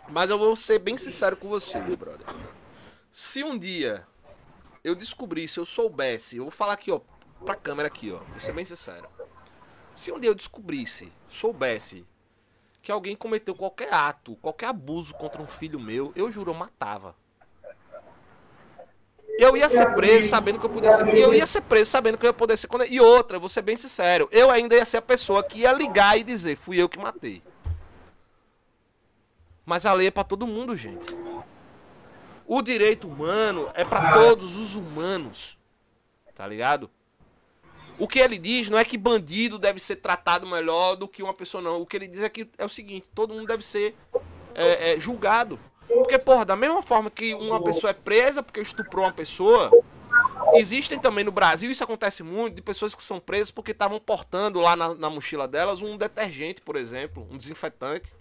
[0.09, 2.27] Mas eu vou ser bem sincero com você, brother.
[3.11, 4.07] Se um dia
[4.85, 7.01] eu descobrisse, eu soubesse, eu vou falar aqui, ó,
[7.45, 9.09] pra câmera aqui, ó, vou ser bem sincero.
[9.95, 12.07] Se um dia eu descobrisse, soubesse
[12.83, 17.15] que alguém cometeu qualquer ato, qualquer abuso contra um filho meu, eu juro, eu matava.
[19.39, 21.15] Eu ia ser preso sabendo que eu podia ser.
[21.15, 22.69] Eu ia ser preso sabendo que eu ia poder ser.
[22.89, 26.19] E outra, vou ser bem sincero, eu ainda ia ser a pessoa que ia ligar
[26.19, 27.43] e dizer, fui eu que matei.
[29.65, 31.07] Mas a lei é para todo mundo, gente.
[32.47, 35.57] O direito humano é para todos os humanos.
[36.35, 36.91] Tá ligado?
[37.99, 41.35] O que ele diz não é que bandido deve ser tratado melhor do que uma
[41.35, 41.81] pessoa, não.
[41.81, 43.95] O que ele diz é que é o seguinte: todo mundo deve ser
[44.55, 45.59] é, é, julgado.
[45.95, 49.71] Porque, porra, da mesma forma que uma pessoa é presa porque estuprou uma pessoa,
[50.55, 54.61] existem também no Brasil, isso acontece muito, de pessoas que são presas porque estavam portando
[54.61, 58.15] lá na, na, mochila delas um detergente, por exemplo, um desinfetante.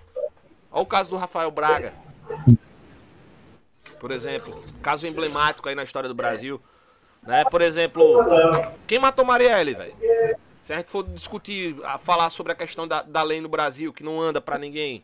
[0.71, 1.93] Olha o caso do Rafael Braga.
[3.99, 6.61] Por exemplo, caso emblemático aí na história do Brasil.
[7.23, 7.43] Né?
[7.45, 8.03] Por exemplo,
[8.87, 9.93] quem matou Marielle, velho?
[10.63, 14.03] Se a gente for discutir, falar sobre a questão da, da lei no Brasil, que
[14.03, 15.03] não anda para ninguém.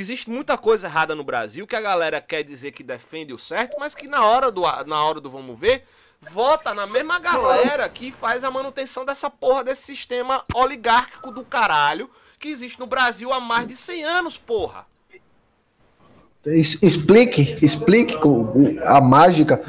[0.00, 3.76] Existe muita coisa errada no Brasil que a galera quer dizer que defende o certo,
[3.80, 5.82] mas que na hora do, na hora do vamos ver,
[6.20, 12.08] vota na mesma galera que faz a manutenção dessa porra desse sistema oligárquico do caralho
[12.38, 14.86] que existe no Brasil há mais de 100 anos, porra.
[16.46, 18.16] Explique, explique
[18.84, 19.60] a mágica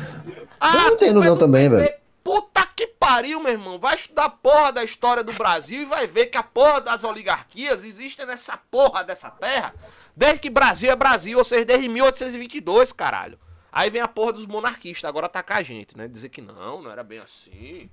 [0.60, 1.91] ah, eu não entendo não também, velho.
[2.23, 3.80] Puta que pariu, meu irmão.
[3.80, 7.03] Vai estudar a porra da história do Brasil e vai ver que a porra das
[7.03, 9.73] oligarquias existem nessa porra dessa terra
[10.19, 13.39] desde que Brasil é Brasil, ou seja, desde 1822, caralho.
[13.71, 16.09] Aí vem a porra dos monarquistas agora atacar a gente, né?
[16.09, 17.89] Dizer que não, não era bem assim.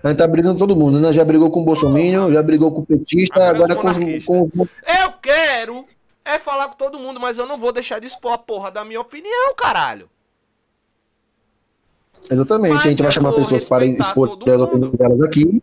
[0.00, 1.12] A gente tá brigando todo mundo, né?
[1.12, 4.68] Já brigou com o Bolsonaro, já brigou com o petista, agora, agora com, os, com
[4.86, 5.84] Eu quero
[6.24, 8.84] é falar com todo mundo, mas eu não vou deixar de expor a porra da
[8.84, 10.08] minha opinião, caralho.
[12.30, 15.60] Exatamente, mas a gente vai chamar pessoas para expor as opiniões delas aqui.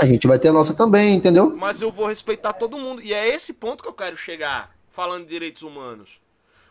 [0.00, 1.54] A gente vai ter a nossa também, entendeu?
[1.56, 3.02] Mas eu vou respeitar todo mundo.
[3.02, 6.10] E é esse ponto que eu quero chegar, falando de direitos humanos.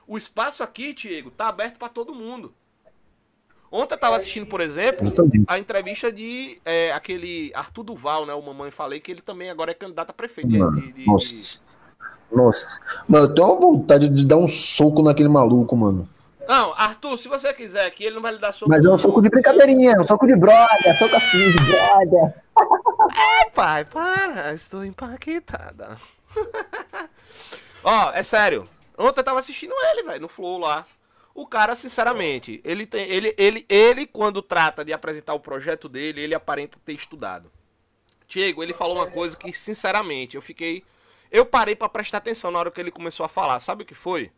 [0.06, 2.54] O espaço aqui, Diego, tá aberto para todo mundo.
[3.72, 5.08] Ontem eu tava assistindo, por exemplo,
[5.48, 8.34] a entrevista de é, aquele Arthur Duval, né?
[8.34, 10.49] O Mamãe Falei, que ele também agora é candidato a prefeito.
[10.49, 10.58] De,
[10.91, 11.34] de, nossa.
[11.34, 12.36] De...
[12.36, 12.82] Nossa.
[13.08, 16.10] Mano, eu tenho uma vontade de dar um soco naquele maluco, mano.
[16.45, 18.70] Não, Arthur, se você quiser aqui, ele não vai lhe dar soco.
[18.70, 22.34] Mas é um soco de brincadeirinha, é um soco de brother, soco assim, de brother.
[23.41, 25.95] É, pai, para, estou impactada.
[27.90, 28.70] Ó, é sério.
[28.98, 30.86] Ontem eu tava assistindo ele, velho, no Flow lá.
[31.34, 33.08] O cara, sinceramente, ele tem.
[33.08, 37.50] Ele, ele, ele, quando trata de apresentar o projeto dele, ele aparenta ter estudado.
[38.28, 40.84] Diego, ele falou uma coisa que, sinceramente, eu fiquei.
[41.32, 43.58] Eu parei para prestar atenção na hora que ele começou a falar.
[43.62, 44.34] Sabe o que foi?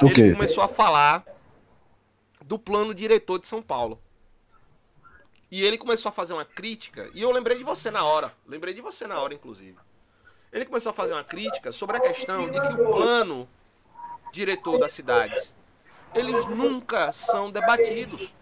[0.00, 0.20] O quê?
[0.20, 1.24] Ele começou a falar
[2.44, 4.00] do plano diretor de São Paulo.
[5.50, 8.32] E ele começou a fazer uma crítica, e eu lembrei de você na hora.
[8.46, 9.76] Lembrei de você na hora, inclusive.
[10.54, 13.48] Ele começou a fazer uma crítica sobre a questão de que o plano
[14.32, 15.52] diretor das cidades,
[16.14, 18.32] eles nunca são debatidos.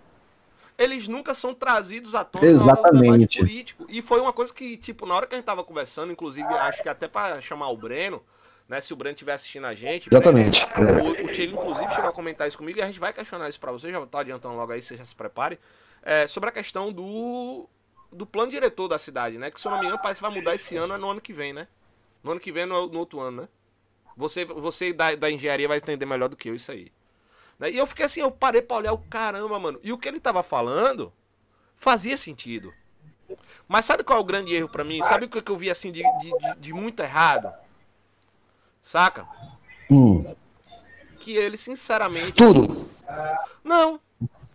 [0.76, 3.38] Eles nunca são trazidos à tona Exatamente.
[3.38, 3.86] político.
[3.88, 6.82] E foi uma coisa que, tipo, na hora que a gente tava conversando, inclusive, acho
[6.82, 8.22] que até para chamar o Breno,
[8.68, 8.80] né?
[8.80, 10.08] Se o Breno estiver assistindo a gente.
[10.12, 10.66] Exatamente.
[10.74, 13.48] Breno, o, o Tchelo, inclusive, chegou a comentar isso comigo e a gente vai questionar
[13.48, 15.58] isso para você, já tá adiantando logo aí, você já se prepare.
[16.02, 17.68] É, sobre a questão do,
[18.10, 19.50] do plano diretor da cidade, né?
[19.50, 21.20] Que se eu não me engano, parece que vai mudar esse ano, é no ano
[21.20, 21.68] que vem, né?
[22.22, 23.48] No ano que vem, no, no outro ano, né?
[24.16, 26.92] Você, você da, da engenharia vai entender melhor do que eu isso aí.
[27.58, 27.70] Né?
[27.70, 29.80] E eu fiquei assim, eu parei pra olhar o caramba, mano.
[29.82, 31.12] E o que ele tava falando
[31.76, 32.72] fazia sentido.
[33.66, 35.02] Mas sabe qual é o grande erro para mim?
[35.02, 37.52] Sabe o que eu vi assim de, de, de muito errado?
[38.82, 39.26] Saca?
[39.90, 40.34] Hum.
[41.20, 42.32] Que ele, sinceramente.
[42.32, 42.88] Tudo!
[43.62, 44.00] Não.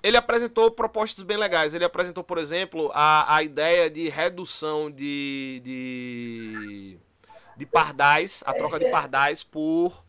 [0.03, 1.73] Ele apresentou propostas bem legais.
[1.73, 6.97] Ele apresentou, por exemplo, a, a ideia de redução de, de
[7.57, 10.03] de pardais, a troca de pardais por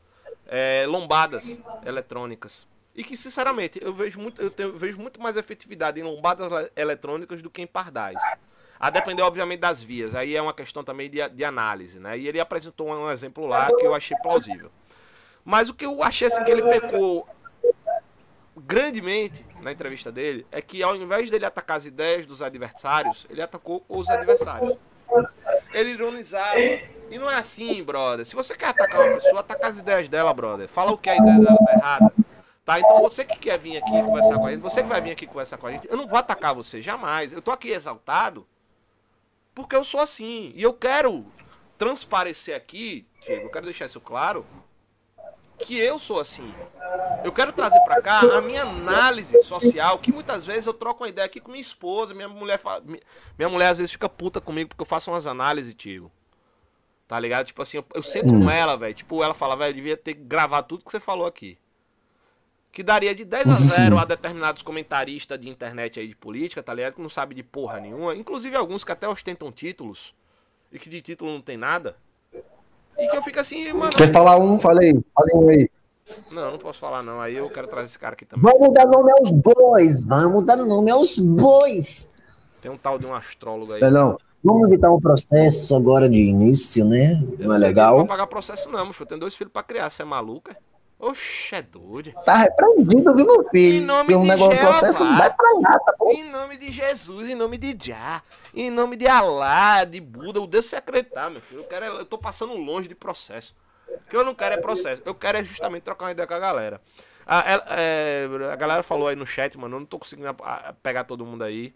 [0.47, 2.67] é, lombadas eletrônicas.
[2.95, 7.41] E que, sinceramente, eu vejo muito, eu, tenho, vejo muito mais efetividade em lombadas eletrônicas
[7.41, 8.21] do que em pardais.
[8.79, 10.15] A depender, obviamente, das vias.
[10.15, 12.19] Aí é uma questão também de, de análise, né?
[12.19, 14.71] E ele apresentou um exemplo lá que eu achei plausível.
[15.45, 17.25] Mas o que eu achei assim que ele pecou
[18.57, 23.41] grandemente na entrevista dele é que ao invés dele atacar as ideias dos adversários, ele
[23.41, 24.77] atacou os adversários.
[25.73, 26.59] Ele ironizava.
[27.11, 28.25] E não é assim, brother.
[28.25, 30.69] Se você quer atacar uma pessoa, ataca as ideias dela, brother.
[30.69, 32.13] Fala o que a ideia dela tá errada.
[32.65, 32.79] Tá?
[32.79, 35.27] Então você que quer vir aqui conversar com a gente, você que vai vir aqui
[35.27, 37.33] conversar com a gente, eu não vou atacar você, jamais.
[37.33, 38.47] Eu tô aqui exaltado
[39.55, 40.53] porque eu sou assim.
[40.55, 41.25] E eu quero
[41.79, 44.45] transparecer aqui, Diego, eu quero deixar isso claro,
[45.59, 46.53] que eu sou assim.
[47.25, 51.09] Eu quero trazer para cá a minha análise social, que muitas vezes eu troco uma
[51.09, 52.61] ideia aqui com minha esposa, minha mulher
[53.37, 56.11] minha mulher às vezes fica puta comigo porque eu faço umas análises, tio.
[57.09, 57.47] Tá ligado?
[57.47, 58.45] Tipo assim, eu, eu sento hum.
[58.45, 58.93] com ela, velho.
[58.93, 61.57] Tipo, ela fala, velho, devia ter gravado tudo que você falou aqui.
[62.71, 66.75] Que daria de 10 a 0 a determinados comentaristas de internet aí de política, tá
[66.75, 66.95] ligado?
[66.95, 68.15] Que não sabe de porra nenhuma.
[68.15, 70.15] Inclusive alguns que até ostentam títulos.
[70.71, 71.97] E que de título não tem nada.
[72.99, 73.93] E que eu fico assim, mano.
[73.93, 74.59] Quer falar um?
[74.61, 75.71] Falei, falei um aí.
[76.31, 77.23] Não, não posso falar, não.
[77.23, 78.53] Aí eu quero trazer esse cara aqui também.
[78.53, 80.05] Vamos dar nome aos bois.
[80.05, 82.07] Vamos dar nome aos bois.
[82.61, 83.83] Tem um tal de um astrólogo aí.
[83.83, 84.19] É, não.
[84.43, 87.23] Vamos evitar um processo agora de início, né?
[87.39, 87.99] Não, não é legal.
[87.99, 89.05] Não pagar processo, não, meu filho.
[89.05, 89.91] Eu tenho dois filhos pra criar.
[89.91, 90.57] Você é maluca?
[90.99, 92.13] Oxe, é doido.
[92.25, 93.79] Tá repreendido, viu, meu filho?
[93.79, 97.29] Em nome um de negócio Jeová, processo, vai pra nada, tá Em nome de Jesus,
[97.29, 98.21] em nome de Já,
[98.53, 101.61] em nome de Alá, de Buda, o Deus se acreditar, meu filho.
[101.61, 103.55] Eu, quero, é, eu tô passando longe de processo.
[103.89, 105.01] O que eu não quero é processo.
[105.05, 106.81] Eu quero é justamente trocar uma ideia com a galera.
[107.25, 109.77] A, a, é, a galera falou aí no chat, mano.
[109.77, 110.35] Eu não tô conseguindo
[110.83, 111.73] pegar todo mundo aí.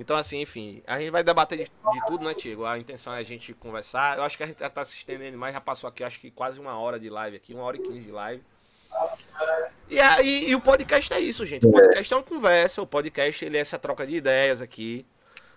[0.00, 2.64] Então, assim, enfim, a gente vai debater de, de, tudo, né, Tiago?
[2.64, 4.16] A intenção é a gente conversar.
[4.16, 6.30] Eu acho que a gente já tá se estendendo mais, já passou aqui, acho que
[6.30, 8.42] quase uma hora de live aqui, uma hora e quinze de live.
[9.90, 11.66] E, aí, e o podcast é isso, gente.
[11.66, 15.04] O podcast é uma conversa, o podcast ele é essa troca de ideias aqui.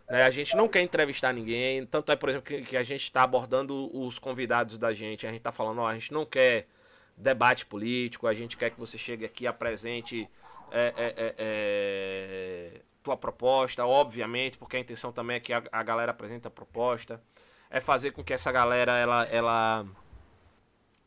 [0.10, 0.24] Né?
[0.24, 1.86] A gente não quer entrevistar ninguém.
[1.86, 5.26] Tanto é, por exemplo, que, que a gente está abordando os convidados da gente.
[5.26, 6.68] A gente está falando, ó, a gente não quer
[7.16, 10.30] debate político, a gente quer que você chegue aqui e apresente.
[10.70, 15.84] É, é, é, é tua proposta, obviamente, porque a intenção também é que a, a
[15.84, 17.22] galera apresente a proposta.
[17.70, 19.86] É fazer com que essa galera ela, ela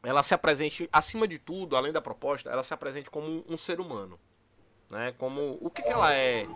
[0.03, 3.57] ela se apresente, acima de tudo, além da proposta, ela se apresente como um, um
[3.57, 4.19] ser humano.
[4.89, 5.13] Né?
[5.19, 6.47] Como o que, que, ela é,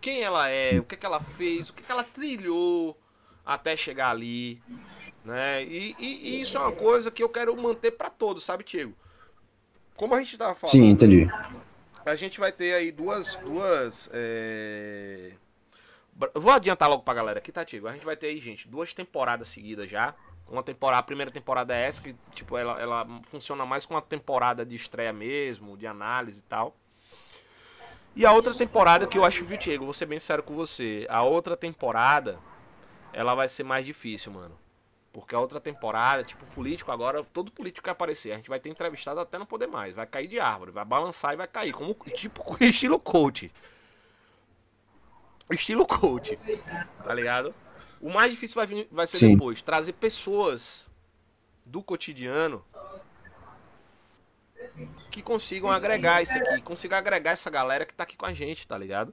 [0.00, 2.96] quem ela é, o que, que ela fez, o que, que ela trilhou
[3.44, 4.62] até chegar ali.
[5.24, 5.64] Né?
[5.64, 8.94] E, e, e isso é uma coisa que eu quero manter para todos, sabe, Tiago?
[9.96, 10.72] Como a gente tava falando.
[10.72, 11.28] Sim, entendi.
[12.04, 13.36] A gente vai ter aí duas.
[13.36, 15.32] duas é...
[16.34, 17.88] Vou adiantar logo pra galera aqui, tá, Tiago?
[17.88, 20.14] A gente vai ter aí, gente, duas temporadas seguidas já
[20.50, 24.02] uma temporada, a primeira temporada é essa, que tipo, ela, ela funciona mais com uma
[24.02, 26.76] temporada de estreia mesmo, de análise e tal.
[28.16, 31.06] E a outra temporada que eu acho, viu, Diego, vou ser bem sério com você.
[31.08, 32.40] A outra temporada,
[33.12, 34.58] ela vai ser mais difícil, mano.
[35.12, 38.68] Porque a outra temporada, tipo, político agora, todo político que aparecer, a gente vai ter
[38.68, 39.94] entrevistado até não poder mais.
[39.94, 41.72] Vai cair de árvore, vai balançar e vai cair.
[41.72, 43.50] Como, tipo, estilo coach.
[45.50, 46.38] Estilo coach.
[47.02, 47.52] Tá ligado?
[48.00, 49.32] O mais difícil vai, vir, vai ser Sim.
[49.32, 50.88] depois trazer pessoas
[51.66, 52.64] do cotidiano
[55.10, 58.66] que consigam agregar isso aqui, consigam agregar essa galera que tá aqui com a gente,
[58.66, 59.12] tá ligado?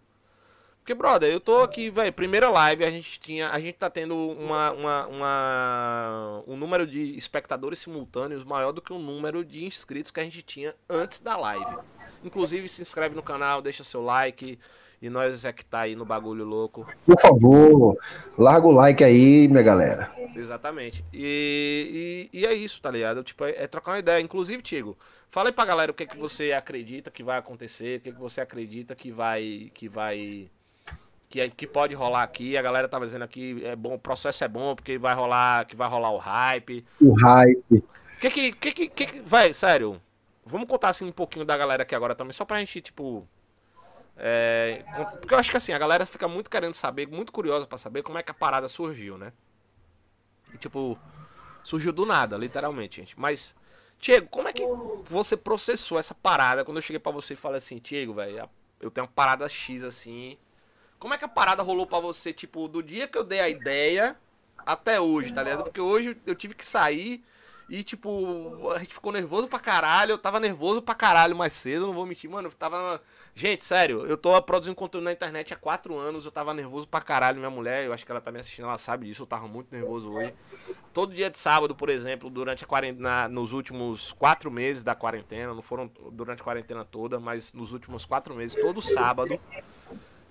[0.88, 4.15] Porque, brother, eu tô aqui, velho, primeira live, a gente tinha, a gente tá tendo
[4.15, 10.11] uma, uma, uma, um número de espectadores simultâneos maior do que o número de inscritos
[10.11, 11.76] que a gente tinha antes da live.
[12.23, 14.57] Inclusive, se inscreve no canal, deixa seu like,
[15.01, 16.88] e nós é que tá aí no bagulho louco.
[17.05, 17.97] Por favor,
[18.38, 20.09] larga o like aí, minha galera.
[20.38, 21.03] Exatamente.
[21.11, 23.26] E, e, e é isso, tá ligado?
[23.26, 24.22] Tipo, é, é, trocar uma ideia.
[24.22, 24.97] Inclusive, Tigo,
[25.30, 28.09] fala aí pra galera o que, é que você acredita que vai acontecer, o que,
[28.09, 29.69] é que você acredita que vai.
[29.73, 30.49] que vai.
[31.29, 32.57] Que, que pode rolar aqui.
[32.57, 35.65] A galera tava dizendo aqui, é bom, o processo é bom, porque vai rolar.
[35.65, 36.85] Que vai rolar o hype.
[37.01, 37.63] O hype.
[37.71, 39.21] O que que, que, que, que.
[39.21, 40.01] Vai, sério.
[40.45, 43.27] Vamos contar assim um pouquinho da galera aqui agora também, só pra gente, tipo
[44.19, 44.83] é,
[45.19, 48.01] porque eu acho que assim, a galera fica muito querendo saber, muito curiosa para saber
[48.01, 49.31] como é que a parada surgiu, né?
[50.53, 50.97] E, tipo,
[51.63, 53.19] surgiu do nada, literalmente, gente.
[53.19, 53.55] Mas,
[53.99, 54.63] Diego, como é que
[55.07, 58.49] você processou essa parada quando eu cheguei para você e falei assim, Diego, velho,
[58.81, 60.35] eu tenho uma parada X assim.
[60.99, 63.49] Como é que a parada rolou para você, tipo, do dia que eu dei a
[63.49, 64.17] ideia
[64.65, 65.63] até hoje, tá ligado?
[65.63, 67.23] Porque hoje eu tive que sair
[67.69, 70.11] e, tipo, a gente ficou nervoso pra caralho.
[70.11, 72.29] Eu tava nervoso pra caralho mais cedo, não vou mentir.
[72.29, 73.01] Mano, eu tava.
[73.35, 76.23] Gente, sério, eu tô produzindo conteúdo na internet há quatro anos.
[76.23, 77.37] Eu tava nervoso pra caralho.
[77.37, 79.23] Minha mulher, eu acho que ela tá me assistindo, ela sabe disso.
[79.23, 80.33] Eu tava muito nervoso hoje.
[80.93, 85.53] Todo dia de sábado, por exemplo, durante a quarentena, nos últimos quatro meses da quarentena,
[85.53, 89.39] não foram durante a quarentena toda, mas nos últimos quatro meses, todo sábado.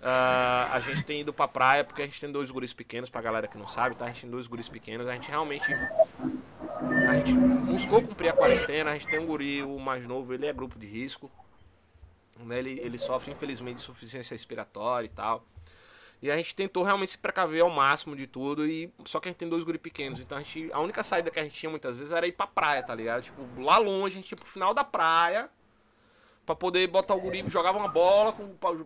[0.02, 3.20] Uh, a gente tem ido pra praia porque a gente tem dois guris pequenos, pra
[3.20, 4.04] galera que não sabe, tá?
[4.04, 5.64] A gente tem dois guris pequenos, a gente realmente
[7.08, 10.46] a gente buscou cumprir a quarentena, a gente tem um guri, o mais novo, ele
[10.46, 11.30] é grupo de risco.
[12.38, 12.58] Né?
[12.58, 15.44] Ele, ele sofre, infelizmente, de insuficiência respiratória e tal.
[16.20, 18.66] E a gente tentou realmente se precaver ao máximo de tudo.
[18.66, 20.20] E só que a gente tem dois guri pequenos.
[20.20, 22.46] Então a, gente, a única saída que a gente tinha muitas vezes era ir pra
[22.46, 23.22] praia, tá ligado?
[23.22, 25.50] Tipo, lá longe, a gente ia pro final da praia.
[26.46, 28.32] Pra poder botar o guri, jogava uma bola,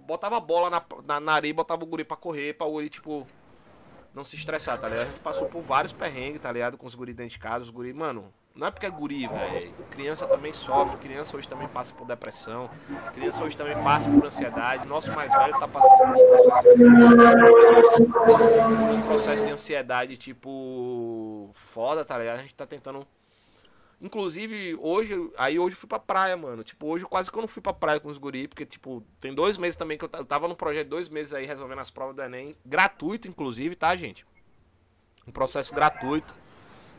[0.01, 2.89] botava a bola na, na, na areia, botava o guri pra correr, pra o guri,
[2.89, 3.27] tipo,
[4.15, 5.03] não se estressar, tá ligado?
[5.07, 6.79] A gente passou por vários perrengues, tá ligado?
[6.79, 9.73] Com os guri dentro de casa, os guri, mano, não é porque é guri, velho.
[9.91, 12.71] Criança também sofre, criança hoje também passa por depressão,
[13.15, 14.87] criança hoje também passa por ansiedade.
[14.89, 17.53] Nosso mais velho tá passando por um processo de ansiedade,
[18.95, 22.39] um processo de ansiedade, tipo, foda, tá ligado?
[22.39, 23.07] A gente tá tentando
[24.01, 26.65] Inclusive, hoje, aí hoje eu fui pra praia, mano.
[26.65, 29.35] Tipo, hoje quase que eu não fui pra praia com os guri, porque, tipo, tem
[29.35, 32.23] dois meses também que eu, tava no projeto, dois meses aí resolvendo as provas do
[32.23, 32.57] Enem.
[32.65, 34.25] Gratuito, inclusive, tá, gente?
[35.27, 36.33] Um processo gratuito.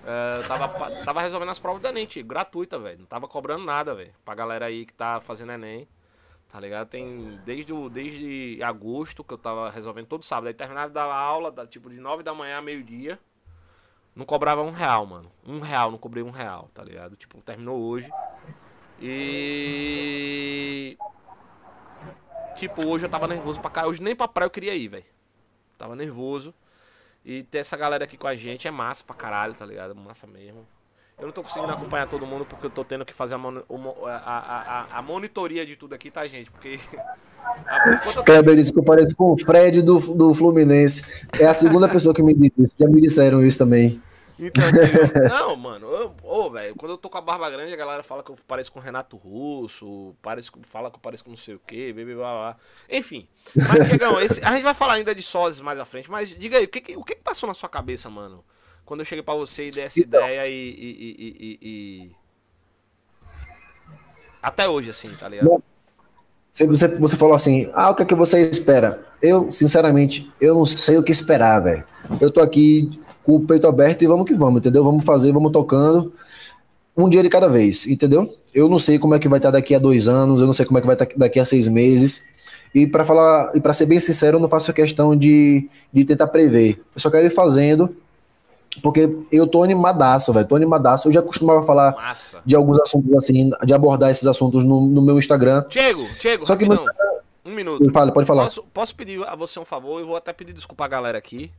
[0.05, 2.23] É, tava, tava resolvendo as provas do Enem, tio.
[2.23, 2.99] Gratuita, velho.
[2.99, 4.13] Não tava cobrando nada, velho.
[4.23, 5.87] Pra galera aí que tá fazendo Enem.
[6.51, 6.87] Tá ligado?
[6.87, 10.47] Tem desde, o, desde agosto que eu tava resolvendo todo sábado.
[10.47, 13.17] Aí terminava da aula, da, tipo, de 9 da manhã a meio-dia.
[14.15, 15.31] Não cobrava um real, mano.
[15.45, 17.15] Um real, não cobrei um real, tá ligado?
[17.15, 18.09] Tipo, terminou hoje.
[18.99, 20.97] E.
[22.57, 23.87] Tipo, hoje eu tava nervoso pra cá.
[23.87, 25.05] Hoje nem pra praia eu queria ir, velho.
[25.77, 26.53] Tava nervoso.
[27.23, 29.95] E ter essa galera aqui com a gente é massa pra caralho, tá ligado?
[29.95, 30.67] Massa mesmo.
[31.21, 34.87] Eu não tô conseguindo acompanhar todo mundo porque eu tô tendo que fazer a, a,
[34.89, 36.49] a, a monitoria de tudo aqui, tá, gente?
[36.49, 36.79] Porque.
[38.25, 41.27] Kleber disse que eu pareço com o Fred do, do Fluminense.
[41.39, 42.75] É a segunda pessoa que me disse isso.
[42.79, 44.01] Já me disseram isso também.
[44.39, 44.63] Então,
[45.29, 48.23] não, mano, ô, oh, velho, quando eu tô com a barba grande, a galera fala
[48.23, 50.15] que eu pareço com o Renato Russo,
[50.63, 52.57] fala que eu pareço com não sei o quê, blá, blá, blá.
[52.89, 53.27] Enfim.
[53.55, 56.65] Mas, Diegão, a gente vai falar ainda de sósias mais à frente, mas diga aí,
[56.65, 58.43] o que, o que passou na sua cabeça, mano?
[58.91, 62.11] Quando eu cheguei pra você e dei essa então, ideia e, e, e, e,
[64.43, 65.63] Até hoje, assim, tá ligado?
[66.51, 69.01] Você, você falou assim, ah, o que é que você espera?
[69.21, 71.85] Eu, sinceramente, eu não sei o que esperar, velho.
[72.19, 74.83] Eu tô aqui com o peito aberto e vamos que vamos, entendeu?
[74.83, 76.11] Vamos fazer, vamos tocando.
[76.97, 78.29] um dia de cada vez, entendeu?
[78.53, 80.65] Eu não sei como é que vai estar daqui a dois anos, eu não sei
[80.65, 82.27] como é que vai estar daqui a seis meses.
[82.75, 86.27] E para falar, e para ser bem sincero, eu não faço questão de, de tentar
[86.27, 86.81] prever.
[86.93, 87.95] Eu só quero ir fazendo,
[88.79, 90.47] porque eu tô animadaço, velho.
[90.47, 91.09] Tô animadaço.
[91.09, 92.41] Eu já costumava falar Massa.
[92.45, 95.65] de alguns assuntos assim, de abordar esses assuntos no, no meu Instagram.
[95.69, 96.85] Diego, Diego, só que rapidão.
[97.45, 97.91] um minuto.
[97.91, 98.43] Fala, pode falar.
[98.43, 99.99] Posso, posso, pedir a você um favor?
[99.99, 101.51] Eu vou até pedir desculpa a galera aqui.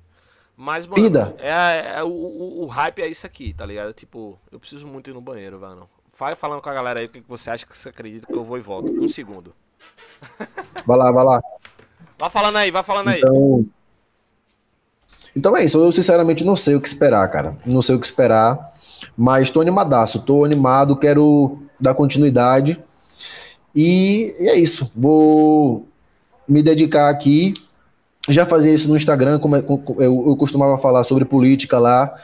[0.56, 1.34] Mas, mano, Pida.
[1.38, 3.92] é, é o, o, o, hype é isso aqui, tá ligado?
[3.92, 5.88] Tipo, eu preciso muito ir no banheiro, velho.
[6.18, 8.44] Vai falando com a galera aí o que você acha que você acredita que eu
[8.44, 8.92] vou e volto.
[8.92, 9.54] Um segundo.
[10.86, 11.42] Vai lá, vai lá.
[12.18, 13.20] Vai falando aí, vai falando aí.
[13.20, 13.66] Então
[15.34, 17.56] é isso, eu sinceramente não sei o que esperar, cara.
[17.64, 18.58] Não sei o que esperar,
[19.16, 22.78] mas tô animadaço, tô animado, quero dar continuidade.
[23.74, 25.86] E, é isso, vou
[26.46, 27.54] me dedicar aqui
[28.28, 29.64] já fazia isso no Instagram, como é,
[29.98, 32.14] eu, eu costumava falar sobre política lá,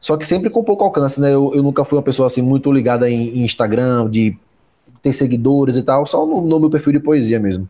[0.00, 1.32] só que sempre com pouco alcance, né?
[1.32, 4.36] Eu, eu nunca fui uma pessoa assim muito ligada em, em Instagram, de
[5.02, 7.68] ter seguidores e tal, só no, no, meu perfil de poesia mesmo.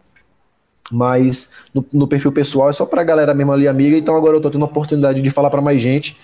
[0.91, 4.41] Mas no, no perfil pessoal é só pra galera mesmo ali, amiga, então agora eu
[4.41, 6.17] tô tendo a oportunidade de falar para mais gente.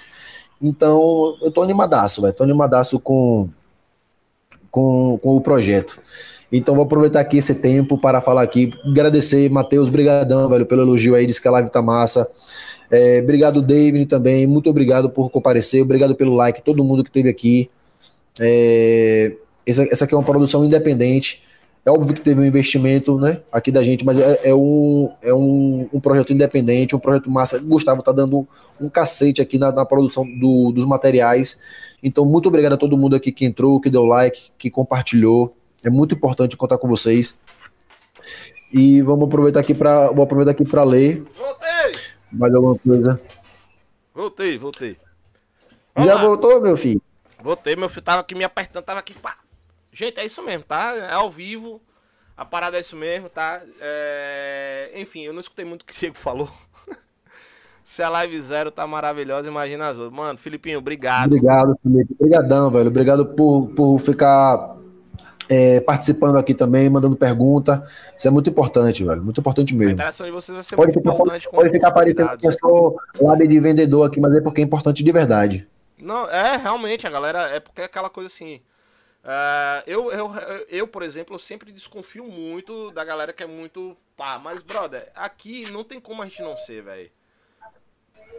[0.61, 2.33] Então eu tô animadaço, velho.
[2.33, 3.51] Tô animadaço com,
[4.71, 6.01] com, com o projeto.
[6.51, 11.17] Então vou aproveitar aqui esse tempo para falar aqui, agradecer, Matheus, brigadão, velho, pelo elogio
[11.17, 12.29] aí, disse que a live tá massa.
[12.91, 17.29] É, obrigado, David, também, muito obrigado por comparecer, obrigado pelo like, todo mundo que esteve
[17.29, 17.69] aqui.
[18.39, 19.33] É,
[19.67, 21.43] essa, essa aqui é uma produção independente,
[21.85, 25.35] é óbvio que teve um investimento, né, aqui da gente, mas é, é um, é
[25.35, 27.59] um, um, projeto independente, um projeto massa.
[27.59, 28.49] O Gustavo tá dando
[28.81, 31.61] um cacete aqui na, na produção do, dos materiais.
[32.03, 35.55] Então, muito obrigado a todo mundo aqui que entrou, que deu like, que compartilhou.
[35.83, 37.39] É muito importante contar com vocês.
[38.73, 41.23] E vamos aproveitar aqui para vou aproveitar aqui para ler.
[41.37, 42.01] Voltei.
[42.33, 43.21] Mais alguma coisa?
[44.15, 44.97] Voltei, voltei.
[45.95, 46.23] Vamos Já lá.
[46.23, 47.01] voltou, meu filho?
[47.43, 49.44] Voltei, meu filho tava aqui me apertando, tava aqui, pá.
[49.95, 50.93] Gente, é isso mesmo, tá?
[50.97, 51.81] É ao vivo.
[52.37, 53.63] A parada é isso mesmo, tá?
[53.81, 54.91] É...
[54.97, 56.51] Enfim, eu não escutei muito o que o Diego falou.
[57.85, 60.13] Se a live zero tá maravilhosa, imagina as outras.
[60.13, 61.27] Mano, Filipinho, obrigado.
[61.27, 62.13] Obrigado, Felipe.
[62.19, 62.89] Obrigadão, velho.
[62.89, 64.77] Obrigado por, por ficar
[65.49, 67.87] é, participando aqui também, mandando pergunta.
[68.19, 69.23] Isso é muito importante, velho.
[69.23, 69.91] Muito importante mesmo.
[69.91, 71.49] A interação de vocês vai ser pode muito ficar, importante.
[71.49, 75.05] Pode, ficar parecendo que eu sou lab de vendedor aqui, mas é porque é importante
[75.05, 75.69] de verdade.
[76.01, 77.43] Não, é realmente, a galera.
[77.51, 78.61] É porque é aquela coisa assim.
[79.25, 80.33] Uh, eu, eu,
[80.69, 84.39] eu, por exemplo, eu sempre desconfio muito da galera que é muito pá.
[84.39, 87.11] Mas, brother, aqui não tem como a gente não ser, velho.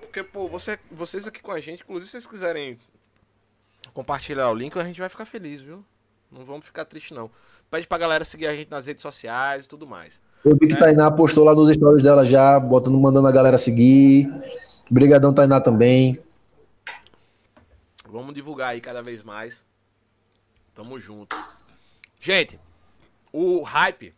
[0.02, 2.78] Porque, pô, você, vocês aqui com a gente, inclusive, se vocês quiserem
[3.94, 5.84] compartilhar o link, a gente vai ficar feliz, viu?
[6.32, 7.32] Não vamos ficar triste, não.
[7.72, 10.22] Pede pra galera seguir a gente nas redes sociais e tudo mais.
[10.44, 10.78] Eu vi que é.
[10.78, 14.32] Tainá postou lá nos stories dela já, botando, mandando a galera seguir.
[14.90, 16.20] Obrigadão, Tainá, também.
[18.08, 19.66] Vamos divulgar aí cada vez mais.
[20.76, 21.36] Tamo junto.
[22.20, 22.60] Gente,
[23.32, 24.14] o hype,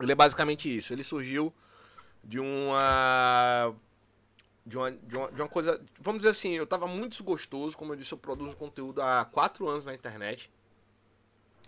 [0.00, 0.92] ele é basicamente isso.
[0.92, 1.52] Ele surgiu
[2.24, 3.74] de uma
[4.64, 5.80] de uma, de uma, de uma coisa.
[6.00, 7.76] Vamos dizer assim, eu tava muito desgostoso.
[7.76, 10.50] Como eu disse, eu produzo conteúdo há quatro anos na internet.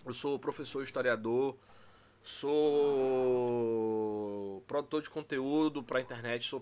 [0.05, 1.55] Eu sou professor historiador,
[2.23, 2.61] sou
[4.67, 6.59] produtor de conteúdo para internet, sou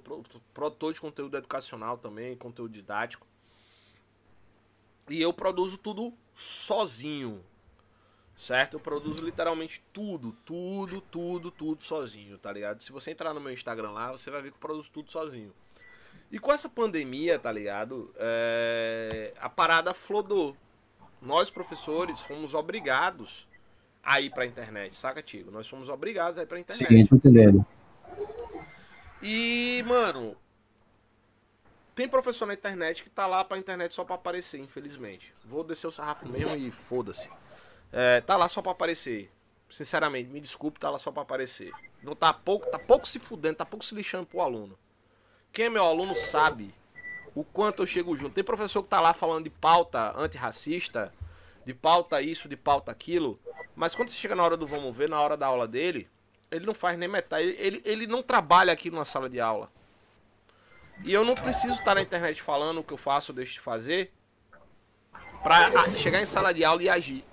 [0.53, 3.25] produtor de conteúdo educacional também, conteúdo didático.
[5.09, 7.43] E eu produzo tudo sozinho.
[8.37, 8.75] Certo?
[8.75, 12.81] Eu produzo literalmente tudo, tudo, tudo, tudo sozinho, tá ligado?
[12.81, 15.53] Se você entrar no meu Instagram lá, você vai ver que eu produzo tudo sozinho.
[16.31, 18.13] E com essa pandemia, tá ligado?
[18.15, 19.33] É...
[19.41, 20.55] A parada flodou
[21.21, 23.45] nós professores fomos obrigados
[24.01, 25.51] a ir pra internet, saca, Tigo?
[25.51, 26.87] Nós fomos obrigados a ir pra internet.
[26.87, 27.65] Sim, entendendo.
[29.21, 30.37] E, mano,
[31.99, 35.33] tem professor na internet que tá lá pra internet só pra aparecer, infelizmente.
[35.43, 37.29] Vou descer o sarrafo mesmo e foda-se.
[37.91, 39.29] É, tá lá só pra aparecer.
[39.69, 41.73] Sinceramente, me desculpe, tá lá só pra aparecer.
[42.01, 44.79] Não tá pouco, tá pouco se fudendo, tá pouco se lixando pro aluno.
[45.51, 46.73] Quem é meu aluno sabe
[47.35, 48.33] o quanto eu chego junto.
[48.33, 51.13] Tem professor que tá lá falando de pauta antirracista,
[51.65, 53.37] de pauta isso, de pauta aquilo,
[53.75, 56.07] mas quando você chega na hora do vamos ver, na hora da aula dele,
[56.49, 59.69] ele não faz nem metade, ele, ele não trabalha aqui numa sala de aula.
[61.03, 63.59] E eu não preciso estar na internet falando o que eu faço ou deixo de
[63.59, 64.11] fazer
[65.41, 67.25] pra chegar em sala de aula e agir.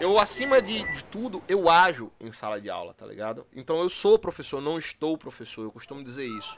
[0.00, 3.44] Eu, acima de, de, tudo, eu ajo em sala de aula, tá ligado?
[3.52, 6.56] Então eu sou professor, não estou professor, eu costumo dizer isso.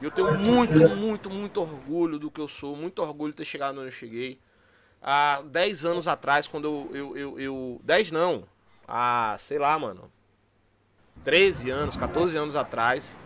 [0.00, 3.44] E eu tenho muito, muito, muito orgulho do que eu sou, muito orgulho de ter
[3.44, 4.40] chegado onde eu cheguei.
[5.02, 8.44] Há 10 anos atrás, quando eu, eu, eu 10 não,
[8.86, 10.10] há, sei lá, mano,
[11.24, 13.16] 13 anos, 14 anos atrás,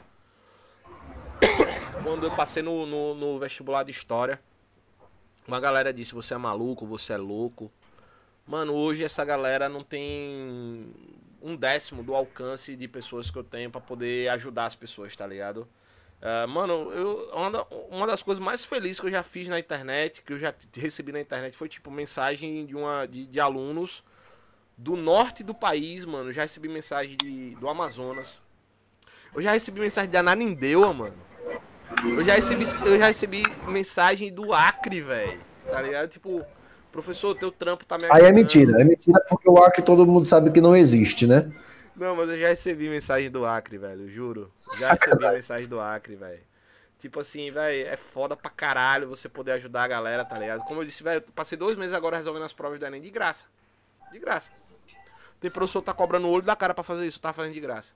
[2.03, 4.41] quando eu passei no, no, no vestibular de História,
[5.47, 7.71] Uma galera disse, você é maluco, você é louco.
[8.47, 10.93] Mano, hoje essa galera não tem
[11.43, 15.27] um décimo do alcance de pessoas que eu tenho para poder ajudar as pessoas, tá
[15.27, 15.69] ligado?
[16.23, 17.31] Uh, mano, eu,
[17.91, 21.13] uma, das coisas mais felizes que eu já fiz na internet, que eu já recebi
[21.13, 24.03] na internet, foi tipo mensagem de, uma, de, de alunos
[24.77, 26.33] do norte do país, mano.
[26.33, 28.41] Já recebi mensagem de, do Amazonas.
[29.35, 31.34] Eu já recebi mensagem de Ananindeua, mano.
[32.03, 35.41] Eu já recebi, eu já recebi mensagem do Acre, velho.
[35.71, 36.09] Tá ligado?
[36.09, 36.45] Tipo,
[36.91, 38.23] professor, teu trampo tá me ajudando.
[38.23, 41.51] Aí é mentira, é mentira porque o Acre todo mundo sabe que não existe, né?
[41.97, 44.53] Não, mas eu já recebi mensagem do Acre, velho, juro.
[44.79, 46.41] Já recebi mensagem do Acre, velho.
[46.99, 50.65] Tipo assim, velho, é foda pra caralho você poder ajudar a galera, tá ligado?
[50.65, 53.45] Como eu disse, velho, passei dois meses agora resolvendo as provas do Enem de graça.
[54.13, 54.51] De graça.
[55.41, 57.61] Tem professor que tá cobrando o olho da cara para fazer isso, tá fazendo de
[57.61, 57.93] graça.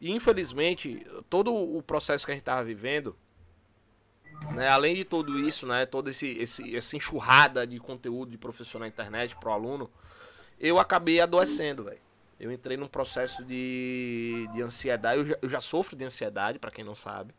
[0.00, 3.16] E infelizmente, todo o processo que a gente tava vivendo,
[4.54, 8.78] né, além de tudo isso, né, toda esse, esse, essa enxurrada de conteúdo de professor
[8.78, 9.90] na internet pro aluno,
[10.60, 12.04] eu acabei adoecendo, velho.
[12.38, 15.18] Eu entrei num processo de, de ansiedade.
[15.18, 17.32] Eu já, eu já sofro de ansiedade, para quem não sabe.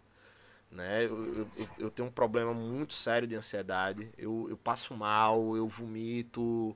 [0.71, 1.05] Né?
[1.05, 4.09] Eu, eu, eu, tenho um problema muito sério de ansiedade.
[4.17, 6.75] Eu, eu passo mal, eu vomito,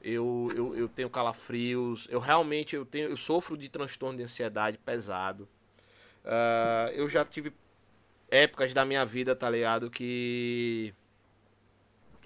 [0.00, 4.78] eu, eu, eu tenho calafrios, eu realmente eu tenho, eu sofro de transtorno de ansiedade
[4.78, 5.48] pesado.
[6.24, 7.52] Uh, eu já tive
[8.30, 10.92] épocas da minha vida, tá ligado, que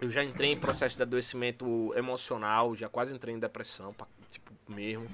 [0.00, 3.94] eu já entrei em processo de adoecimento emocional, já quase entrei em depressão,
[4.30, 5.06] tipo, mesmo.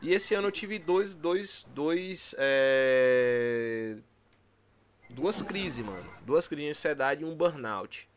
[0.00, 3.96] E esse ano eu tive dois, dois, dois, é...
[5.10, 6.10] duas crises, mano.
[6.24, 8.08] Duas crises de ansiedade e um burnout.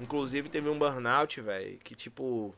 [0.00, 2.54] Inclusive teve um burnout, velho, que tipo.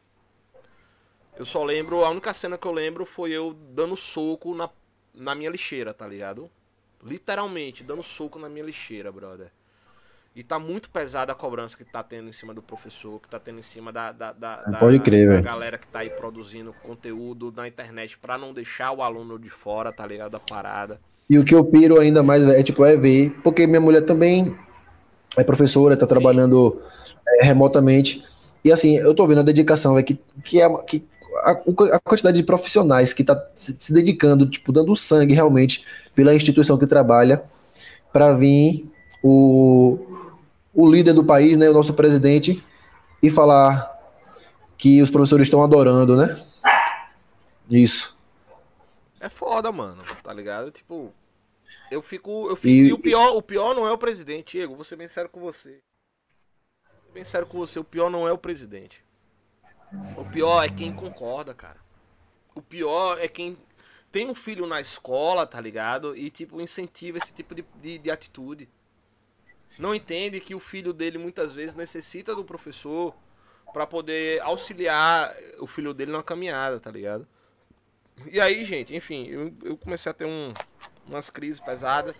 [1.37, 4.69] Eu só lembro, a única cena que eu lembro foi eu dando soco na,
[5.15, 6.51] na minha lixeira, tá ligado?
[7.05, 9.51] Literalmente, dando soco na minha lixeira, brother.
[10.35, 13.39] E tá muito pesada a cobrança que tá tendo em cima do professor, que tá
[13.41, 15.45] tendo em cima da, da, da, Pode crer, da véio.
[15.45, 19.93] galera que tá aí produzindo conteúdo na internet pra não deixar o aluno de fora,
[19.93, 20.31] tá ligado?
[20.33, 21.01] Da parada.
[21.29, 24.03] E o que eu piro ainda mais, véio, é tipo, é ver, porque minha mulher
[24.03, 24.57] também
[25.37, 26.11] é professora, tá Sim.
[26.11, 26.81] trabalhando
[27.27, 28.23] é, remotamente.
[28.65, 31.05] E assim, eu tô vendo a dedicação, é que, que, é, que
[31.39, 31.51] a,
[31.97, 35.85] a, quantidade de profissionais que tá se, dedicando, tipo, dando sangue realmente
[36.15, 37.43] pela instituição que trabalha,
[38.13, 38.91] para vir
[39.23, 39.99] o,
[40.75, 42.63] o líder do país, né, o nosso presidente,
[43.23, 43.91] e falar
[44.77, 46.41] que os professores estão adorando, né?
[47.71, 48.19] Isso.
[49.21, 50.71] É foda, mano, tá ligado?
[50.71, 51.13] Tipo,
[51.91, 52.49] eu fico.
[52.49, 54.97] Eu fico e, e o, pior, o pior não é o presidente, Diego, vou ser
[54.97, 55.81] bem sério com você
[57.13, 59.05] bem sério com você, o pior não é o presidente.
[60.17, 61.79] O pior é quem concorda, cara.
[62.55, 63.57] O pior é quem
[64.13, 66.17] tem um filho na escola, tá ligado?
[66.17, 68.69] E, tipo, incentiva esse tipo de, de, de atitude.
[69.79, 73.15] Não entende que o filho dele muitas vezes necessita do professor
[73.73, 77.27] para poder auxiliar o filho dele na caminhada, tá ligado?
[78.27, 80.53] E aí, gente, enfim, eu, eu comecei a ter um,
[81.07, 82.17] umas crises pesadas.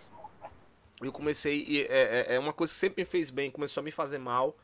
[1.01, 1.65] Eu comecei.
[1.67, 4.17] E, é, é, é uma coisa que sempre me fez bem, começou a me fazer
[4.17, 4.55] mal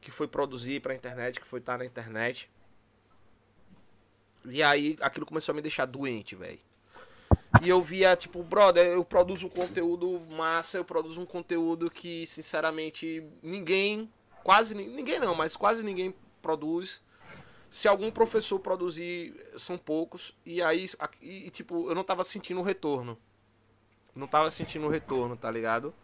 [0.00, 2.50] que foi produzir pra internet, que foi estar tá na internet.
[4.44, 6.58] E aí aquilo começou a me deixar doente, velho.
[7.62, 12.26] E eu via, tipo, brother, eu produzo um conteúdo massa, eu produzo um conteúdo que,
[12.26, 14.10] sinceramente, ninguém,
[14.42, 17.02] quase ninguém não, mas quase ninguém produz.
[17.68, 20.34] Se algum professor produzir, são poucos.
[20.46, 20.88] E aí,
[21.20, 23.18] e, tipo, eu não tava sentindo o retorno.
[24.14, 25.94] Não tava sentindo o retorno, tá ligado?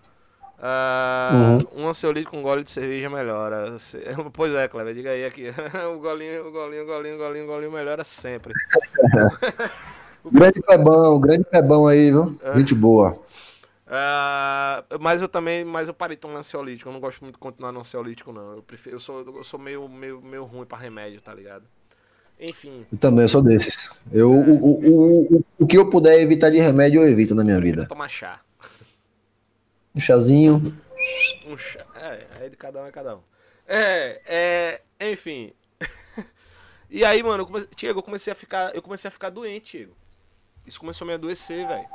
[0.59, 1.85] Uh, uhum.
[1.85, 3.77] Um ansiolítico com gole de cerveja melhora.
[4.33, 5.49] Pois é, Cleber, diga aí aqui.
[5.95, 8.55] o golinho, o golinho, o golinho, o golinho, o golinho melhora sempre.
[10.33, 12.39] grande pebão, grande pebão aí, viu?
[12.43, 12.57] É.
[12.57, 13.19] Gente boa.
[13.87, 16.89] Uh, mas eu também, mas eu parei de tomar ansiolítico.
[16.89, 18.57] Eu não gosto muito de continuar no ansiolítico, não.
[18.57, 21.65] Eu, prefiro, eu sou, eu sou meio, meio, meio ruim para remédio, tá ligado?
[22.41, 22.85] Enfim.
[22.91, 23.91] Eu também, eu sou desses.
[24.11, 27.61] Eu, o, o, o, o que eu puder evitar de remédio, eu evito na minha
[27.61, 27.87] vida.
[27.87, 28.41] Tomar chá.
[29.97, 30.60] Um chazinho.
[31.47, 31.86] Um chá.
[31.94, 33.23] É, aí de cada um é cada um.
[33.66, 34.20] É,
[35.01, 35.55] é, enfim.
[36.90, 39.78] e aí, mano, eu comecei, Diego, eu comecei a ficar, eu comecei a ficar doente,
[39.78, 39.97] Diego.
[40.66, 41.89] Isso começou a me adoecer, velho.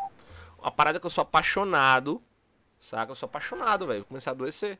[0.57, 2.19] Uma parada que eu sou apaixonado,
[2.79, 3.11] saca?
[3.11, 4.03] Eu sou apaixonado, velho.
[4.03, 4.79] Comecei a adoecer.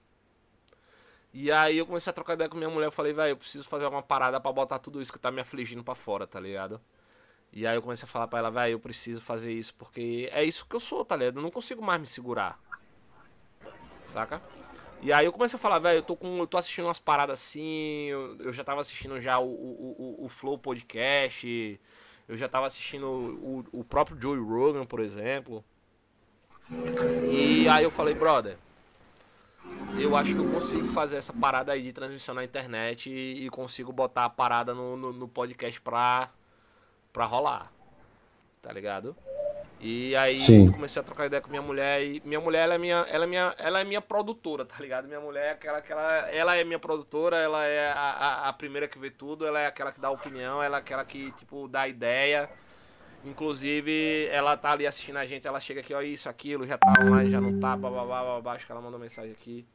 [1.32, 3.70] E aí eu comecei a trocar ideia com minha mulher, eu falei, velho, eu preciso
[3.70, 6.82] fazer uma parada para botar tudo isso que tá me afligindo para fora, tá ligado?
[7.54, 10.44] E aí eu comecei a falar para ela, velho, eu preciso fazer isso porque é
[10.44, 11.38] isso que eu sou, tá ligado?
[11.38, 12.60] Eu não consigo mais me segurar
[14.12, 14.42] saca?
[15.02, 16.38] E aí eu comecei a falar, velho, eu tô com.
[16.38, 20.26] Eu tô assistindo umas paradas assim, eu, eu já tava assistindo já o, o, o,
[20.26, 21.80] o, Flow Podcast,
[22.28, 25.64] eu já tava assistindo o, o próprio Joey Rogan, por exemplo.
[27.32, 28.58] E aí eu falei, brother,
[30.00, 33.50] eu acho que eu consigo fazer essa parada aí de transmissão na internet e, e
[33.50, 36.30] consigo botar a parada no, no, no, podcast pra,
[37.12, 37.72] pra rolar.
[38.62, 39.16] Tá ligado?
[39.84, 40.72] E aí Sim.
[40.72, 43.28] comecei a trocar ideia com minha mulher e minha mulher ela é minha, ela é
[43.28, 45.08] minha, ela é minha produtora, tá ligado?
[45.08, 48.54] Minha mulher é aquela que ela, ela é minha produtora, ela é a, a, a,
[48.54, 51.68] primeira que vê tudo, ela é aquela que dá opinião, ela é aquela que tipo
[51.68, 52.48] dá ideia.
[53.26, 56.94] Inclusive, ela tá ali assistindo a gente, ela chega aqui, ó, isso, aquilo, já tá
[57.02, 57.90] online, já não tá, blá
[58.40, 59.66] blá acho que ela mandou mensagem aqui.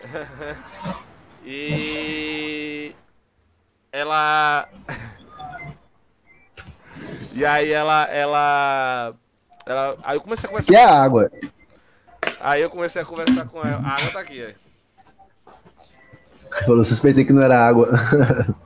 [1.46, 2.92] e
[3.92, 4.68] ela
[7.32, 9.14] E aí ela ela
[9.66, 11.30] ela aí eu comecei a conversar Que é a água.
[12.40, 13.78] Aí eu comecei a conversar com ela.
[13.78, 14.56] A água tá aqui, aí.
[16.66, 17.88] Falou, suspeitei que não era água.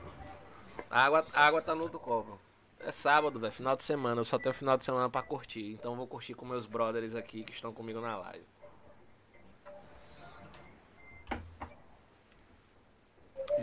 [0.91, 2.41] A água, a água tá no outro copo.
[2.81, 4.21] É sábado, velho, final de semana.
[4.21, 5.73] Eu só tenho final de semana pra curtir.
[5.73, 8.45] Então eu vou curtir com meus brothers aqui que estão comigo na live.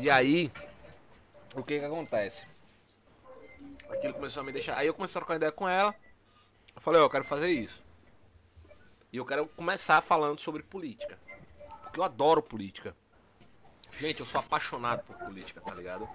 [0.02, 0.52] E aí,
[1.56, 2.46] o que que acontece?
[3.90, 4.78] Aquilo começou a me deixar.
[4.78, 5.96] Aí eu comecei a trocar ideia com ela.
[6.76, 7.82] Eu falei, ó, oh, eu quero fazer isso.
[9.12, 11.18] E eu quero começar falando sobre política.
[11.84, 12.96] Porque eu adoro política.
[14.00, 16.08] Gente, eu sou apaixonado por política, tá ligado?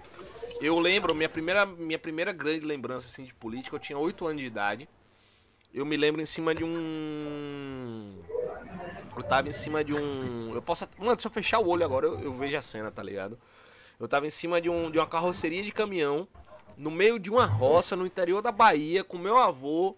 [0.61, 4.43] Eu lembro, minha primeira, minha primeira grande lembrança assim, de política, eu tinha 8 anos
[4.43, 4.89] de idade.
[5.73, 8.23] Eu me lembro em cima de um.
[9.17, 10.55] Eu tava em cima de um.
[10.55, 10.87] Eu posso.
[10.99, 13.39] Mano, se eu fechar o olho agora, eu, eu vejo a cena, tá ligado?
[13.99, 16.27] Eu tava em cima de, um, de uma carroceria de caminhão,
[16.77, 19.97] no meio de uma roça, no interior da Bahia, com meu avô,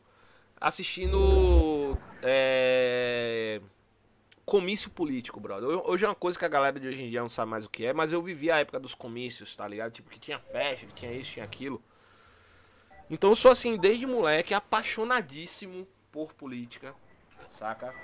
[0.61, 1.97] assistindo.
[2.23, 3.61] É
[4.44, 5.69] comício político, brother.
[5.89, 7.70] Hoje é uma coisa que a galera de hoje em dia não sabe mais o
[7.70, 9.93] que é, mas eu vivi a época dos comícios, tá ligado?
[9.93, 11.82] Tipo, que tinha festa, que tinha isso, tinha aquilo.
[13.09, 16.94] Então eu sou assim, desde moleque, apaixonadíssimo por política,
[17.49, 17.94] saca?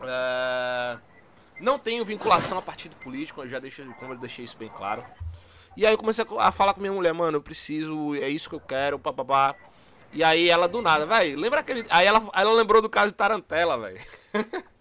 [0.00, 0.98] É...
[1.60, 5.04] Não tenho vinculação a partido político, eu já deixo, como eu deixei isso bem claro.
[5.76, 8.54] E aí eu comecei a falar com minha mulher, mano, eu preciso, é isso que
[8.54, 9.54] eu quero, papapá.
[10.12, 11.86] E aí ela do nada, velho, lembra aquele.
[11.88, 14.00] Aí ela, ela lembrou do caso de Tarantela, velho.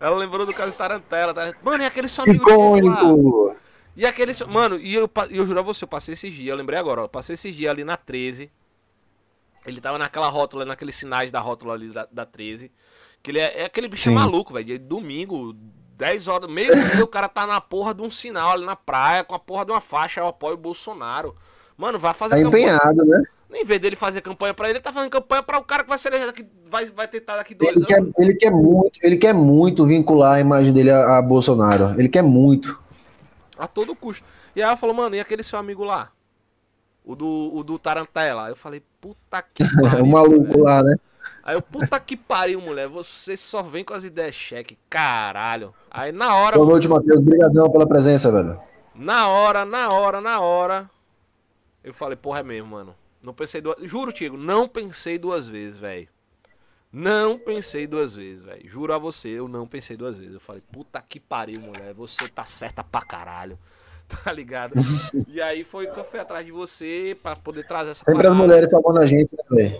[0.00, 1.32] Ela lembrou do caso de Tarantela.
[1.32, 1.54] Tá?
[1.62, 3.56] Mano, e aquele seu amigo Icônico.
[3.96, 4.32] E aquele.
[4.46, 7.04] Mano, e eu, eu juro a você, eu passei esses dias, eu lembrei agora, ó,
[7.04, 8.50] eu passei esses dias ali na 13.
[9.64, 12.70] Ele tava naquela rótula, naqueles sinais da rótula ali da, da 13.
[13.22, 14.14] Que ele é, é aquele bicho Sim.
[14.14, 14.78] maluco, velho.
[14.78, 15.56] Domingo,
[15.96, 19.22] 10 horas, meio dia, o cara tá na porra de um sinal ali na praia,
[19.22, 21.34] com a porra de uma faixa, eu apoio o Bolsonaro.
[21.76, 22.34] Mano, vai fazer.
[22.34, 23.22] Tá empenhado, né?
[23.52, 25.88] Em vez dele fazer campanha para ele, ele tá fazendo campanha para o cara que
[25.88, 28.12] vai ser daqui, vai, vai tentar daqui dois ele anos.
[28.16, 31.98] Quer, ele, quer muito, ele quer muito vincular a imagem dele a, a, Bolsonaro.
[31.98, 32.76] Ele quer muito.
[33.56, 34.24] A todo custo.
[34.56, 36.10] E aí ela falou, mano, e aquele seu amigo lá?
[37.04, 38.48] O do, o do Tarantela.
[38.48, 39.62] Eu falei, puta que
[40.02, 40.96] o maluco lá, né?
[41.42, 42.88] Aí eu, puta que pariu, mulher.
[42.88, 45.74] Você só vem com as ideias cheque, caralho.
[45.90, 46.56] Aí na hora.
[46.56, 47.20] Boa noite, Matheus.
[47.20, 48.60] Obrigadão pela presença, velho.
[48.94, 50.90] Na hora, na hora, na hora.
[51.82, 52.94] Eu falei, porra, é mesmo, mano.
[53.22, 56.08] Não pensei duas Juro, Tiago, não pensei duas vezes, velho.
[56.92, 58.68] Não pensei duas vezes, velho.
[58.68, 60.34] Juro a você, eu não pensei duas vezes.
[60.34, 61.92] Eu falei, puta que pariu, mulher.
[61.94, 63.58] Você tá certa pra caralho.
[64.24, 64.74] tá ligado?
[65.28, 68.34] e aí foi que eu fui atrás de você pra poder trazer essa Sempre parada.
[68.34, 69.78] as mulheres salvando a gente, né,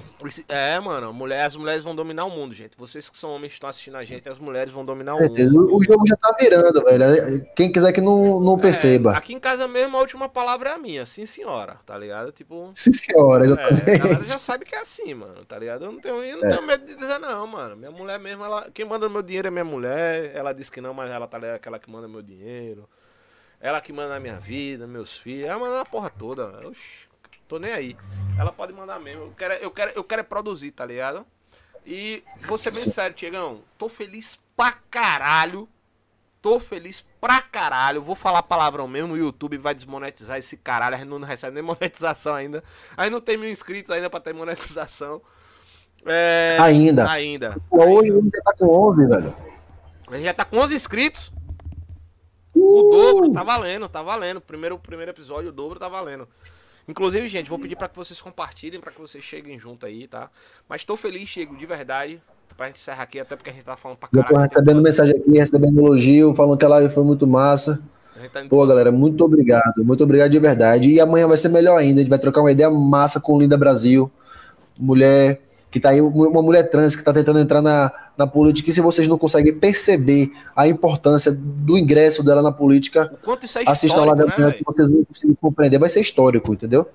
[0.48, 2.76] É, mano, mulher, as mulheres vão dominar o mundo, gente.
[2.76, 5.74] Vocês que são homens que estão assistindo a gente, as mulheres vão dominar o mundo.
[5.74, 7.46] O jogo já tá virando, velho.
[7.55, 9.12] Quem quiser que não, não é, perceba.
[9.12, 12.32] É, aqui em casa mesmo, a última palavra é a minha, sim senhora, tá ligado?
[12.32, 12.70] Tipo.
[12.74, 13.90] Sim senhora, exatamente.
[13.90, 15.84] É, a galera já sabe que é assim, mano, tá ligado?
[15.84, 16.55] Eu não tenho, eu não é.
[16.55, 17.76] tenho medo de dizer não, mano.
[17.76, 20.32] Minha mulher mesmo, ela, quem manda meu dinheiro é minha mulher.
[20.34, 22.88] Ela disse que não, mas ela tá ligado, aquela que manda meu dinheiro.
[23.65, 25.49] Ela que manda na minha vida, meus filhos.
[25.49, 26.69] Ela manda a porra toda.
[26.69, 27.09] Oxi,
[27.49, 27.97] tô nem aí.
[28.39, 29.23] Ela pode mandar mesmo.
[29.23, 31.24] Eu quero, eu quero, eu quero produzir, tá ligado?
[31.86, 33.62] E vou ser bem sério, Tiagão.
[33.78, 35.66] Tô feliz pra caralho.
[36.43, 38.03] Tô feliz pra caralho.
[38.03, 39.15] Vou falar palavrão mesmo.
[39.15, 40.97] O YouTube vai desmonetizar esse caralho.
[40.97, 42.62] A gente não recebe nem monetização ainda.
[42.95, 45.23] Aí não tem mil inscritos ainda pra ter monetização.
[46.05, 46.59] É...
[46.61, 47.11] Ainda.
[47.11, 47.57] Ainda.
[47.70, 49.36] Hoje a gente já tá com 11, velho.
[50.09, 51.32] A gente já tá com 11 inscritos.
[52.65, 54.41] O dobro tá valendo, tá valendo.
[54.41, 56.27] Primeiro, primeiro episódio, o dobro tá valendo.
[56.86, 60.31] Inclusive, gente, vou pedir para que vocês compartilhem, para que vocês cheguem junto aí, tá?
[60.69, 62.20] Mas tô feliz, chego de verdade.
[62.57, 64.31] Pra gente encerrar aqui, até porque a gente tá falando pra caralho.
[64.31, 67.82] Eu tô recebendo mensagem aqui, recebendo elogio, falando que a live foi muito massa.
[68.32, 69.85] Tá Pô, galera, muito obrigado.
[69.85, 70.89] Muito obrigado de verdade.
[70.89, 72.01] E amanhã vai ser melhor ainda.
[72.01, 74.11] A gente vai trocar uma ideia massa com Linda Brasil.
[74.78, 75.41] Mulher
[75.74, 78.80] que está aí, uma mulher trans que está tentando entrar na, na política, e se
[78.80, 83.12] vocês não conseguem perceber a importância do ingresso dela na política,
[83.66, 86.86] assistam lá né, que vocês vão conseguir compreender, vai ser histórico, entendeu?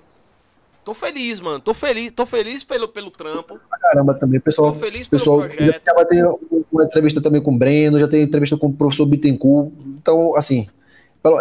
[0.82, 1.60] Tô feliz, mano.
[1.60, 3.60] Tô feliz, tô feliz pelo, pelo trampo.
[3.82, 4.40] Caramba, também.
[4.40, 5.82] Pessoal, Tô feliz pelo pessoal projeto.
[5.86, 6.24] já vai ter
[6.72, 9.70] uma entrevista também com o Breno, já tem entrevista com o professor Bittencourt.
[10.00, 10.66] Então, assim,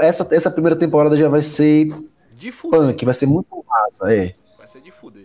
[0.01, 1.87] essa, essa primeira temporada já vai ser
[2.37, 2.79] De fuder.
[2.81, 4.35] punk, vai ser muito massa, é.
[4.57, 5.18] Vai ser de fuder.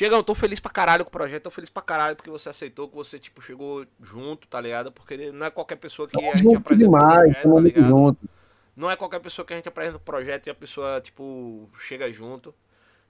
[0.00, 2.88] Tiagão, tô feliz pra caralho com o projeto, tô feliz pra caralho porque você aceitou,
[2.88, 4.90] que você, tipo, chegou junto, tá ligado?
[4.90, 8.30] Porque não é qualquer pessoa que a gente apresenta demais, projeto, tá junto.
[8.74, 12.10] Não é qualquer pessoa que a gente apresenta o projeto e a pessoa, tipo, chega
[12.10, 12.54] junto.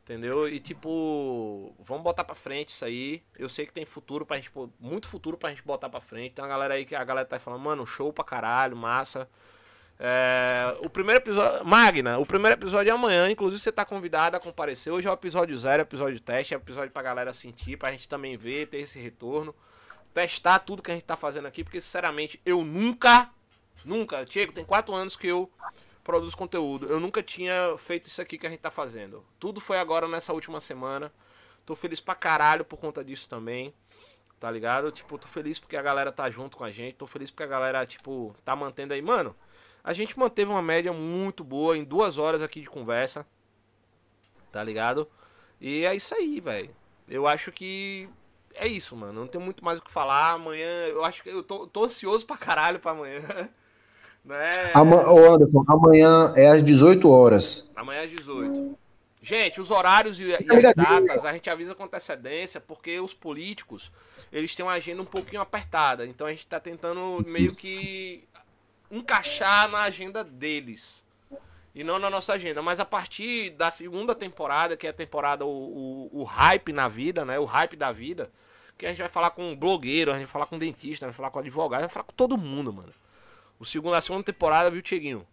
[0.03, 0.49] Entendeu?
[0.49, 3.23] E tipo, vamos botar pra frente isso aí.
[3.39, 4.51] Eu sei que tem futuro pra gente,
[4.81, 6.35] muito futuro pra gente botar pra frente.
[6.35, 9.29] Tem uma galera aí que a galera tá falando, mano, show pra caralho, massa.
[10.03, 11.63] É, o primeiro episódio.
[11.63, 13.31] Magna, o primeiro episódio é amanhã.
[13.31, 14.91] Inclusive, você tá convidado a comparecer.
[14.91, 16.55] Hoje é o episódio zero, episódio teste.
[16.55, 19.55] É o episódio pra galera sentir, pra gente também ver, ter esse retorno.
[20.15, 21.63] Testar tudo que a gente tá fazendo aqui.
[21.63, 23.29] Porque, sinceramente, eu nunca,
[23.85, 25.51] nunca, Diego, tem quatro anos que eu
[26.03, 26.87] produzo conteúdo.
[26.87, 29.23] Eu nunca tinha feito isso aqui que a gente tá fazendo.
[29.39, 31.13] Tudo foi agora nessa última semana.
[31.67, 33.75] Tô feliz pra caralho por conta disso também.
[34.41, 34.91] Tá ligado?
[34.91, 36.95] Tipo, tô feliz porque a galera tá junto com a gente.
[36.95, 39.03] Tô feliz porque a galera, tipo, tá mantendo aí.
[39.03, 39.37] Mano,
[39.83, 43.27] a gente manteve uma média muito boa em duas horas aqui de conversa.
[44.53, 45.09] Tá ligado?
[45.61, 46.71] E é isso aí, velho.
[47.09, 48.09] Eu acho que
[48.55, 49.21] é isso, mano.
[49.21, 50.33] Não tem muito mais o que falar.
[50.33, 53.21] Amanhã, eu acho que eu tô, tô ansioso pra caralho pra amanhã.
[54.25, 54.49] né?
[54.75, 57.73] Ama- Ô Anderson, amanhã é às 18 horas.
[57.77, 58.77] Amanhã às 18.
[59.23, 61.07] Gente, os horários e, e as ligadinho.
[61.07, 63.93] datas a gente avisa com antecedência, porque os políticos,
[64.33, 66.07] eles têm uma agenda um pouquinho apertada.
[66.07, 68.25] Então a gente tá tentando meio que
[68.91, 71.03] encaixar na agenda deles.
[71.75, 72.61] E não na nossa agenda.
[72.63, 76.89] Mas a partir da segunda temporada, que é a temporada o, o, o hype na
[76.89, 77.39] vida, né?
[77.39, 78.29] O hype da vida.
[78.77, 81.17] Que a gente vai falar com blogueiro, a gente vai falar com dentista, a gente
[81.17, 82.89] vai falar com advogado, a gente vai falar com todo mundo, mano.
[83.59, 85.25] O segundo, a segunda temporada, viu, Tieguinho?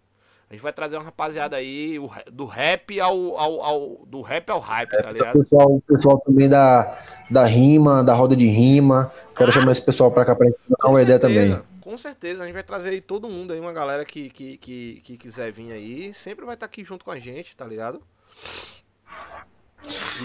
[0.50, 1.98] A gente vai trazer uma rapaziada aí,
[2.32, 5.40] do rap ao, ao, ao- do rap ao hype, tá O ligado?
[5.40, 6.98] pessoal, o pessoal também da,
[7.32, 9.12] da rima, da roda de rima.
[9.36, 11.60] Quero chamar esse pessoal pra cá pra gente trocar uma ideia também.
[11.88, 15.02] Com certeza, a gente vai trazer aí todo mundo aí, uma galera que, que, que,
[15.06, 18.02] que quiser vir aí, sempre vai estar aqui junto com a gente, tá ligado?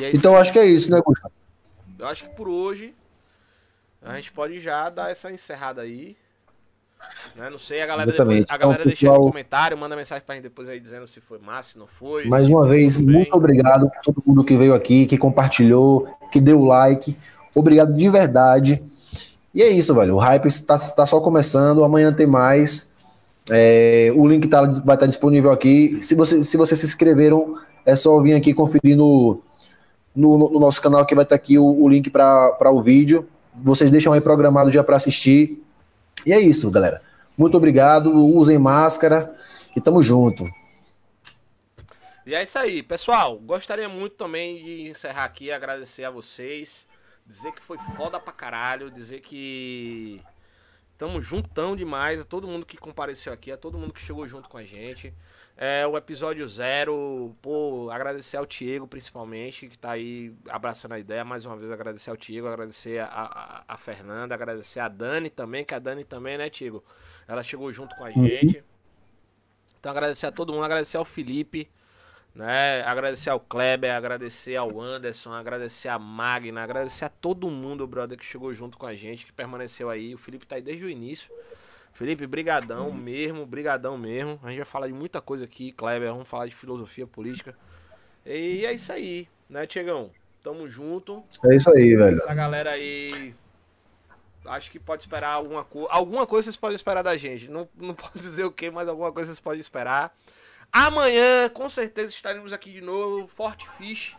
[0.00, 1.32] É Então acho que é isso, né, Gustavo?
[1.96, 2.92] Eu acho que por hoje
[4.02, 6.16] a gente pode já dar essa encerrada aí.
[7.36, 7.48] Né?
[7.48, 10.24] Não sei, a galera, depois, a galera Então, deixa aí no pessoal- comentário, manda mensagem
[10.26, 12.24] pra gente depois aí dizendo se foi massa, se não foi.
[12.24, 16.64] Mais uma vez, muito obrigado a todo mundo que veio aqui, que compartilhou, que deu
[16.64, 17.16] like.
[17.54, 18.82] Obrigado de verdade.
[19.54, 20.14] E é isso, velho.
[20.14, 21.84] O hype está, está só começando.
[21.84, 22.96] Amanhã tem mais.
[23.50, 25.98] É, o link tá- vai estar disponível aqui.
[26.02, 29.42] Se, se vocês se inscreveram, é só vir aqui conferir no,
[30.14, 33.28] no, no nosso canal que vai estar aqui o, o link para o vídeo.
[33.54, 35.62] Vocês deixam aí programado já para assistir.
[36.24, 37.02] E é isso, galera.
[37.36, 38.10] Muito obrigado.
[38.14, 39.34] Usem máscara
[39.76, 40.48] e tamo junto.
[42.24, 43.36] E é isso aí, pessoal.
[43.38, 46.86] Gostaria muito também de encerrar aqui, agradecer a vocês,
[47.32, 50.22] dizer que foi foda pra caralho, dizer que
[50.98, 54.48] tamo juntão demais, a todo mundo que compareceu aqui, a todo mundo que chegou junto
[54.48, 55.12] com a gente.
[55.56, 61.24] É o episódio zero, pô, agradecer ao Diego principalmente, que tá aí abraçando a ideia.
[61.24, 65.64] Mais uma vez agradecer ao Diego, agradecer a, a, a Fernanda, agradecer a Dani também,
[65.64, 66.84] que a Dani também, né, Diego?
[67.26, 68.62] Ela chegou junto com a gente.
[69.80, 71.68] Então agradecer a todo mundo, agradecer ao Felipe,
[72.34, 72.82] né?
[72.82, 78.24] Agradecer ao Kleber, agradecer ao Anderson, agradecer a Magna, agradecer a todo mundo, brother, que
[78.24, 80.14] chegou junto com a gente, que permaneceu aí.
[80.14, 81.30] O Felipe tá aí desde o início.
[81.92, 84.40] Felipe, brigadão mesmo, brigadão mesmo.
[84.42, 87.54] A gente vai falar de muita coisa aqui, Kleber, vamos falar de filosofia política.
[88.24, 90.10] E é isso aí, né, Tiagão?
[90.42, 91.22] Tamo junto.
[91.44, 92.16] É isso aí, velho.
[92.16, 93.34] Essa galera aí.
[94.44, 95.88] Acho que pode esperar alguma coisa.
[95.92, 97.48] Alguma coisa vocês podem esperar da gente.
[97.48, 100.16] Não, não posso dizer o que, mas alguma coisa vocês podem esperar.
[100.72, 104.16] Amanhã, com certeza, estaremos aqui de novo, Forte Fish,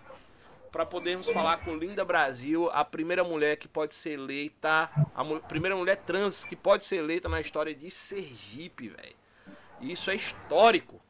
[0.72, 5.40] para podermos falar com Linda Brasil, a primeira mulher que pode ser eleita, a mu-
[5.42, 9.16] primeira mulher trans que pode ser eleita na história de Sergipe, velho.
[9.82, 11.02] Isso é histórico,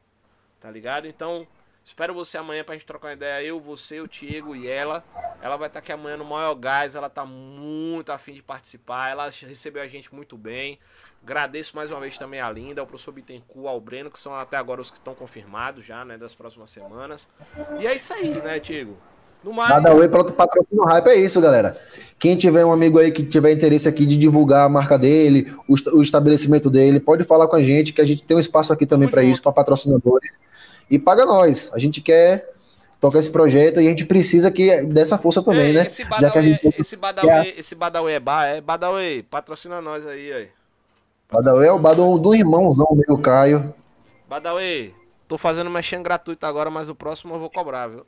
[0.60, 1.06] tá ligado?
[1.06, 1.46] Então,
[1.84, 3.44] espero você amanhã pra gente trocar uma ideia.
[3.44, 5.04] Eu, você, o Diego e ela.
[5.42, 6.94] Ela vai estar aqui amanhã no maior gás.
[6.94, 9.10] Ela tá muito afim de participar.
[9.10, 10.78] Ela recebeu a gente muito bem.
[11.22, 14.58] Agradeço mais uma vez também a Linda, ao professor Bittencourt, ao Breno, que são até
[14.58, 17.26] agora os que estão confirmados já, né, das próximas semanas.
[17.80, 18.94] E é isso aí, né, Diego?
[19.42, 21.78] No mais, Badaway para patrocínio hype é isso, galera.
[22.18, 25.74] Quem tiver um amigo aí que tiver interesse aqui de divulgar a marca dele, o,
[25.96, 28.84] o estabelecimento dele, pode falar com a gente, que a gente tem um espaço aqui
[28.84, 30.38] também para isso, para patrocinadores.
[30.90, 31.72] E paga nós.
[31.74, 32.52] A gente quer
[33.00, 35.86] tocar esse projeto e a gente precisa que dessa força também, Ei, né?
[35.86, 39.80] Esse Já que a Badawi, gente esse Badawi, esse Badawi é bar, é Badawi, patrocina
[39.80, 40.48] nós aí, aí.
[41.30, 43.74] Badaway é o Badaway do irmãozão meu, Caio.
[44.28, 44.94] Badawi,
[45.26, 48.06] tô fazendo mexendo gratuito agora, mas o próximo eu vou cobrar, viu?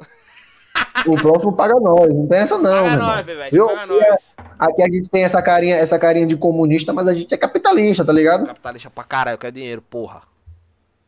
[1.07, 4.35] o próximo paga nós, não tem essa não, paga nós, Bebete, paga nós.
[4.59, 8.05] Aqui a gente tem essa carinha, essa carinha de comunista, mas a gente é capitalista,
[8.05, 8.47] tá ligado?
[8.47, 10.23] Capitalista pra caralho, eu quero dinheiro, porra.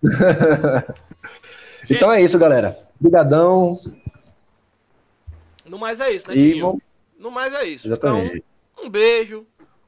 [1.89, 2.79] então é isso, galera.
[2.99, 3.81] Obrigadão.
[5.65, 6.83] No mais é isso, né, e vamos...
[7.19, 7.87] No mais é isso.
[7.87, 8.45] Exatamente.
[8.73, 9.47] Então, um beijo,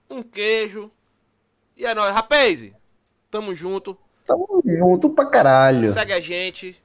[0.08, 0.90] um queijo.
[1.76, 2.12] E é nóis.
[2.12, 2.70] Rapaz,
[3.30, 3.96] tamo junto.
[4.26, 5.92] Tamo junto pra caralho.
[5.92, 6.80] Segue a gente.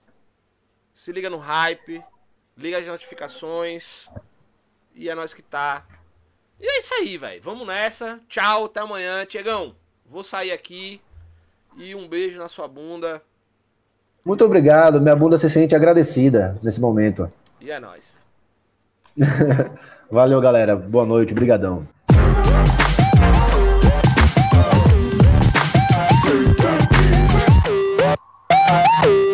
[0.93, 2.01] Se liga no hype.
[2.55, 4.07] Liga as notificações.
[4.93, 5.85] E é nós que tá.
[6.61, 7.41] E é isso aí, velho.
[7.41, 8.21] Vamos nessa.
[8.29, 9.25] Tchau, até amanhã.
[9.25, 9.75] Tiagão,
[10.05, 11.01] vou sair aqui.
[11.75, 13.21] E um beijo na sua bunda.
[14.25, 14.99] Muito obrigado.
[14.99, 17.31] Minha bunda se sente agradecida nesse momento.
[17.61, 18.15] E é nóis.
[20.09, 20.75] Valeu, galera.
[20.75, 21.33] Boa noite.
[21.33, 21.87] Obrigadão.
[29.03, 29.24] Hey!